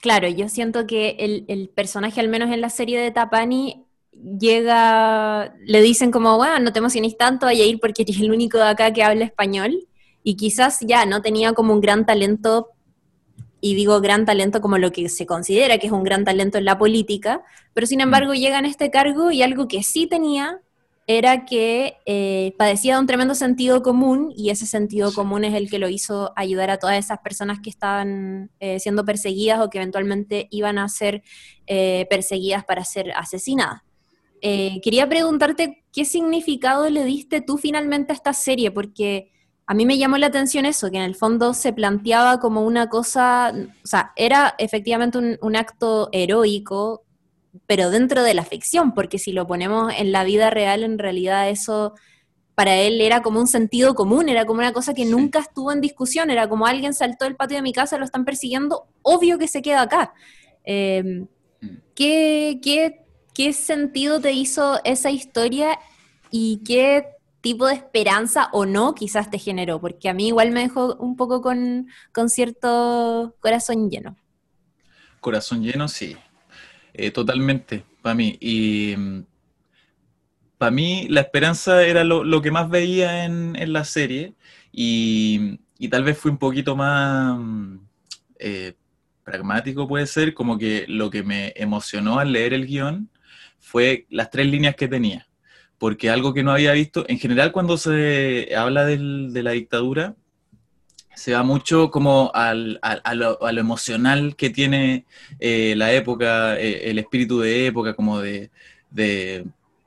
claro, 0.00 0.28
yo 0.28 0.48
siento 0.48 0.86
que 0.86 1.16
el, 1.18 1.44
el 1.48 1.68
personaje, 1.68 2.20
al 2.20 2.28
menos 2.28 2.50
en 2.50 2.62
la 2.62 2.70
serie 2.70 2.98
de 3.00 3.10
Tapani, 3.10 3.84
llega, 4.40 5.54
le 5.64 5.82
dicen 5.82 6.10
como, 6.10 6.36
bueno, 6.36 6.58
no 6.58 6.72
te 6.72 6.78
emociones 6.78 7.16
tanto, 7.16 7.46
vaya 7.46 7.64
a 7.64 7.66
ir 7.66 7.78
porque 7.80 8.02
eres 8.02 8.18
el 8.20 8.30
único 8.30 8.58
de 8.58 8.64
acá 8.64 8.92
que 8.92 9.02
habla 9.02 9.24
español, 9.24 9.86
y 10.22 10.36
quizás 10.36 10.80
ya 10.80 11.06
no 11.06 11.22
tenía 11.22 11.52
como 11.52 11.72
un 11.72 11.80
gran 11.80 12.06
talento, 12.06 12.68
y 13.60 13.74
digo 13.74 14.00
gran 14.00 14.24
talento 14.24 14.60
como 14.60 14.78
lo 14.78 14.92
que 14.92 15.08
se 15.08 15.26
considera 15.26 15.78
que 15.78 15.86
es 15.86 15.92
un 15.92 16.04
gran 16.04 16.24
talento 16.24 16.58
en 16.58 16.64
la 16.64 16.78
política, 16.78 17.42
pero 17.74 17.86
sin 17.86 18.00
embargo 18.00 18.34
llega 18.34 18.58
en 18.58 18.66
este 18.66 18.90
cargo 18.90 19.30
y 19.30 19.42
algo 19.42 19.68
que 19.68 19.82
sí 19.82 20.06
tenía 20.06 20.60
era 21.10 21.46
que 21.46 21.96
eh, 22.04 22.52
padecía 22.58 22.94
de 22.94 23.00
un 23.00 23.06
tremendo 23.06 23.34
sentido 23.34 23.82
común 23.82 24.30
y 24.36 24.50
ese 24.50 24.66
sentido 24.66 25.10
común 25.14 25.42
es 25.42 25.54
el 25.54 25.70
que 25.70 25.78
lo 25.78 25.88
hizo 25.88 26.34
ayudar 26.36 26.70
a 26.70 26.78
todas 26.78 26.98
esas 26.98 27.20
personas 27.20 27.60
que 27.60 27.70
estaban 27.70 28.50
eh, 28.60 28.78
siendo 28.78 29.06
perseguidas 29.06 29.60
o 29.60 29.70
que 29.70 29.78
eventualmente 29.78 30.48
iban 30.50 30.76
a 30.76 30.86
ser 30.90 31.22
eh, 31.66 32.06
perseguidas 32.10 32.62
para 32.64 32.84
ser 32.84 33.12
asesinadas. 33.12 33.80
Quería 34.40 35.08
preguntarte 35.08 35.82
qué 35.92 36.04
significado 36.04 36.88
le 36.90 37.04
diste 37.04 37.40
tú 37.40 37.58
finalmente 37.58 38.12
a 38.12 38.14
esta 38.14 38.32
serie, 38.32 38.70
porque 38.70 39.32
a 39.68 39.74
mí 39.74 39.86
me 39.86 39.98
llamó 39.98 40.16
la 40.18 40.26
atención 40.28 40.64
eso, 40.66 40.90
que 40.90 40.96
en 40.96 41.02
el 41.04 41.14
fondo 41.14 41.54
se 41.54 41.72
planteaba 41.72 42.40
como 42.40 42.62
una 42.62 42.88
cosa, 42.88 43.52
o 43.84 43.86
sea, 43.86 44.12
era 44.16 44.54
efectivamente 44.58 45.18
un, 45.18 45.38
un 45.42 45.56
acto 45.56 46.08
heroico, 46.12 47.04
pero 47.66 47.90
dentro 47.90 48.22
de 48.22 48.34
la 48.34 48.44
ficción, 48.44 48.94
porque 48.94 49.18
si 49.18 49.32
lo 49.32 49.46
ponemos 49.46 49.92
en 49.96 50.10
la 50.12 50.24
vida 50.24 50.50
real, 50.50 50.82
en 50.84 50.98
realidad 50.98 51.48
eso 51.50 51.94
para 52.54 52.74
él 52.76 53.00
era 53.00 53.22
como 53.22 53.38
un 53.40 53.46
sentido 53.46 53.94
común, 53.94 54.28
era 54.28 54.44
como 54.46 54.60
una 54.60 54.72
cosa 54.72 54.94
que 54.94 55.04
Sí. 55.04 55.10
nunca 55.10 55.38
estuvo 55.40 55.70
en 55.70 55.80
discusión, 55.80 56.30
era 56.30 56.48
como 56.48 56.66
alguien 56.66 56.94
saltó 56.94 57.24
del 57.26 57.36
patio 57.36 57.56
de 57.58 57.62
mi 57.62 57.72
casa, 57.72 57.98
lo 57.98 58.04
están 58.04 58.24
persiguiendo, 58.24 58.86
obvio 59.02 59.38
que 59.38 59.48
se 59.48 59.62
queda 59.62 59.82
acá. 59.82 60.12
Eh, 60.64 61.24
Mm. 61.60 61.76
¿qué, 61.94 62.60
qué, 62.62 63.04
qué 63.34 63.52
sentido 63.52 64.20
te 64.20 64.32
hizo 64.32 64.78
esa 64.84 65.10
historia 65.10 65.78
y 66.30 66.62
qué 66.64 67.04
tipo 67.48 67.66
de 67.66 67.74
esperanza 67.74 68.50
o 68.52 68.66
no 68.66 68.94
quizás 68.94 69.30
te 69.30 69.38
generó? 69.38 69.80
Porque 69.80 70.10
a 70.10 70.14
mí 70.14 70.28
igual 70.28 70.50
me 70.50 70.60
dejó 70.60 70.96
un 70.96 71.16
poco 71.16 71.40
con, 71.40 71.88
con 72.12 72.28
cierto 72.28 73.36
corazón 73.40 73.88
lleno. 73.88 74.16
Corazón 75.20 75.62
lleno, 75.62 75.88
sí. 75.88 76.14
Eh, 76.92 77.10
totalmente, 77.10 77.84
para 78.02 78.14
mí. 78.14 78.36
Y 78.38 78.94
para 80.58 80.70
mí 80.70 81.06
la 81.08 81.22
esperanza 81.22 81.82
era 81.84 82.04
lo, 82.04 82.22
lo 82.22 82.42
que 82.42 82.50
más 82.50 82.68
veía 82.68 83.24
en, 83.24 83.56
en 83.56 83.72
la 83.72 83.84
serie 83.84 84.34
y, 84.70 85.58
y 85.78 85.88
tal 85.88 86.04
vez 86.04 86.18
fui 86.18 86.30
un 86.30 86.38
poquito 86.38 86.76
más 86.76 87.38
mm, 87.38 87.78
eh, 88.40 88.74
pragmático, 89.24 89.88
puede 89.88 90.06
ser, 90.06 90.34
como 90.34 90.58
que 90.58 90.84
lo 90.86 91.08
que 91.08 91.22
me 91.22 91.54
emocionó 91.56 92.18
al 92.18 92.32
leer 92.32 92.52
el 92.52 92.66
guion 92.66 93.08
fue 93.58 94.06
las 94.10 94.30
tres 94.30 94.46
líneas 94.48 94.74
que 94.74 94.88
tenía. 94.88 95.28
Porque 95.78 96.10
algo 96.10 96.34
que 96.34 96.42
no 96.42 96.52
había 96.52 96.72
visto, 96.72 97.04
en 97.08 97.18
general 97.18 97.52
cuando 97.52 97.76
se 97.78 98.54
habla 98.56 98.84
del- 98.84 99.32
de 99.32 99.42
la 99.42 99.52
dictadura, 99.52 100.16
se 101.14 101.32
va 101.34 101.42
mucho 101.42 101.90
como 101.90 102.30
al- 102.34 102.78
al- 102.82 103.00
a, 103.04 103.14
lo, 103.14 103.38
emocional 103.58 104.36
que 104.36 104.50
tiene 104.50 105.04
eh, 105.40 105.74
la 105.76 105.92
época, 105.92 106.58
eh, 106.58 106.90
el 106.90 106.98
espíritu 106.98 107.40
de 107.40 107.66
época, 107.66 107.94
como 107.94 108.20
de, 108.20 108.50
de 108.90 109.44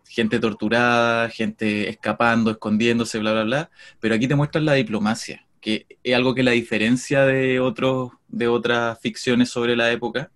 gente 0.10 0.40
torturada, 0.40 1.30
gente 1.30 1.90
escapando, 1.90 2.52
escondiéndose, 2.52 3.20
bla, 3.20 3.32
bla, 3.34 3.44
bla. 3.44 3.72
Pero 4.02 4.16
aquí 4.16 4.28
te 4.28 4.36
muestran 4.36 4.66
la 4.66 4.74
diplomacia, 4.74 5.46
que 5.62 5.86
es 6.04 6.16
algo 6.16 6.36
que 6.36 6.44
la 6.44 6.52
diferencia 6.52 7.26
de, 7.26 7.60
otros, 7.62 8.12
de 8.28 8.48
otras 8.50 9.00
ficciones 9.00 9.50
sobre 9.50 9.76
la 9.78 9.90
época. 9.92 10.32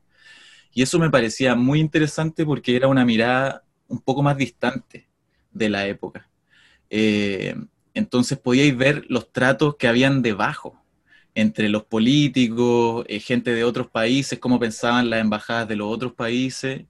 Y 0.74 0.82
eso 0.84 1.00
me 1.00 1.10
parecía 1.10 1.56
muy 1.56 1.80
interesante 1.80 2.46
porque 2.46 2.76
era 2.76 2.88
una 2.88 3.06
mirada 3.06 3.64
un 3.88 4.02
poco 4.02 4.24
más 4.24 4.38
distante 4.38 5.08
de 5.56 5.70
la 5.70 5.88
época. 5.88 6.30
Eh, 6.90 7.56
entonces 7.94 8.38
podíais 8.38 8.78
ver 8.78 9.06
los 9.10 9.32
tratos 9.32 9.78
que 9.78 9.88
habían 9.88 10.22
debajo 10.22 10.80
entre 11.34 11.70
los 11.70 11.84
políticos, 11.86 13.06
eh, 13.08 13.20
gente 13.20 13.52
de 13.52 13.64
otros 13.64 13.88
países, 13.90 14.38
cómo 14.40 14.60
pensaban 14.60 15.10
las 15.10 15.22
embajadas 15.22 15.68
de 15.68 15.76
los 15.76 15.92
otros 15.92 16.14
países. 16.14 16.84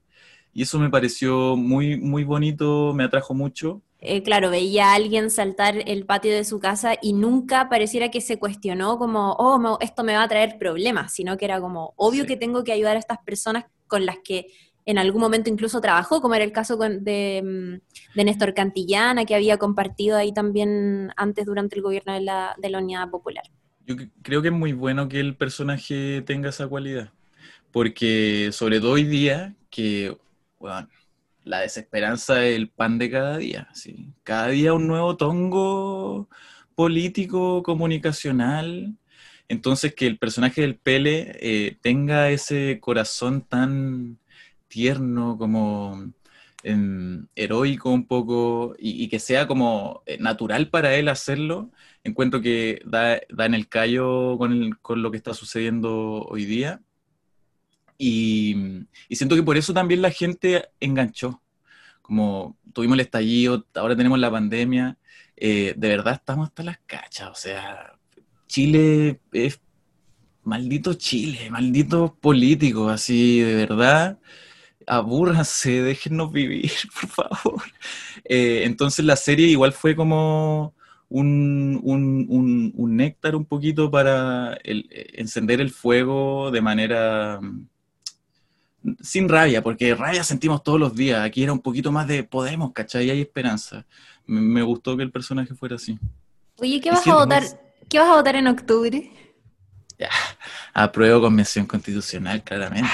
Y 0.52 0.62
eso 0.62 0.78
me 0.78 0.90
pareció 0.90 1.56
muy, 1.56 1.96
muy 1.96 2.24
bonito, 2.24 2.92
me 2.94 3.04
atrajo 3.04 3.34
mucho. 3.34 3.82
Eh, 3.98 4.22
claro, 4.22 4.50
veía 4.50 4.90
a 4.92 4.94
alguien 4.94 5.30
saltar 5.30 5.82
el 5.86 6.06
patio 6.06 6.32
de 6.32 6.44
su 6.44 6.60
casa 6.60 6.96
y 7.00 7.12
nunca 7.12 7.68
pareciera 7.68 8.10
que 8.10 8.20
se 8.20 8.38
cuestionó 8.38 8.98
como, 8.98 9.32
oh, 9.38 9.78
esto 9.80 10.04
me 10.04 10.14
va 10.14 10.22
a 10.24 10.28
traer 10.28 10.58
problemas, 10.58 11.12
sino 11.12 11.36
que 11.36 11.44
era 11.46 11.60
como, 11.60 11.92
obvio 11.96 12.22
Sí. 12.22 12.28
que 12.28 12.36
tengo 12.36 12.62
que 12.62 12.72
ayudar 12.72 12.96
a 12.96 13.00
estas 13.00 13.18
personas 13.18 13.64
con 13.86 14.04
las 14.06 14.18
que 14.22 14.46
en 14.86 14.98
algún 14.98 15.20
momento 15.20 15.50
incluso 15.50 15.80
trabajó, 15.80 16.22
como 16.22 16.34
era 16.34 16.44
el 16.44 16.52
caso 16.52 16.76
de, 16.78 17.42
mm, 17.42 18.16
de 18.16 18.24
Néstor 18.24 18.54
Cantillana, 18.54 19.24
que 19.26 19.34
había 19.34 19.58
compartido 19.58 20.16
ahí 20.16 20.32
también 20.32 21.12
antes 21.16 21.46
durante 21.46 21.76
el 21.76 21.82
gobierno 21.82 22.14
de 22.14 22.20
la, 22.22 22.54
de 22.58 22.70
la 22.70 22.78
Unidad 22.78 23.10
Popular. 23.10 23.44
Yo 23.86 23.96
cre- 23.96 24.10
creo 24.22 24.42
que 24.42 24.48
es 24.48 24.54
muy 24.54 24.72
bueno 24.72 25.08
que 25.08 25.20
el 25.20 25.36
personaje 25.36 26.22
tenga 26.22 26.48
esa 26.50 26.66
cualidad, 26.68 27.12
porque 27.72 28.50
sobre 28.52 28.80
todo 28.80 28.92
hoy 28.92 29.04
día, 29.04 29.54
que 29.70 30.16
la 31.44 31.60
desesperanza 31.60 32.44
es 32.44 32.56
el 32.56 32.70
pan 32.70 32.98
de 32.98 33.10
cada 33.10 33.38
día, 33.38 33.68
¿sí? 33.72 34.12
Cada 34.24 34.48
día 34.48 34.74
un 34.74 34.88
nuevo 34.88 35.16
tongo 35.16 36.28
político, 36.74 37.62
comunicacional. 37.62 38.96
Entonces, 39.48 39.94
que 39.94 40.06
el 40.08 40.18
personaje 40.18 40.62
del 40.62 40.76
Pele 40.76 41.36
eh, 41.40 41.76
tenga 41.80 42.30
ese 42.30 42.78
corazón 42.80 43.42
tan 43.42 44.18
tierno, 44.76 45.38
como 45.38 46.12
em, 46.62 47.26
heroico 47.34 47.90
un 47.90 48.06
poco, 48.06 48.74
y, 48.78 49.08
que 49.08 49.18
sea 49.18 49.46
como 49.46 50.02
eh, 50.06 50.18
natural 50.20 50.68
para 50.68 50.94
él 50.96 51.08
hacerlo, 51.08 51.70
encuentro 52.04 52.42
que 52.42 52.82
da, 52.84 53.18
da 53.30 53.46
en 53.46 53.54
el 53.54 53.68
callo 53.68 54.36
con, 54.38 54.72
con 54.82 55.02
lo 55.02 55.10
que 55.10 55.16
está 55.16 55.32
sucediendo 55.34 55.90
hoy 56.28 56.44
día. 56.44 56.82
Y, 57.98 58.54
siento 59.10 59.34
que 59.36 59.42
por 59.42 59.56
eso 59.56 59.72
también 59.72 60.02
la 60.02 60.10
gente 60.10 60.68
enganchó. 60.80 61.42
Como 62.02 62.58
tuvimos 62.74 62.96
el 62.96 63.00
estallido, 63.00 63.66
ahora 63.74 63.96
tenemos 63.96 64.18
la 64.18 64.30
pandemia, 64.30 64.98
eh, 65.36 65.74
de 65.76 65.88
verdad 65.88 66.14
estamos 66.14 66.48
hasta 66.48 66.62
las 66.62 66.78
cachas. 66.86 67.30
O 67.30 67.34
sea, 67.34 67.98
Chile 68.46 69.20
es 69.32 69.60
maldito 70.46 70.94
Chile, 70.94 71.50
malditos 71.50 72.12
políticos, 72.12 72.92
así, 72.92 73.40
de 73.40 73.54
verdad. 73.54 74.18
Abúrranse, 74.86 75.82
déjennos 75.82 76.32
vivir, 76.32 76.70
por 77.00 77.08
favor. 77.10 77.62
Eh, 78.24 78.62
entonces 78.64 79.04
la 79.04 79.16
serie 79.16 79.46
igual 79.48 79.72
fue 79.72 79.94
como 79.96 80.74
un, 81.08 81.78
un- 81.82 82.26
un- 82.28 82.72
un 82.74 82.96
néctar 82.96 83.36
un 83.36 83.44
poquito 83.44 83.90
para 83.90 84.54
el- 84.64 84.88
encender 85.14 85.60
el 85.60 85.70
fuego 85.70 86.50
de 86.50 86.60
manera 86.60 87.38
mm, 87.40 87.66
sin 89.00 89.28
rabia, 89.28 89.62
porque 89.62 89.94
rabia 89.94 90.22
sentimos 90.24 90.62
todos 90.62 90.78
los 90.78 90.94
días. 90.94 91.24
Aquí 91.24 91.42
era 91.42 91.52
un 91.52 91.60
poquito 91.60 91.90
más 91.92 92.06
de 92.06 92.22
podemos, 92.24 92.72
¿cachai? 92.72 93.10
Hay 93.10 93.20
esperanza. 93.20 93.84
Me, 94.26 94.40
me 94.40 94.62
gustó 94.62 94.96
que 94.96 95.02
el 95.02 95.10
personaje 95.12 95.54
fuera 95.54 95.76
así. 95.76 95.98
Oye, 96.58 96.80
¿qué 96.80 96.90
vas 96.90 97.02
si 97.02 97.10
a 97.10 97.14
votar? 97.14 97.42
¿Qué 97.88 97.98
vas 97.98 98.08
a 98.08 98.16
votar 98.16 98.36
en 98.36 98.46
octubre? 98.46 99.10
Apruebo 100.74 101.20
convención 101.22 101.66
constitucional, 101.66 102.42
claramente. 102.42 102.88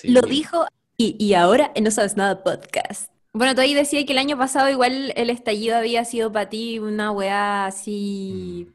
Sí. 0.00 0.08
Lo 0.08 0.22
dijo 0.22 0.66
y, 0.96 1.16
y 1.22 1.34
ahora 1.34 1.72
en 1.74 1.84
No 1.84 1.90
Sabes 1.90 2.16
Nada 2.16 2.42
Podcast. 2.42 3.10
Bueno, 3.32 3.54
tú 3.54 3.60
ahí 3.60 3.74
decías 3.74 4.04
que 4.04 4.12
el 4.12 4.18
año 4.18 4.36
pasado 4.36 4.68
igual 4.70 5.12
el 5.14 5.30
estallido 5.30 5.76
había 5.76 6.04
sido 6.04 6.32
para 6.32 6.48
ti 6.48 6.78
una 6.78 7.12
weá 7.12 7.66
así, 7.66 8.68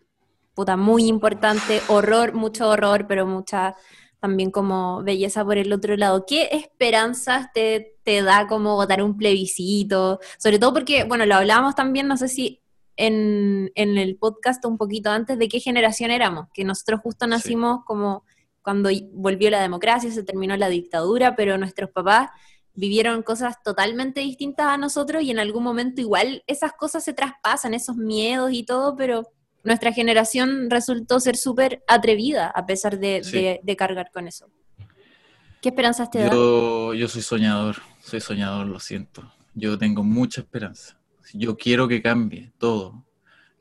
puta, 0.54 0.78
muy 0.78 1.08
importante, 1.08 1.82
horror, 1.90 2.34
mucho 2.34 2.70
horror, 2.70 3.06
pero 3.08 3.26
mucha 3.26 3.76
también 4.22 4.52
como 4.52 5.04
belleza 5.04 5.44
por 5.44 5.58
el 5.58 5.74
otro 5.74 5.98
lado. 5.98 6.26
¿Qué 6.26 6.50
esperanzas 6.52 7.52
te, 7.54 7.98
te 8.04 8.22
da 8.24 8.48
como 8.48 8.76
votar 8.76 9.04
un 9.04 9.18
plebiscito? 9.18 10.20
Sobre 10.40 10.58
todo 10.58 10.74
porque, 10.74 11.04
bueno, 11.04 11.26
lo 11.26 11.36
hablábamos 11.36 11.76
también, 11.76 12.08
no 12.08 12.16
sé 12.18 12.28
si 12.28 12.62
en, 12.98 13.72
en 13.76 13.98
el 13.98 14.16
podcast 14.18 14.64
un 14.66 14.78
poquito 14.78 15.10
antes 15.12 15.38
de 15.38 15.50
qué 15.50 15.60
generación 15.60 16.12
éramos, 16.12 16.48
que 16.54 16.64
nosotros 16.64 17.02
justo 17.02 17.26
Sí. 17.26 17.30
nacimos 17.32 17.80
como 17.86 18.24
cuando 18.66 18.90
volvió 19.14 19.50
la 19.52 19.62
democracia, 19.62 20.12
se 20.12 20.24
terminó 20.24 20.58
la 20.58 20.70
dictadura, 20.70 21.36
pero 21.36 21.56
nuestros 21.60 21.92
papás 21.92 22.32
vivieron 22.74 23.22
cosas 23.22 23.62
totalmente 23.64 24.22
distintas 24.22 24.66
a 24.66 24.78
nosotros 24.78 25.22
y 25.22 25.30
en 25.30 25.38
algún 25.40 25.64
momento 25.64 26.02
igual 26.02 26.44
esas 26.48 26.74
cosas 26.74 27.04
se 27.04 27.14
traspasan, 27.14 27.76
esos 27.76 27.96
miedos 27.96 28.52
y 28.54 28.64
todo, 28.64 28.96
pero 28.96 29.30
nuestra 29.64 29.94
generación 29.94 30.70
resultó 30.72 31.20
ser 31.20 31.38
súper 31.38 31.84
atrevida 31.88 32.48
a 32.48 32.66
pesar 32.66 32.98
de, 33.00 33.24
Sí. 33.24 33.32
de- 33.38 33.60
de 33.64 33.76
cargar 33.76 34.10
con 34.12 34.28
eso. 34.28 34.48
¿Qué 35.62 35.70
esperanzas 35.70 36.10
te 36.10 36.20
da? 36.20 36.30
Yo 36.32 37.08
soy 37.08 37.22
soñador, 37.22 37.76
soy 38.04 38.20
soñador, 38.20 38.66
lo 38.66 38.80
siento. 38.80 39.32
Yo 39.54 39.78
tengo 39.78 40.04
mucha 40.04 40.42
esperanza. 40.42 41.00
Yo 41.34 41.56
quiero 41.56 41.88
que 41.88 42.02
cambie 42.02 42.52
todo. 42.58 43.06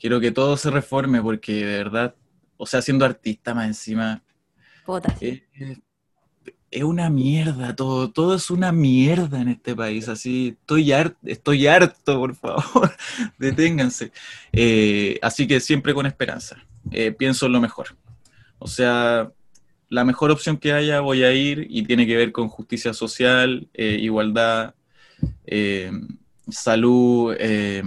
Quiero 0.00 0.18
que 0.18 0.30
todo 0.32 0.56
se 0.56 0.70
reforme 0.70 1.20
porque 1.22 1.52
de 1.64 1.76
verdad, 1.78 2.14
o 2.56 2.66
sea, 2.66 2.80
siendo 2.82 3.04
artista 3.04 3.52
más 3.54 3.66
encima, 3.66 4.23
Puta, 4.84 5.16
sí. 5.16 5.42
es, 6.70 6.82
una 6.82 7.08
mierda 7.08 7.74
todo, 7.76 8.10
todo 8.10 8.34
es 8.34 8.50
una 8.50 8.72
mierda 8.72 9.40
en 9.40 9.48
este 9.48 9.76
país, 9.76 10.08
así, 10.08 10.56
estoy 10.60 10.92
harto, 10.92 11.16
estoy 11.24 11.66
harto, 11.66 12.18
por 12.18 12.34
favor, 12.34 12.92
deténganse. 13.38 14.12
Eh, 14.52 15.18
así 15.22 15.46
que 15.46 15.60
siempre 15.60 15.94
con 15.94 16.06
esperanza, 16.06 16.56
Eh, 16.90 17.12
pienso 17.12 17.46
en 17.46 17.52
lo 17.52 17.60
mejor. 17.60 17.96
O 18.58 18.66
sea, 18.66 19.30
la 19.88 20.04
mejor 20.04 20.30
opción 20.30 20.56
que 20.58 20.72
haya 20.72 21.00
voy 21.00 21.22
a 21.22 21.32
ir 21.32 21.66
y 21.70 21.84
tiene 21.84 22.06
que 22.06 22.16
ver 22.16 22.32
con 22.32 22.48
justicia 22.48 22.92
social, 22.92 23.68
eh, 23.74 23.98
igualdad, 24.00 24.74
eh, 25.46 25.90
salud, 26.48 27.34
eh, 27.38 27.82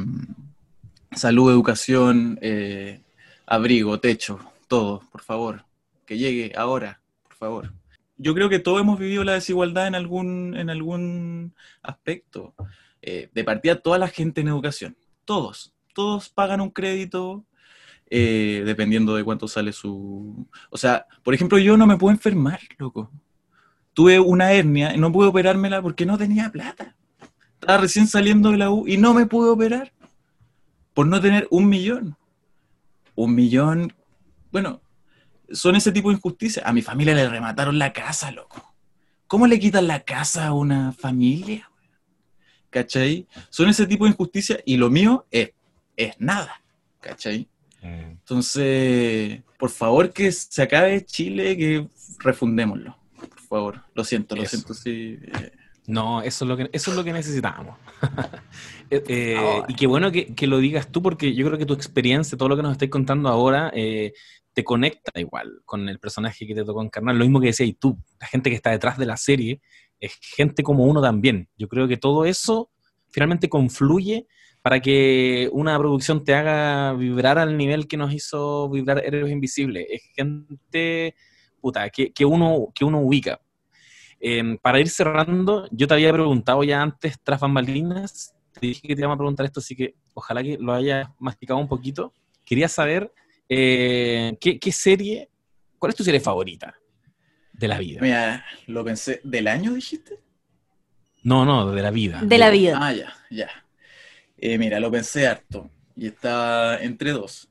salud, 1.11 1.51
educación, 1.51 2.39
eh, 2.41 3.01
abrigo, 3.45 3.99
techo, 3.99 4.39
todo, 4.67 5.01
por 5.11 5.21
favor, 5.21 5.63
que 6.07 6.17
llegue 6.17 6.53
ahora, 6.55 7.01
por 7.21 7.35
favor. 7.35 7.73
Yo 8.17 8.33
creo 8.33 8.49
que 8.49 8.57
todos 8.57 8.81
hemos 8.81 8.97
vivido 8.97 9.23
la 9.23 9.33
desigualdad 9.33 9.85
en 9.85 9.93
algún, 9.93 10.55
en 10.57 10.71
algún 10.71 11.53
aspecto. 11.83 12.55
Eh, 13.03 13.29
de 13.31 13.43
partida, 13.43 13.75
toda 13.75 13.99
la 13.99 14.07
gente 14.07 14.41
en 14.41 14.47
educación, 14.47 14.97
todos, 15.23 15.71
todos 15.93 16.29
pagan 16.29 16.61
un 16.61 16.71
crédito 16.71 17.45
eh, 18.09 18.63
dependiendo 18.65 19.15
de 19.15 19.23
cuánto 19.23 19.47
sale 19.47 19.71
su... 19.71 20.47
O 20.71 20.77
sea, 20.77 21.05
por 21.23 21.35
ejemplo, 21.35 21.59
yo 21.59 21.77
no 21.77 21.85
me 21.85 21.97
puedo 21.97 22.11
enfermar, 22.11 22.59
loco. 22.77 23.11
Tuve 23.93 24.19
una 24.19 24.51
hernia 24.51 24.95
y 24.95 24.97
no 24.97 25.11
pude 25.11 25.27
operármela 25.27 25.81
porque 25.81 26.05
no 26.05 26.17
tenía 26.17 26.49
plata. 26.49 26.95
Estaba 27.59 27.79
recién 27.79 28.07
saliendo 28.07 28.51
de 28.51 28.57
la 28.57 28.71
U 28.71 28.87
y 28.87 28.97
no 28.97 29.13
me 29.13 29.25
pude 29.25 29.49
operar 29.49 29.91
por 30.93 31.05
no 31.05 31.21
tener 31.21 31.47
un 31.51 31.67
millón. 31.69 32.15
Un 33.15 33.35
millón, 33.35 33.93
bueno, 34.51 34.81
son 35.51 35.75
ese 35.75 35.91
tipo 35.91 36.09
de 36.09 36.15
injusticias. 36.15 36.65
A 36.65 36.73
mi 36.73 36.81
familia 36.81 37.13
le 37.15 37.27
remataron 37.29 37.77
la 37.79 37.93
casa, 37.93 38.31
loco. 38.31 38.73
¿Cómo 39.27 39.47
le 39.47 39.59
quitan 39.59 39.87
la 39.87 40.01
casa 40.01 40.47
a 40.47 40.53
una 40.53 40.91
familia? 40.93 41.69
¿Cachai? 42.69 43.25
Son 43.49 43.69
ese 43.69 43.87
tipo 43.87 44.05
de 44.05 44.11
injusticias 44.11 44.59
y 44.65 44.77
lo 44.77 44.89
mío 44.89 45.25
es, 45.31 45.51
es 45.95 46.15
nada, 46.19 46.61
¿cachai? 46.99 47.47
Eh, 47.81 48.07
Entonces, 48.11 49.41
por 49.57 49.69
favor 49.69 50.11
que 50.11 50.31
se 50.31 50.61
acabe 50.61 51.03
Chile, 51.05 51.55
que 51.57 51.87
refundémoslo. 52.19 52.97
Por 53.17 53.39
favor, 53.39 53.83
lo 53.93 54.03
siento, 54.03 54.35
lo 54.35 54.43
Eso. 54.43 54.51
siento, 54.57 54.73
sí. 54.73 55.17
eh, 55.39 55.51
No, 55.87 56.21
eso 56.21 56.43
es 56.45 56.49
lo 56.49 56.57
que, 56.57 56.69
eso 56.73 56.91
es 56.91 56.97
lo 56.97 57.03
que 57.03 57.13
necesitamos. 57.13 57.77
Eh, 58.89 59.35
Ahora. 59.37 59.65
y 59.67 59.75
qué 59.75 59.85
bueno 59.85 60.13
que, 60.13 60.33
que 60.33 60.47
lo 60.47 60.59
digas 60.59 60.89
tú, 60.89 61.01
porque 61.01 61.35
yo 61.35 61.45
creo 61.45 61.57
que 61.57 61.65
tu 61.65 61.73
experiencia, 61.73 62.37
todo 62.37 62.47
lo 62.47 62.55
que 62.55 62.63
nos 62.63 62.71
estáis 62.71 62.89
contando 62.89 63.27
ahora, 63.27 63.69
eh, 63.75 64.13
te 64.57 64.63
conecta 64.63 65.11
igual 65.19 65.61
con 65.65 65.87
el 65.87 65.99
personaje 65.99 66.47
que 66.47 66.55
te 66.55 66.65
tocó 66.65 66.81
encarnar. 66.81 67.13
Lo 67.13 67.23
mismo 67.23 67.39
que 67.39 67.45
decías 67.45 67.69
tú, 67.79 67.95
la 68.19 68.25
gente 68.25 68.49
que 68.49 68.55
está 68.55 68.71
detrás 68.71 68.97
de 68.97 69.05
la 69.05 69.15
serie 69.15 69.61
es 69.99 70.17
gente 70.19 70.63
como 70.63 70.85
uno 70.85 70.99
también. 70.99 71.47
Yo 71.59 71.67
creo 71.67 71.87
que 71.87 71.95
todo 71.95 72.25
eso 72.25 72.71
finalmente 73.11 73.49
confluye 73.49 74.25
para 74.63 74.79
que 74.79 75.47
una 75.51 75.77
producción 75.77 76.23
te 76.23 76.33
haga 76.33 76.93
vibrar 76.93 77.37
al 77.37 77.55
nivel 77.55 77.87
que 77.87 77.97
nos 77.97 78.11
hizo 78.11 78.67
vibrar 78.71 79.03
Héroes 79.05 79.31
Invisibles. 79.31 79.85
Es 79.91 80.01
gente, 80.15 81.13
puta, 81.61 81.91
que, 81.91 82.11
que, 82.11 82.25
uno, 82.25 82.69
que 82.73 82.83
uno 82.83 82.99
ubica. 83.01 83.39
Eh, 84.19 84.57
para 84.63 84.79
ir 84.79 84.89
cerrando, 84.89 85.67
yo 85.69 85.85
te 85.85 85.93
había 85.93 86.11
preguntado 86.11 86.63
ya 86.63 86.81
antes, 86.81 87.19
tras 87.23 87.39
bambalinas, 87.39 88.33
te 88.59 88.65
dije 88.65 88.87
que 88.87 88.95
te 88.95 89.03
iba 89.03 89.13
a 89.13 89.17
preguntar 89.17 89.45
esto, 89.45 89.59
así 89.59 89.75
que 89.75 89.93
ojalá 90.15 90.41
que 90.41 90.57
lo 90.59 90.73
hayas 90.73 91.09
masticado 91.19 91.59
un 91.59 91.67
poquito. 91.67 92.11
Quería 92.43 92.67
saber 92.67 93.13
eh, 93.49 94.37
¿qué, 94.39 94.59
qué 94.59 94.71
serie, 94.71 95.29
cuál 95.77 95.91
es 95.91 95.95
tu 95.95 96.03
serie 96.03 96.19
favorita 96.19 96.75
de 97.53 97.67
la 97.67 97.77
vida? 97.77 97.99
Mira, 98.01 98.45
lo 98.67 98.83
pensé. 98.83 99.21
¿Del 99.23 99.47
año 99.47 99.73
dijiste? 99.73 100.19
No, 101.23 101.45
no, 101.45 101.71
de 101.71 101.81
la 101.81 101.91
vida. 101.91 102.21
De 102.23 102.37
la 102.37 102.49
vida. 102.49 102.77
Ah, 102.81 102.93
ya, 102.93 103.13
ya. 103.29 103.49
Eh, 104.37 104.57
mira, 104.57 104.79
lo 104.79 104.91
pensé 104.91 105.27
harto 105.27 105.69
y 105.95 106.07
estaba 106.07 106.77
entre 106.77 107.11
dos. 107.11 107.49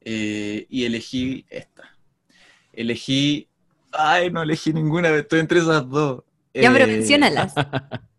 Eh, 0.00 0.66
y 0.68 0.84
elegí 0.84 1.44
esta. 1.50 1.96
Elegí. 2.72 3.46
Ay, 3.92 4.30
no 4.30 4.42
elegí 4.42 4.72
ninguna, 4.72 5.10
estoy 5.10 5.40
entre 5.40 5.60
esas 5.60 5.88
dos. 5.88 6.22
Ya, 6.54 6.72
pero 6.72 6.86
menciónalas. 6.86 7.54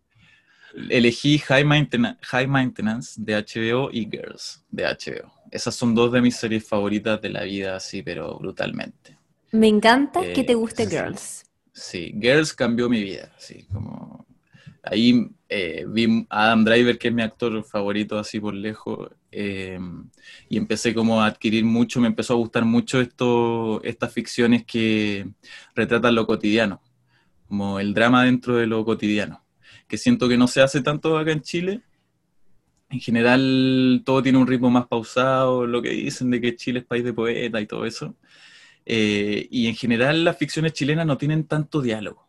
Elegí 0.90 1.38
High, 1.40 1.66
Maintena- 1.66 2.18
High 2.22 2.48
Maintenance 2.48 3.14
de 3.18 3.36
HBO 3.36 3.90
y 3.92 4.06
Girls 4.10 4.64
de 4.70 4.86
HBO. 4.86 5.32
Esas 5.52 5.76
son 5.76 5.94
dos 5.94 6.12
de 6.12 6.22
mis 6.22 6.36
series 6.36 6.68
favoritas 6.68 7.22
de 7.22 7.30
la 7.30 7.44
vida, 7.44 7.76
así, 7.76 8.02
pero 8.02 8.38
brutalmente. 8.40 9.18
Me 9.52 9.68
encanta 9.68 10.22
que 10.22 10.42
eh, 10.42 10.44
te 10.44 10.54
guste 10.54 10.86
sí. 10.86 10.92
Girls. 10.92 11.46
Sí, 11.74 12.14
Girls 12.20 12.54
cambió 12.54 12.90
mi 12.90 13.04
vida, 13.04 13.32
así 13.38 13.64
como... 13.72 14.26
Ahí 14.84 15.30
eh, 15.48 15.86
vi 15.88 16.26
a 16.30 16.46
Adam 16.46 16.64
Driver, 16.66 16.98
que 16.98 17.10
es 17.10 17.14
mi 17.14 17.22
actor 17.22 17.64
favorito 17.64 18.18
así 18.18 18.40
por 18.40 18.56
lejos, 18.56 19.10
eh, 19.32 19.80
y 20.50 20.58
empecé 20.58 20.94
como 20.94 21.22
a 21.22 21.28
adquirir 21.28 21.64
mucho, 21.66 22.02
me 22.02 22.08
empezó 22.08 22.34
a 22.34 22.38
gustar 22.38 22.66
mucho 22.66 23.00
esto, 23.00 23.80
estas 23.84 24.12
ficciones 24.12 24.66
que 24.66 25.28
retratan 25.76 26.16
lo 26.16 26.26
cotidiano, 26.26 26.82
como 27.48 27.80
el 27.80 27.94
drama 27.94 28.24
dentro 28.26 28.56
de 28.58 28.66
lo 28.66 28.84
cotidiano, 28.84 29.41
que 29.92 29.98
siento 29.98 30.30
que 30.30 30.38
no 30.38 30.48
se 30.48 30.62
hace 30.62 30.82
tanto 30.82 31.18
acá 31.18 31.34
en 31.34 31.42
Chile. 31.42 31.82
En 32.90 33.02
general 33.02 34.02
todo 34.06 34.24
tiene 34.24 34.38
un 34.38 34.48
ritmo 34.48 34.70
más 34.70 34.88
pausado, 34.88 35.68
lo 35.68 35.82
que 35.82 35.90
dicen 35.90 36.32
de 36.32 36.40
que 36.40 36.56
Chile 36.56 36.80
es 36.80 36.86
país 36.86 37.04
de 37.04 37.12
poeta 37.14 37.60
y 37.60 37.68
todo 37.68 37.86
eso. 37.86 38.16
Eh, 38.86 39.48
y 39.52 39.68
en 39.68 39.76
general 39.76 40.24
las 40.24 40.38
ficciones 40.38 40.72
chilenas 40.74 41.06
no 41.06 41.18
tienen 41.18 41.46
tanto 41.46 41.82
diálogo. 41.82 42.26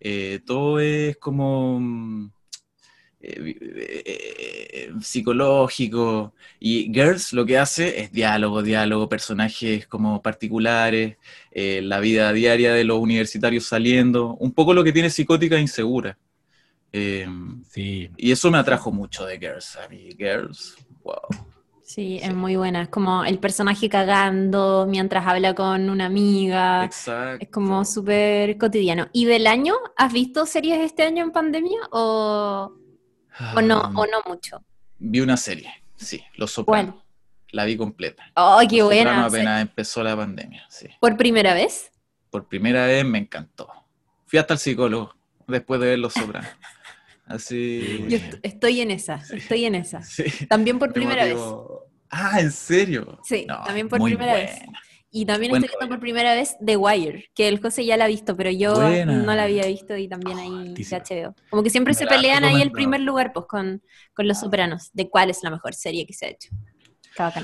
Eh, 0.00 0.40
todo 0.46 0.80
es 0.80 1.18
como 1.18 1.78
mm, 1.80 2.30
eh, 3.20 4.90
psicológico. 5.02 6.34
Y 6.60 6.90
Girls 6.94 7.34
lo 7.34 7.44
que 7.44 7.58
hace 7.58 8.00
es 8.00 8.10
diálogo, 8.10 8.62
diálogo, 8.62 9.08
personajes 9.08 9.86
como 9.86 10.22
particulares, 10.22 11.18
la 11.52 12.00
vida 12.00 12.32
diaria 12.32 12.72
de 12.72 12.84
los 12.84 12.98
universitarios 13.00 13.66
saliendo, 13.66 14.34
un 14.36 14.52
poco 14.52 14.72
lo 14.72 14.82
que 14.82 14.92
tiene 14.92 15.10
psicótica 15.10 15.56
e 15.56 15.60
insegura. 15.60 16.16
Eh, 16.92 17.26
Sí, 17.68 18.10
y 18.16 18.32
eso 18.32 18.50
me 18.50 18.58
atrajo 18.58 18.90
mucho 18.90 19.24
de 19.24 19.38
Girls. 19.38 19.76
A 19.76 19.88
mí, 19.88 20.08
Girls, 20.18 20.76
wow. 21.02 21.14
Sí, 21.82 22.20
es 22.22 22.32
muy 22.34 22.54
buena. 22.56 22.82
Es 22.82 22.88
como 22.88 23.24
el 23.24 23.38
personaje 23.38 23.88
cagando 23.88 24.86
mientras 24.88 25.26
habla 25.26 25.54
con 25.54 25.90
una 25.90 26.06
amiga. 26.06 26.84
Exacto. 26.84 27.44
Es 27.44 27.50
como 27.50 27.84
súper 27.84 28.56
cotidiano. 28.58 29.08
¿Y 29.12 29.24
del 29.24 29.46
año? 29.46 29.74
¿Has 29.96 30.12
visto 30.12 30.46
series 30.46 30.78
este 30.80 31.02
año 31.02 31.24
en 31.24 31.32
pandemia 31.32 31.80
o, 31.90 32.72
o 33.56 33.60
no, 33.62 33.76
Ah, 33.84 33.92
o 33.94 34.06
no 34.06 34.22
mucho? 34.26 34.62
Vi 34.98 35.20
una 35.20 35.36
serie, 35.36 35.72
sí, 35.96 36.22
Los 36.34 36.52
Sopranos. 36.52 36.94
La 37.50 37.64
vi 37.64 37.76
completa. 37.76 38.22
¡Oh, 38.36 38.60
qué 38.68 38.78
Los 38.78 38.86
buena! 38.86 39.24
Apenas 39.26 39.60
empezó 39.62 40.04
la 40.04 40.16
pandemia, 40.16 40.64
sí. 40.68 40.86
¿Por 41.00 41.16
primera 41.16 41.54
vez? 41.54 41.90
Por 42.30 42.46
primera 42.46 42.86
vez 42.86 43.04
me 43.04 43.18
encantó. 43.18 43.68
Fui 44.26 44.38
hasta 44.38 44.54
el 44.54 44.60
psicólogo 44.60 45.12
después 45.48 45.80
de 45.80 45.88
ver 45.88 45.98
Los 45.98 46.12
Sopranos. 46.12 46.50
Así. 47.30 48.04
Yo 48.08 48.16
est- 48.16 48.34
estoy 48.42 48.80
en 48.80 48.90
esa, 48.90 49.22
estoy 49.32 49.64
en 49.64 49.74
esa. 49.76 50.02
Sí. 50.02 50.24
También 50.48 50.78
por 50.78 50.88
Me 50.88 50.94
primera 50.94 51.24
vez. 51.24 51.38
Ah, 52.10 52.40
¿en 52.40 52.50
serio? 52.52 53.20
Sí, 53.24 53.46
también 53.46 53.88
por 53.88 54.02
primera 54.02 54.34
vez. 54.34 54.50
Y 55.12 55.26
también 55.26 55.50
Buen 55.50 55.64
estoy 55.64 55.76
viendo 55.78 55.92
por 55.92 56.00
primera 56.00 56.34
vez 56.34 56.56
The 56.64 56.76
Wire, 56.76 57.30
que 57.34 57.48
el 57.48 57.60
José 57.60 57.84
ya 57.84 57.96
la 57.96 58.04
ha 58.04 58.08
visto, 58.08 58.36
pero 58.36 58.50
yo 58.50 58.74
Buena. 58.74 59.12
no 59.22 59.34
la 59.34 59.42
había 59.44 59.66
visto 59.66 59.96
y 59.96 60.06
también 60.08 60.38
ahí 60.38 60.50
de 60.50 60.68
altísima. 60.70 61.00
HBO. 61.00 61.34
Como 61.50 61.62
que 61.64 61.70
siempre 61.70 61.92
Me 61.94 61.98
se 61.98 62.06
pelean 62.06 62.44
ahí 62.44 62.62
el 62.62 62.70
primer 62.70 63.00
lugar, 63.00 63.32
pues, 63.32 63.46
con, 63.46 63.82
con 64.14 64.28
Los 64.28 64.38
Sopranos, 64.40 64.90
de 64.92 65.08
cuál 65.08 65.30
es 65.30 65.42
la 65.42 65.50
mejor 65.50 65.74
serie 65.74 66.06
que 66.06 66.12
se 66.12 66.26
ha 66.26 66.28
hecho. 66.30 66.50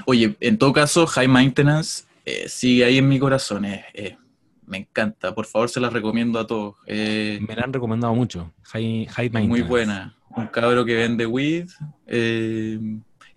Oye, 0.07 0.37
en 0.41 0.59
todo 0.59 0.73
caso, 0.73 1.07
High 1.07 1.27
Maintenance 1.29 2.05
eh, 2.25 2.49
sigue 2.49 2.85
ahí 2.85 2.99
en 2.99 3.09
mi 3.09 3.19
corazón. 3.19 3.65
eh, 3.65 3.85
eh, 3.95 4.17
me 4.67 4.79
encanta. 4.79 5.35
Por 5.35 5.47
favor, 5.47 5.69
se 5.69 5.81
las 5.81 5.93
recomiendo 5.93 6.39
a 6.39 6.47
todos. 6.47 6.77
Eh, 6.87 7.39
me 7.47 7.55
la 7.55 7.63
han 7.65 7.73
recomendado 7.73 8.15
mucho. 8.15 8.53
High, 8.65 9.07
high 9.07 9.31
muy 9.47 9.63
buena. 9.63 10.17
Un 10.37 10.47
cabro 10.49 10.85
que 10.85 10.95
vende 10.95 11.27
weed. 11.27 11.69
eh, 12.07 12.79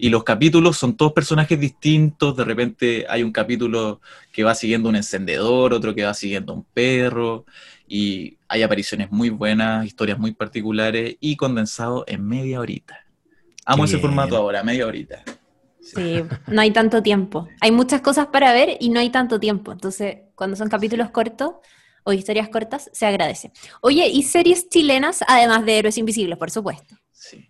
y 0.01 0.09
los 0.09 0.23
capítulos 0.23 0.77
son 0.77 0.95
todos 0.95 1.11
personajes 1.11 1.59
distintos. 1.59 2.35
De 2.37 2.45
repente 2.45 3.05
hay 3.09 3.21
un 3.21 3.33
capítulo 3.33 3.99
que 4.31 4.45
va 4.45 4.55
siguiendo 4.55 4.87
un 4.87 4.95
encendedor, 4.95 5.73
otro 5.73 5.93
que 5.93 6.05
va 6.05 6.13
siguiendo 6.13 6.53
un 6.53 6.63
perro. 6.63 7.45
Y 7.85 8.37
hay 8.47 8.63
apariciones 8.63 9.11
muy 9.11 9.29
buenas, 9.29 9.85
historias 9.85 10.17
muy 10.17 10.31
particulares 10.31 11.17
y 11.19 11.35
condensado 11.35 12.05
en 12.07 12.25
media 12.25 12.61
horita. 12.61 12.97
Amo 13.65 13.83
Qué 13.83 13.87
ese 13.87 13.97
bien. 13.97 14.07
formato 14.07 14.37
ahora, 14.37 14.63
media 14.63 14.87
horita. 14.87 15.21
Sí, 15.95 16.23
no 16.47 16.61
hay 16.61 16.71
tanto 16.71 17.01
tiempo. 17.03 17.47
Hay 17.61 17.71
muchas 17.71 18.01
cosas 18.01 18.27
para 18.27 18.53
ver 18.53 18.77
y 18.79 18.89
no 18.89 18.99
hay 18.99 19.09
tanto 19.09 19.39
tiempo. 19.39 19.71
Entonces, 19.71 20.17
cuando 20.35 20.55
son 20.55 20.69
capítulos 20.69 21.09
cortos, 21.11 21.55
o 22.03 22.13
historias 22.13 22.49
cortas, 22.49 22.89
se 22.93 23.05
agradece. 23.05 23.51
Oye, 23.81 24.07
y 24.07 24.23
series 24.23 24.69
chilenas, 24.69 25.23
además 25.27 25.65
de 25.65 25.77
Héroes 25.79 25.97
Invisibles, 25.97 26.37
por 26.37 26.49
supuesto. 26.49 26.95
Sí. 27.11 27.49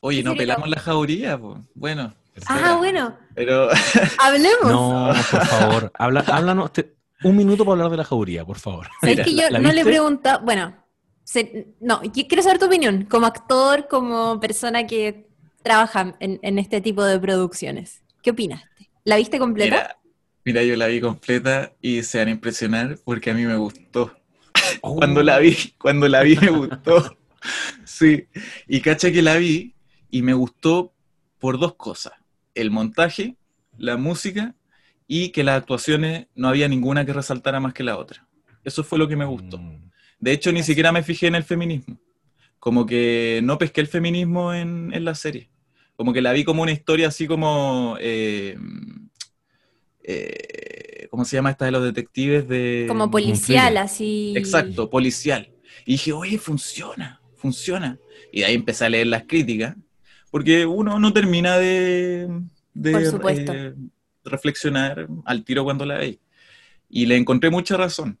Oye, 0.00 0.18
¿Qué 0.18 0.24
no 0.24 0.34
pelamos 0.36 0.68
la 0.68 0.78
jauría, 0.80 1.38
po. 1.38 1.64
Bueno. 1.74 2.14
Ah, 2.46 2.76
bueno, 2.78 3.16
Pero 3.34 3.68
hablemos. 4.18 4.64
No, 4.70 5.08
por 5.30 5.46
favor, 5.46 5.92
habla, 5.98 6.20
háblanos. 6.26 6.72
te- 6.72 6.94
un 7.24 7.34
minuto 7.34 7.64
para 7.64 7.72
hablar 7.72 7.90
de 7.90 7.96
la 7.96 8.04
jauría, 8.04 8.44
por 8.44 8.58
favor. 8.58 8.86
¿Sabes 9.00 9.16
Mira, 9.16 9.24
que 9.24 9.34
yo 9.34 9.48
¿la 9.50 9.58
no 9.58 9.72
le 9.72 9.82
pregunto? 9.84 10.38
Bueno, 10.44 10.76
se- 11.24 11.74
no, 11.80 12.02
yo 12.04 12.26
quiero 12.28 12.42
saber 12.42 12.58
tu 12.58 12.66
opinión, 12.66 13.06
como 13.10 13.24
actor, 13.26 13.88
como 13.88 14.38
persona 14.38 14.86
que 14.86 15.25
trabaja 15.66 16.14
en, 16.20 16.38
en 16.42 16.60
este 16.60 16.80
tipo 16.80 17.04
de 17.04 17.18
producciones. 17.18 18.00
¿Qué 18.22 18.30
opinaste? 18.30 18.88
¿La 19.02 19.16
viste 19.16 19.40
completa? 19.40 19.76
mira, 19.76 19.96
mira, 20.44 20.62
yo 20.62 20.76
la 20.76 20.86
vi 20.86 21.00
completa 21.00 21.72
y 21.82 22.04
se 22.04 22.18
van 22.18 22.28
a 22.28 22.30
impresionar 22.30 22.98
porque 23.04 23.30
a 23.30 23.34
mí 23.34 23.44
me 23.44 23.56
gustó. 23.56 24.16
Oh. 24.80 24.94
Cuando 24.98 25.24
la 25.24 25.40
vi, 25.40 25.56
cuando 25.76 26.08
la 26.08 26.22
vi 26.22 26.36
me 26.36 26.50
gustó. 26.50 27.18
Sí. 27.84 28.26
Y 28.66 28.80
cacha 28.80 29.12
que 29.12 29.22
la 29.22 29.36
vi 29.36 29.74
y 30.10 30.22
me 30.22 30.34
gustó 30.34 30.92
por 31.38 31.58
dos 31.58 31.74
cosas. 31.76 32.14
El 32.54 32.72
montaje, 32.72 33.36
la 33.78 33.96
música 33.96 34.54
y 35.06 35.30
que 35.30 35.44
las 35.44 35.58
actuaciones 35.58 36.26
no 36.34 36.48
había 36.48 36.66
ninguna 36.66 37.04
que 37.04 37.12
resaltara 37.12 37.60
más 37.60 37.72
que 37.72 37.84
la 37.84 37.98
otra. 37.98 38.26
Eso 38.64 38.82
fue 38.82 38.98
lo 38.98 39.06
que 39.06 39.14
me 39.14 39.24
gustó. 39.24 39.58
Mm. 39.58 39.90
De 40.18 40.32
hecho, 40.32 40.50
ni 40.50 40.64
siquiera 40.64 40.90
me 40.90 41.04
fijé 41.04 41.28
en 41.28 41.36
el 41.36 41.44
feminismo. 41.44 42.00
Como 42.58 42.84
que 42.86 43.40
no 43.44 43.58
pesqué 43.58 43.80
el 43.82 43.86
feminismo 43.86 44.52
en, 44.52 44.90
en 44.92 45.04
la 45.04 45.14
serie. 45.14 45.48
Como 45.96 46.12
que 46.12 46.20
la 46.22 46.32
vi 46.32 46.44
como 46.44 46.62
una 46.62 46.72
historia 46.72 47.08
así 47.08 47.26
como... 47.26 47.96
eh, 48.00 48.56
eh, 50.02 51.08
¿Cómo 51.10 51.24
se 51.24 51.36
llama 51.36 51.50
esta 51.50 51.64
de 51.64 51.70
los 51.70 51.82
detectives 51.84 52.46
de... 52.48 52.84
como 52.88 53.10
policial, 53.10 53.66
thriller. 53.68 53.82
así. 53.84 54.34
Exacto, 54.36 54.90
policial. 54.90 55.50
Y 55.84 55.92
dije, 55.92 56.12
oye, 56.12 56.38
funciona, 56.38 57.20
funciona. 57.36 57.98
Y 58.32 58.40
de 58.40 58.46
ahí 58.46 58.54
empecé 58.54 58.84
a 58.84 58.90
leer 58.90 59.06
las 59.06 59.24
críticas, 59.24 59.76
porque 60.30 60.66
uno 60.66 60.98
no 60.98 61.12
termina 61.12 61.56
de, 61.58 62.28
de, 62.74 62.92
Por 62.92 63.06
supuesto. 63.06 63.52
eh, 63.54 63.74
reflexionar 64.24 65.06
al 65.24 65.44
tiro 65.44 65.64
cuando 65.64 65.86
la 65.86 65.96
veis. 65.98 66.18
Y 66.90 67.06
le 67.06 67.16
encontré 67.16 67.50
mucha 67.50 67.76
razón. 67.76 68.18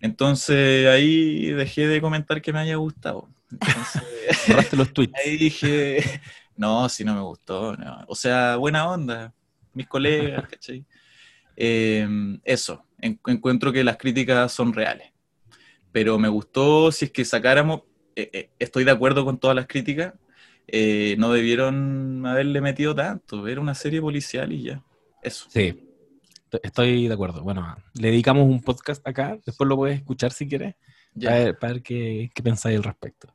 Entonces 0.00 0.88
ahí 0.88 1.46
dejé 1.52 1.86
de 1.86 2.00
comentar 2.00 2.40
que 2.42 2.52
me 2.52 2.60
haya 2.60 2.76
gustado. 2.76 3.28
Entonces, 3.50 4.02
Borraste 4.48 4.76
los 4.76 4.92
tweets. 4.94 5.12
ahí 5.24 5.36
dije, 5.36 6.20
no, 6.56 6.88
si 6.88 7.04
no 7.04 7.14
me 7.14 7.20
gustó. 7.22 7.76
no. 7.76 8.04
O 8.08 8.14
sea, 8.14 8.56
buena 8.56 8.88
onda, 8.88 9.32
mis 9.74 9.86
colegas, 9.86 10.46
¿cachai? 10.50 10.84
Eh, 11.56 12.08
eso, 12.44 12.84
en- 12.98 13.20
encuentro 13.26 13.72
que 13.72 13.84
las 13.84 13.96
críticas 13.96 14.52
son 14.52 14.72
reales. 14.72 15.08
Pero 15.92 16.18
me 16.18 16.28
gustó, 16.28 16.90
si 16.90 17.06
es 17.06 17.10
que 17.10 17.24
sacáramos, 17.24 17.82
eh, 18.16 18.30
eh, 18.32 18.50
estoy 18.58 18.84
de 18.84 18.90
acuerdo 18.90 19.24
con 19.24 19.38
todas 19.38 19.54
las 19.56 19.66
críticas, 19.66 20.14
eh, 20.66 21.16
no 21.18 21.32
debieron 21.32 22.24
haberle 22.24 22.60
metido 22.60 22.94
tanto, 22.94 23.46
era 23.48 23.60
una 23.60 23.74
serie 23.74 24.00
policial 24.00 24.52
y 24.52 24.62
ya. 24.62 24.82
Eso. 25.22 25.46
Sí, 25.50 25.88
estoy 26.62 27.08
de 27.08 27.14
acuerdo. 27.14 27.42
Bueno, 27.42 27.76
le 27.94 28.10
dedicamos 28.10 28.44
un 28.48 28.62
podcast 28.62 29.06
acá, 29.06 29.38
después 29.44 29.68
lo 29.68 29.76
puedes 29.76 29.98
escuchar 29.98 30.32
si 30.32 30.48
quieres, 30.48 30.74
Ya. 31.14 31.30
para 31.30 31.44
ver, 31.44 31.58
para 31.58 31.72
ver 31.74 31.82
qué, 31.82 32.30
qué 32.34 32.42
pensáis 32.42 32.76
al 32.78 32.84
respecto. 32.84 33.32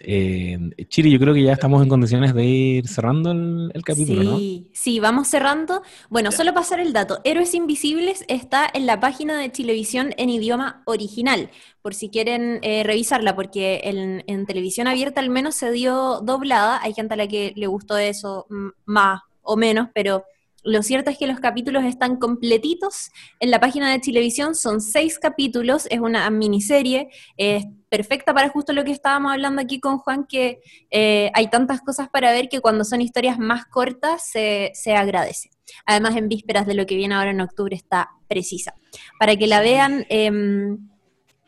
Eh, 0.00 0.58
Chiri, 0.88 1.10
yo 1.10 1.18
creo 1.18 1.34
que 1.34 1.42
ya 1.42 1.52
estamos 1.52 1.82
en 1.82 1.88
condiciones 1.88 2.34
de 2.34 2.44
ir 2.44 2.88
cerrando 2.88 3.32
el, 3.32 3.70
el 3.74 3.82
capítulo, 3.84 4.22
¿no? 4.22 4.38
Sí, 4.38 4.70
sí, 4.72 5.00
vamos 5.00 5.28
cerrando. 5.28 5.82
Bueno, 6.08 6.30
Ya. 6.30 6.36
solo 6.36 6.54
pasar 6.54 6.80
el 6.80 6.92
dato. 6.92 7.20
Héroes 7.24 7.54
Invisibles 7.54 8.24
está 8.28 8.68
en 8.72 8.86
la 8.86 9.00
página 9.00 9.38
de 9.38 9.50
Chilevisión 9.50 10.14
en 10.16 10.30
idioma 10.30 10.82
original, 10.86 11.50
por 11.82 11.94
si 11.94 12.10
quieren 12.10 12.60
eh, 12.62 12.82
revisarla, 12.84 13.34
porque 13.34 13.80
en, 13.84 14.22
en 14.26 14.46
televisión 14.46 14.86
abierta 14.86 15.20
al 15.20 15.30
menos 15.30 15.54
se 15.56 15.72
dio 15.72 16.20
doblada. 16.22 16.80
Hay 16.82 16.94
gente 16.94 17.14
a 17.14 17.16
la 17.16 17.26
que 17.28 17.52
le 17.56 17.66
gustó 17.66 17.96
eso 17.98 18.46
mm, 18.50 18.68
más 18.84 19.20
o 19.42 19.56
menos, 19.56 19.88
pero 19.94 20.24
lo 20.64 20.82
cierto 20.82 21.10
es 21.10 21.16
que 21.18 21.26
los 21.26 21.40
capítulos 21.40 21.84
están 21.84 22.16
completitos 22.16 23.10
en 23.40 23.50
la 23.50 23.60
página 23.60 23.90
de 23.90 24.00
Chilevisión. 24.00 24.54
Son 24.54 24.80
seis 24.80 25.18
capítulos, 25.18 25.86
es 25.90 26.00
una 26.00 26.28
miniserie, 26.30 27.08
es 27.36 27.64
perfecta 27.88 28.34
para 28.34 28.48
justo 28.48 28.72
lo 28.72 28.84
que 28.84 28.92
estábamos 28.92 29.32
hablando 29.32 29.60
aquí 29.60 29.80
con 29.80 29.98
Juan, 29.98 30.26
que 30.26 30.60
eh, 30.90 31.30
hay 31.34 31.48
tantas 31.48 31.80
cosas 31.80 32.08
para 32.08 32.32
ver 32.32 32.48
que 32.48 32.60
cuando 32.60 32.84
son 32.84 33.00
historias 33.00 33.38
más 33.38 33.66
cortas 33.66 34.28
se, 34.30 34.70
se 34.74 34.94
agradece. 34.94 35.50
Además, 35.86 36.16
en 36.16 36.28
vísperas 36.28 36.66
de 36.66 36.74
lo 36.74 36.86
que 36.86 36.96
viene 36.96 37.14
ahora 37.14 37.30
en 37.30 37.40
octubre 37.40 37.76
está 37.76 38.10
precisa. 38.28 38.74
Para 39.18 39.36
que 39.36 39.46
la 39.46 39.60
vean 39.60 40.06
em, 40.08 40.78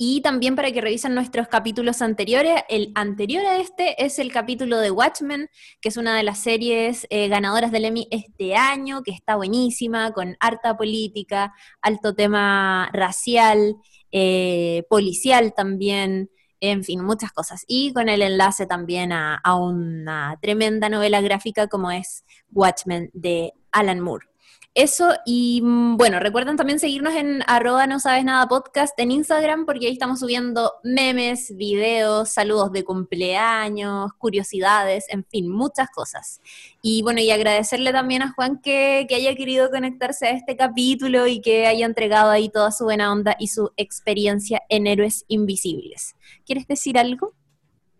y 0.02 0.22
también 0.22 0.56
para 0.56 0.72
que 0.72 0.80
revisen 0.80 1.14
nuestros 1.14 1.48
capítulos 1.48 2.00
anteriores. 2.00 2.62
El 2.70 2.90
anterior 2.94 3.44
a 3.44 3.58
este 3.58 4.02
es 4.02 4.18
el 4.18 4.32
capítulo 4.32 4.78
de 4.78 4.90
Watchmen, 4.90 5.50
que 5.82 5.90
es 5.90 5.98
una 5.98 6.16
de 6.16 6.22
las 6.22 6.38
series 6.38 7.06
eh, 7.10 7.28
ganadoras 7.28 7.70
del 7.70 7.84
Emmy 7.84 8.08
este 8.10 8.56
año, 8.56 9.02
que 9.02 9.10
está 9.10 9.36
buenísima, 9.36 10.10
con 10.12 10.38
harta 10.40 10.74
política, 10.74 11.52
alto 11.82 12.14
tema 12.14 12.88
racial, 12.94 13.76
eh, 14.12 14.84
policial 14.88 15.54
también, 15.54 16.30
en 16.60 16.84
fin, 16.84 17.02
muchas 17.04 17.32
cosas. 17.32 17.64
Y 17.66 17.92
con 17.92 18.08
el 18.08 18.22
enlace 18.22 18.66
también 18.66 19.12
a, 19.12 19.36
a 19.36 19.56
una 19.56 20.38
tremenda 20.40 20.88
novela 20.88 21.20
gráfica 21.20 21.66
como 21.68 21.90
es 21.90 22.24
Watchmen 22.50 23.10
de 23.12 23.52
Alan 23.72 24.00
Moore. 24.00 24.29
Eso, 24.74 25.12
y 25.26 25.62
mm, 25.62 25.96
bueno, 25.96 26.20
recuerden 26.20 26.56
también 26.56 26.78
seguirnos 26.78 27.14
en 27.14 27.42
arroba 27.48 27.88
no 27.88 27.98
sabes 27.98 28.24
nada 28.24 28.46
podcast 28.46 28.96
en 29.00 29.10
Instagram, 29.10 29.66
porque 29.66 29.86
ahí 29.86 29.92
estamos 29.92 30.20
subiendo 30.20 30.74
memes, 30.84 31.56
videos, 31.56 32.28
saludos 32.28 32.70
de 32.70 32.84
cumpleaños, 32.84 34.12
curiosidades, 34.16 35.06
en 35.08 35.24
fin, 35.24 35.48
muchas 35.50 35.90
cosas. 35.90 36.40
Y 36.82 37.02
bueno, 37.02 37.20
y 37.20 37.32
agradecerle 37.32 37.92
también 37.92 38.22
a 38.22 38.32
Juan 38.32 38.60
que, 38.62 39.06
que 39.08 39.16
haya 39.16 39.34
querido 39.34 39.70
conectarse 39.70 40.28
a 40.28 40.30
este 40.30 40.54
capítulo 40.56 41.26
y 41.26 41.40
que 41.40 41.66
haya 41.66 41.84
entregado 41.84 42.30
ahí 42.30 42.48
toda 42.48 42.70
su 42.70 42.84
buena 42.84 43.10
onda 43.10 43.34
y 43.40 43.48
su 43.48 43.72
experiencia 43.76 44.62
en 44.68 44.86
Héroes 44.86 45.24
Invisibles. 45.26 46.14
¿Quieres 46.46 46.68
decir 46.68 46.96
algo 46.96 47.34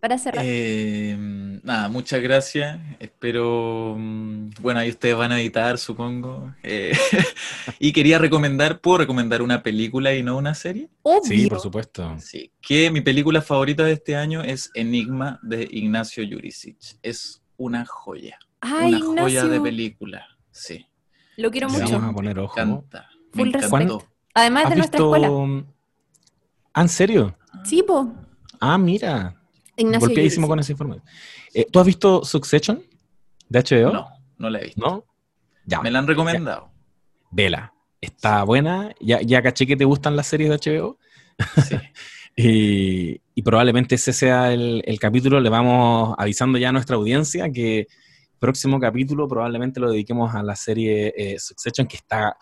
para 0.01 0.17
cerrar? 0.17 0.43
Eh, 0.45 1.15
nada, 1.63 1.87
muchas 1.87 2.21
gracias. 2.21 2.77
Espero, 2.99 3.95
mm, 3.97 4.49
bueno, 4.59 4.79
ahí 4.81 4.89
ustedes 4.89 5.15
van 5.15 5.31
a 5.31 5.39
editar, 5.39 5.77
supongo. 5.77 6.53
Eh, 6.63 6.91
y 7.79 7.93
quería 7.93 8.17
recomendar, 8.17 8.81
¿puedo 8.81 8.97
recomendar 8.97 9.41
una 9.41 9.63
película 9.63 10.13
y 10.13 10.23
no 10.23 10.35
una 10.37 10.55
serie? 10.55 10.89
Obvio. 11.03 11.21
Sí, 11.23 11.47
por 11.47 11.59
supuesto. 11.61 12.15
Sí, 12.19 12.51
que 12.61 12.91
mi 12.91 13.01
película 13.01 13.41
favorita 13.41 13.83
de 13.85 13.93
este 13.93 14.15
año 14.17 14.41
es 14.43 14.71
Enigma 14.73 15.39
de 15.43 15.67
Ignacio 15.71 16.23
Jurisic. 16.29 16.77
Es 17.03 17.41
una 17.57 17.85
joya, 17.85 18.37
Ay, 18.59 18.95
una 18.95 19.21
joya 19.21 19.45
de 19.45 19.61
película. 19.61 20.25
Sí, 20.51 20.85
lo 21.37 21.51
quiero 21.51 21.67
Le 21.69 21.73
mucho. 21.79 21.93
vamos 21.93 22.09
a 22.09 22.13
poner 22.13 22.35
me 22.35 22.41
ojo. 22.41 22.59
encanta. 22.59 23.07
Me 23.33 23.39
Full 23.43 23.47
encantó. 23.55 23.77
respect. 23.77 24.11
Además 24.33 24.63
¿Has 24.65 24.69
de 24.71 24.75
nuestra 24.77 24.99
visto... 24.99 25.15
escuela. 25.15 25.65
Ah, 26.73 26.81
¿en 26.81 26.89
serio? 26.89 27.37
Sí, 27.63 27.83
po. 27.83 28.11
Ah, 28.59 28.77
mira. 28.77 29.40
Ignacio 29.81 30.07
Golpeadísimo 30.07 30.47
con 30.47 30.59
esa 30.59 30.71
información. 30.71 31.05
Eh, 31.53 31.67
¿Tú 31.71 31.79
has 31.79 31.85
visto 31.85 32.23
Succession 32.23 32.83
de 33.49 33.59
HBO? 33.59 33.93
No, 33.93 34.07
no 34.37 34.49
la 34.49 34.59
he 34.59 34.65
visto. 34.65 34.81
¿No? 34.81 35.05
Ya. 35.65 35.81
Me 35.81 35.91
la 35.91 35.99
han 35.99 36.07
recomendado. 36.07 36.71
Vela. 37.31 37.73
Está 37.99 38.43
buena. 38.43 38.93
Ya, 38.99 39.21
ya 39.21 39.41
caché 39.41 39.67
que 39.67 39.75
te 39.75 39.85
gustan 39.85 40.15
las 40.15 40.27
series 40.27 40.49
de 40.49 40.57
HBO. 40.57 40.97
Sí. 41.67 41.75
Y, 42.33 43.21
y 43.35 43.41
probablemente 43.41 43.95
ese 43.95 44.13
sea 44.13 44.53
el, 44.53 44.81
el 44.85 44.97
capítulo. 44.99 45.41
Le 45.41 45.49
vamos 45.49 46.15
avisando 46.17 46.57
ya 46.57 46.69
a 46.69 46.71
nuestra 46.71 46.95
audiencia 46.95 47.51
que 47.51 47.87
próximo 48.41 48.79
capítulo 48.79 49.27
probablemente 49.27 49.79
lo 49.79 49.91
dediquemos 49.91 50.33
a 50.33 50.41
la 50.41 50.55
serie 50.55 51.13
eh, 51.15 51.37
Succession, 51.37 51.85
que 51.87 51.97
está 51.97 52.35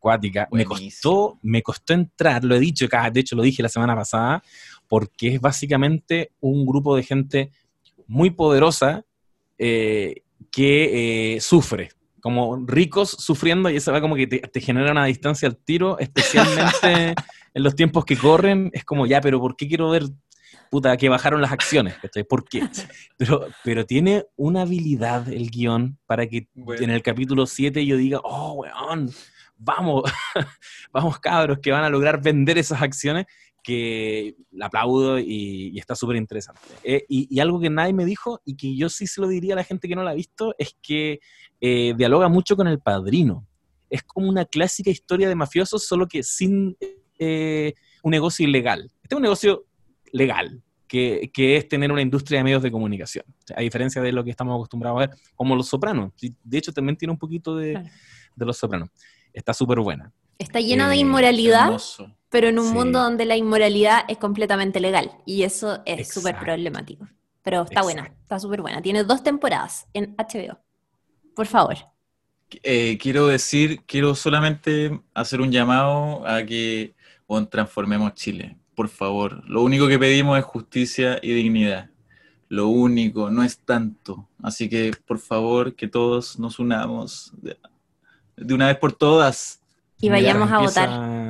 cuática. 0.00 0.48
Me 0.50 0.64
costó, 0.64 1.38
me 1.42 1.62
costó 1.62 1.94
entrar, 1.94 2.44
lo 2.44 2.56
he 2.56 2.60
dicho 2.60 2.86
de 2.88 3.20
hecho 3.20 3.36
lo 3.36 3.42
dije 3.42 3.62
la 3.62 3.68
semana 3.68 3.94
pasada, 3.94 4.42
porque 4.94 5.34
es 5.34 5.40
básicamente 5.40 6.30
un 6.38 6.64
grupo 6.64 6.94
de 6.94 7.02
gente 7.02 7.50
muy 8.06 8.30
poderosa 8.30 9.04
eh, 9.58 10.22
que 10.52 11.34
eh, 11.34 11.40
sufre, 11.40 11.90
como 12.20 12.64
ricos 12.64 13.10
sufriendo 13.10 13.68
y 13.70 13.74
eso 13.74 13.90
va 13.90 14.00
como 14.00 14.14
que 14.14 14.28
te, 14.28 14.38
te 14.38 14.60
genera 14.60 14.92
una 14.92 15.06
distancia 15.06 15.48
al 15.48 15.56
tiro, 15.56 15.98
especialmente 15.98 17.12
en 17.54 17.62
los 17.64 17.74
tiempos 17.74 18.04
que 18.04 18.16
corren, 18.16 18.70
es 18.72 18.84
como 18.84 19.04
ya, 19.04 19.20
pero 19.20 19.40
¿por 19.40 19.56
qué 19.56 19.66
quiero 19.66 19.90
ver, 19.90 20.04
puta, 20.70 20.96
que 20.96 21.08
bajaron 21.08 21.42
las 21.42 21.50
acciones? 21.50 21.96
¿Por 22.28 22.44
qué? 22.44 22.62
Pero, 23.16 23.48
pero 23.64 23.86
tiene 23.86 24.26
una 24.36 24.62
habilidad 24.62 25.28
el 25.28 25.50
guion 25.50 25.98
para 26.06 26.28
que 26.28 26.46
Bueno. 26.54 26.84
en 26.84 26.90
el 26.90 27.02
capítulo 27.02 27.46
7 27.46 27.84
yo 27.84 27.96
diga, 27.96 28.20
oh, 28.22 28.52
weón, 28.52 29.10
vamos, 29.56 30.04
vamos 30.92 31.18
cabros, 31.18 31.58
que 31.58 31.72
van 31.72 31.82
a 31.82 31.90
lograr 31.90 32.22
vender 32.22 32.58
esas 32.58 32.80
acciones, 32.80 33.26
que 33.64 34.36
la 34.52 34.66
aplaudo 34.66 35.18
y, 35.18 35.70
y 35.72 35.78
está 35.78 35.96
súper 35.96 36.16
interesante. 36.16 36.60
Eh, 36.84 37.04
y, 37.08 37.26
y 37.34 37.40
algo 37.40 37.58
que 37.58 37.70
nadie 37.70 37.94
me 37.94 38.04
dijo 38.04 38.40
y 38.44 38.54
que 38.56 38.76
yo 38.76 38.88
sí 38.90 39.06
se 39.06 39.20
lo 39.22 39.26
diría 39.26 39.54
a 39.54 39.56
la 39.56 39.64
gente 39.64 39.88
que 39.88 39.96
no 39.96 40.04
la 40.04 40.10
ha 40.10 40.14
visto 40.14 40.54
es 40.58 40.76
que 40.82 41.18
eh, 41.60 41.94
dialoga 41.96 42.28
mucho 42.28 42.56
con 42.56 42.68
el 42.68 42.78
padrino. 42.78 43.46
Es 43.88 44.02
como 44.02 44.28
una 44.28 44.44
clásica 44.44 44.90
historia 44.90 45.28
de 45.28 45.34
mafiosos, 45.34 45.86
solo 45.86 46.06
que 46.06 46.22
sin 46.22 46.76
eh, 47.18 47.72
un 48.02 48.10
negocio 48.10 48.46
ilegal. 48.46 48.90
Este 49.02 49.14
es 49.14 49.16
un 49.16 49.22
negocio 49.22 49.64
legal, 50.12 50.62
que, 50.86 51.30
que 51.32 51.56
es 51.56 51.66
tener 51.66 51.90
una 51.90 52.02
industria 52.02 52.38
de 52.40 52.44
medios 52.44 52.62
de 52.62 52.70
comunicación. 52.70 53.24
A 53.56 53.62
diferencia 53.62 54.02
de 54.02 54.12
lo 54.12 54.22
que 54.22 54.30
estamos 54.30 54.54
acostumbrados 54.54 54.96
a 55.02 55.06
ver, 55.06 55.16
como 55.34 55.56
Los 55.56 55.68
Sopranos. 55.68 56.12
De 56.42 56.58
hecho, 56.58 56.70
también 56.72 56.96
tiene 56.96 57.12
un 57.12 57.18
poquito 57.18 57.56
de, 57.56 57.72
Claro. 57.72 57.88
de 58.36 58.44
Los 58.46 58.58
Sopranos. 58.58 58.90
Está 59.32 59.54
súper 59.54 59.80
buena. 59.80 60.12
Está 60.38 60.60
lleno 60.60 60.88
de 60.88 60.96
inmoralidad, 60.96 61.66
Hermoso. 61.66 62.14
Pero 62.34 62.48
en 62.48 62.58
un 62.58 62.66
Sí. 62.66 62.74
mundo 62.74 62.98
donde 62.98 63.26
la 63.26 63.36
inmoralidad 63.36 64.06
es 64.08 64.18
completamente 64.18 64.80
legal. 64.80 65.12
Y 65.24 65.44
eso 65.44 65.80
es 65.86 66.12
súper 66.12 66.36
problemático. 66.36 67.06
Pero 67.44 67.62
está 67.62 67.82
buena, 67.82 68.12
está 68.22 68.40
súper 68.40 68.60
buena. 68.60 68.82
Tiene 68.82 69.04
dos 69.04 69.22
temporadas 69.22 69.86
en 69.94 70.16
HBO. 70.18 70.58
Por 71.36 71.46
favor. 71.46 71.76
Eh, 72.64 72.98
quiero 73.00 73.28
decir, 73.28 73.82
quiero 73.86 74.16
solamente 74.16 75.00
hacer 75.14 75.40
un 75.40 75.52
llamado 75.52 76.26
a 76.26 76.44
que 76.44 76.96
bueno, 77.28 77.46
transformemos 77.46 78.14
Chile. 78.14 78.56
Por 78.74 78.88
favor, 78.88 79.48
lo 79.48 79.62
único 79.62 79.86
que 79.86 79.96
pedimos 80.00 80.36
es 80.36 80.44
justicia 80.44 81.20
y 81.22 81.34
dignidad. 81.34 81.88
Lo 82.48 82.66
único, 82.66 83.30
no 83.30 83.44
es 83.44 83.58
tanto. 83.58 84.28
Así 84.42 84.68
que, 84.68 84.90
por 85.06 85.20
favor, 85.20 85.76
que 85.76 85.86
todos 85.86 86.36
nos 86.40 86.58
unamos 86.58 87.32
de, 87.36 87.56
de 88.36 88.54
una 88.54 88.66
vez 88.66 88.78
por 88.78 88.92
todas. 88.92 89.60
Y 90.00 90.08
vayamos 90.08 90.50
a 90.50 90.58
votar. 90.58 91.23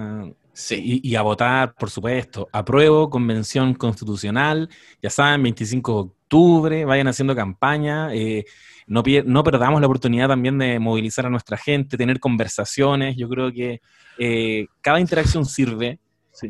Sí. 0.55 1.01
Y, 1.03 1.11
y 1.11 1.17
a 1.17 1.23
votar, 1.23 1.75
por 1.75 1.91
supuesto. 1.91 2.49
Apruebo 2.53 3.11
convención 3.11 3.75
constitucional. 3.75 4.69
Ya 5.03 5.11
saben, 5.11 5.43
25 5.43 5.93
de 5.93 5.99
octubre, 6.01 6.85
vayan 6.85 7.09
haciendo 7.09 7.35
campaña. 7.35 8.15
eh, 8.15 8.45
no, 8.87 9.03
pier- 9.03 9.25
no 9.27 9.43
perdamos 9.43 9.81
la 9.81 9.87
oportunidad 9.87 10.29
también 10.29 10.59
de 10.59 10.79
movilizar 10.79 11.27
a 11.27 11.31
nuestra 11.31 11.57
gente, 11.57 11.97
tener 11.97 12.21
conversaciones. 12.21 13.17
Yo 13.17 13.29
creo 13.29 13.53
que 13.53 13.81
eh, 14.19 14.67
cada 14.81 15.01
interacción 15.01 15.45
sirve 15.45 15.99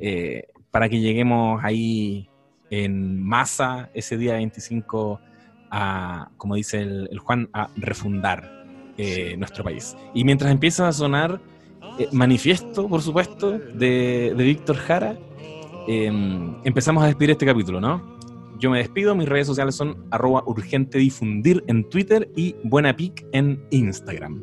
eh, 0.00 0.44
para 0.70 0.88
que 0.88 1.00
lleguemos 1.00 1.62
ahí 1.64 2.28
en 2.70 3.22
masa 3.22 3.90
ese 3.94 4.16
día 4.18 4.34
25 4.34 5.20
a, 5.70 6.28
como 6.36 6.56
dice 6.56 6.80
el, 6.82 7.08
el 7.10 7.18
Juan, 7.20 7.48
a 7.52 7.68
refundar 7.76 8.50
eh, 8.98 9.36
nuestro 9.38 9.64
país. 9.64 9.96
Y 10.12 10.24
mientras 10.24 10.50
empieza 10.52 10.86
a 10.88 10.92
sonar 10.92 11.40
eh, 11.98 12.08
manifiesto, 12.12 12.88
por 12.88 13.02
supuesto, 13.02 13.58
de, 13.58 14.34
de 14.36 14.44
Víctor 14.44 14.76
Jara, 14.76 15.16
eh, 15.86 16.10
empezamos 16.64 17.02
a 17.04 17.06
despedir 17.06 17.32
este 17.32 17.46
capítulo, 17.46 17.80
¿no? 17.80 18.14
Yo 18.58 18.70
me 18.70 18.78
despido, 18.78 19.14
mis 19.14 19.28
redes 19.28 19.46
sociales 19.46 19.74
son 19.74 19.96
arroba 20.10 20.42
urgente 20.46 20.98
difundir 20.98 21.62
en 21.66 21.88
Twitter 21.88 22.30
y 22.36 22.54
buenapic 22.62 23.26
en 23.32 23.62
Instagram. 23.70 24.42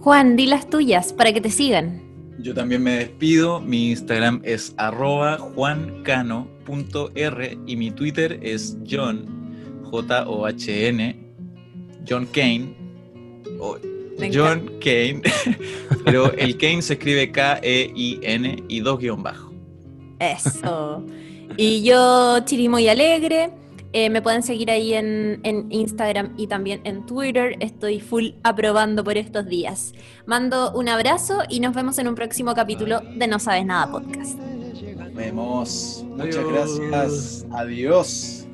Juan, 0.00 0.36
di 0.36 0.46
las 0.46 0.68
tuyas 0.68 1.12
para 1.12 1.32
que 1.32 1.40
te 1.40 1.50
sigan. 1.50 2.02
Yo 2.38 2.54
también 2.54 2.82
me 2.82 2.92
despido. 2.92 3.60
Mi 3.60 3.90
Instagram 3.90 4.40
es 4.44 4.74
arroba 4.76 5.38
juancano.r 5.38 6.38
y 7.66 7.76
mi 7.76 7.90
Twitter 7.90 8.38
es 8.42 8.76
John, 8.88 9.26
J-O-H-N, 9.84 11.16
John 12.08 12.26
Kane, 12.32 12.76
John 14.32 14.70
Kane, 14.80 15.22
pero 16.04 16.32
el 16.34 16.56
Kane 16.56 16.82
se 16.82 16.94
escribe 16.94 17.30
K-E-I-N 17.32 18.64
y 18.68 18.80
dos 18.80 18.98
guion 18.98 19.22
bajo. 19.22 19.52
Eso. 20.18 21.04
Y 21.56 21.82
yo, 21.82 22.38
Chirimo 22.44 22.78
y 22.78 22.88
Alegre. 22.88 23.50
eh, 23.92 24.08
me 24.08 24.22
pueden 24.22 24.42
seguir 24.42 24.70
ahí 24.70 24.94
en, 24.94 25.40
en 25.42 25.66
Instagram 25.70 26.32
y 26.38 26.46
también 26.46 26.80
en 26.84 27.04
Twitter. 27.04 27.56
Estoy 27.60 28.00
full 28.00 28.30
aprobando 28.42 29.04
por 29.04 29.18
estos 29.18 29.46
días. 29.46 29.92
Mando 30.24 30.72
un 30.72 30.88
abrazo 30.88 31.40
y 31.48 31.60
nos 31.60 31.74
vemos 31.74 31.98
en 31.98 32.08
un 32.08 32.14
próximo 32.14 32.54
capítulo 32.54 33.00
de 33.16 33.26
No 33.26 33.38
Sabes 33.38 33.66
Nada 33.66 33.90
Podcast. 33.90 34.38
Nos 34.96 35.14
vemos. 35.14 36.04
Muchas 36.08 36.36
Adiós. 36.36 36.78
gracias. 36.80 37.46
Adiós. 37.50 38.46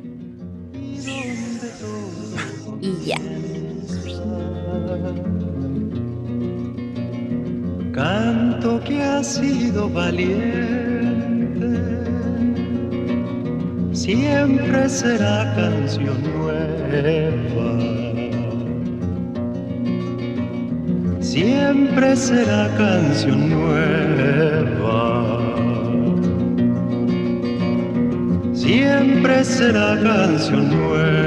Y 2.80 3.04
ya. 3.04 3.18
Canto 7.98 8.78
que 8.84 9.02
ha 9.02 9.24
sido 9.24 9.88
valiente, 9.88 11.66
siempre 13.92 14.88
será 14.88 15.52
canción 15.56 16.22
nueva. 16.22 17.70
Siempre 21.18 22.14
será 22.14 22.68
canción 22.76 23.50
nueva. 23.50 25.40
Siempre 28.54 29.42
será 29.42 29.98
canción 30.00 30.70
nueva. 30.70 31.18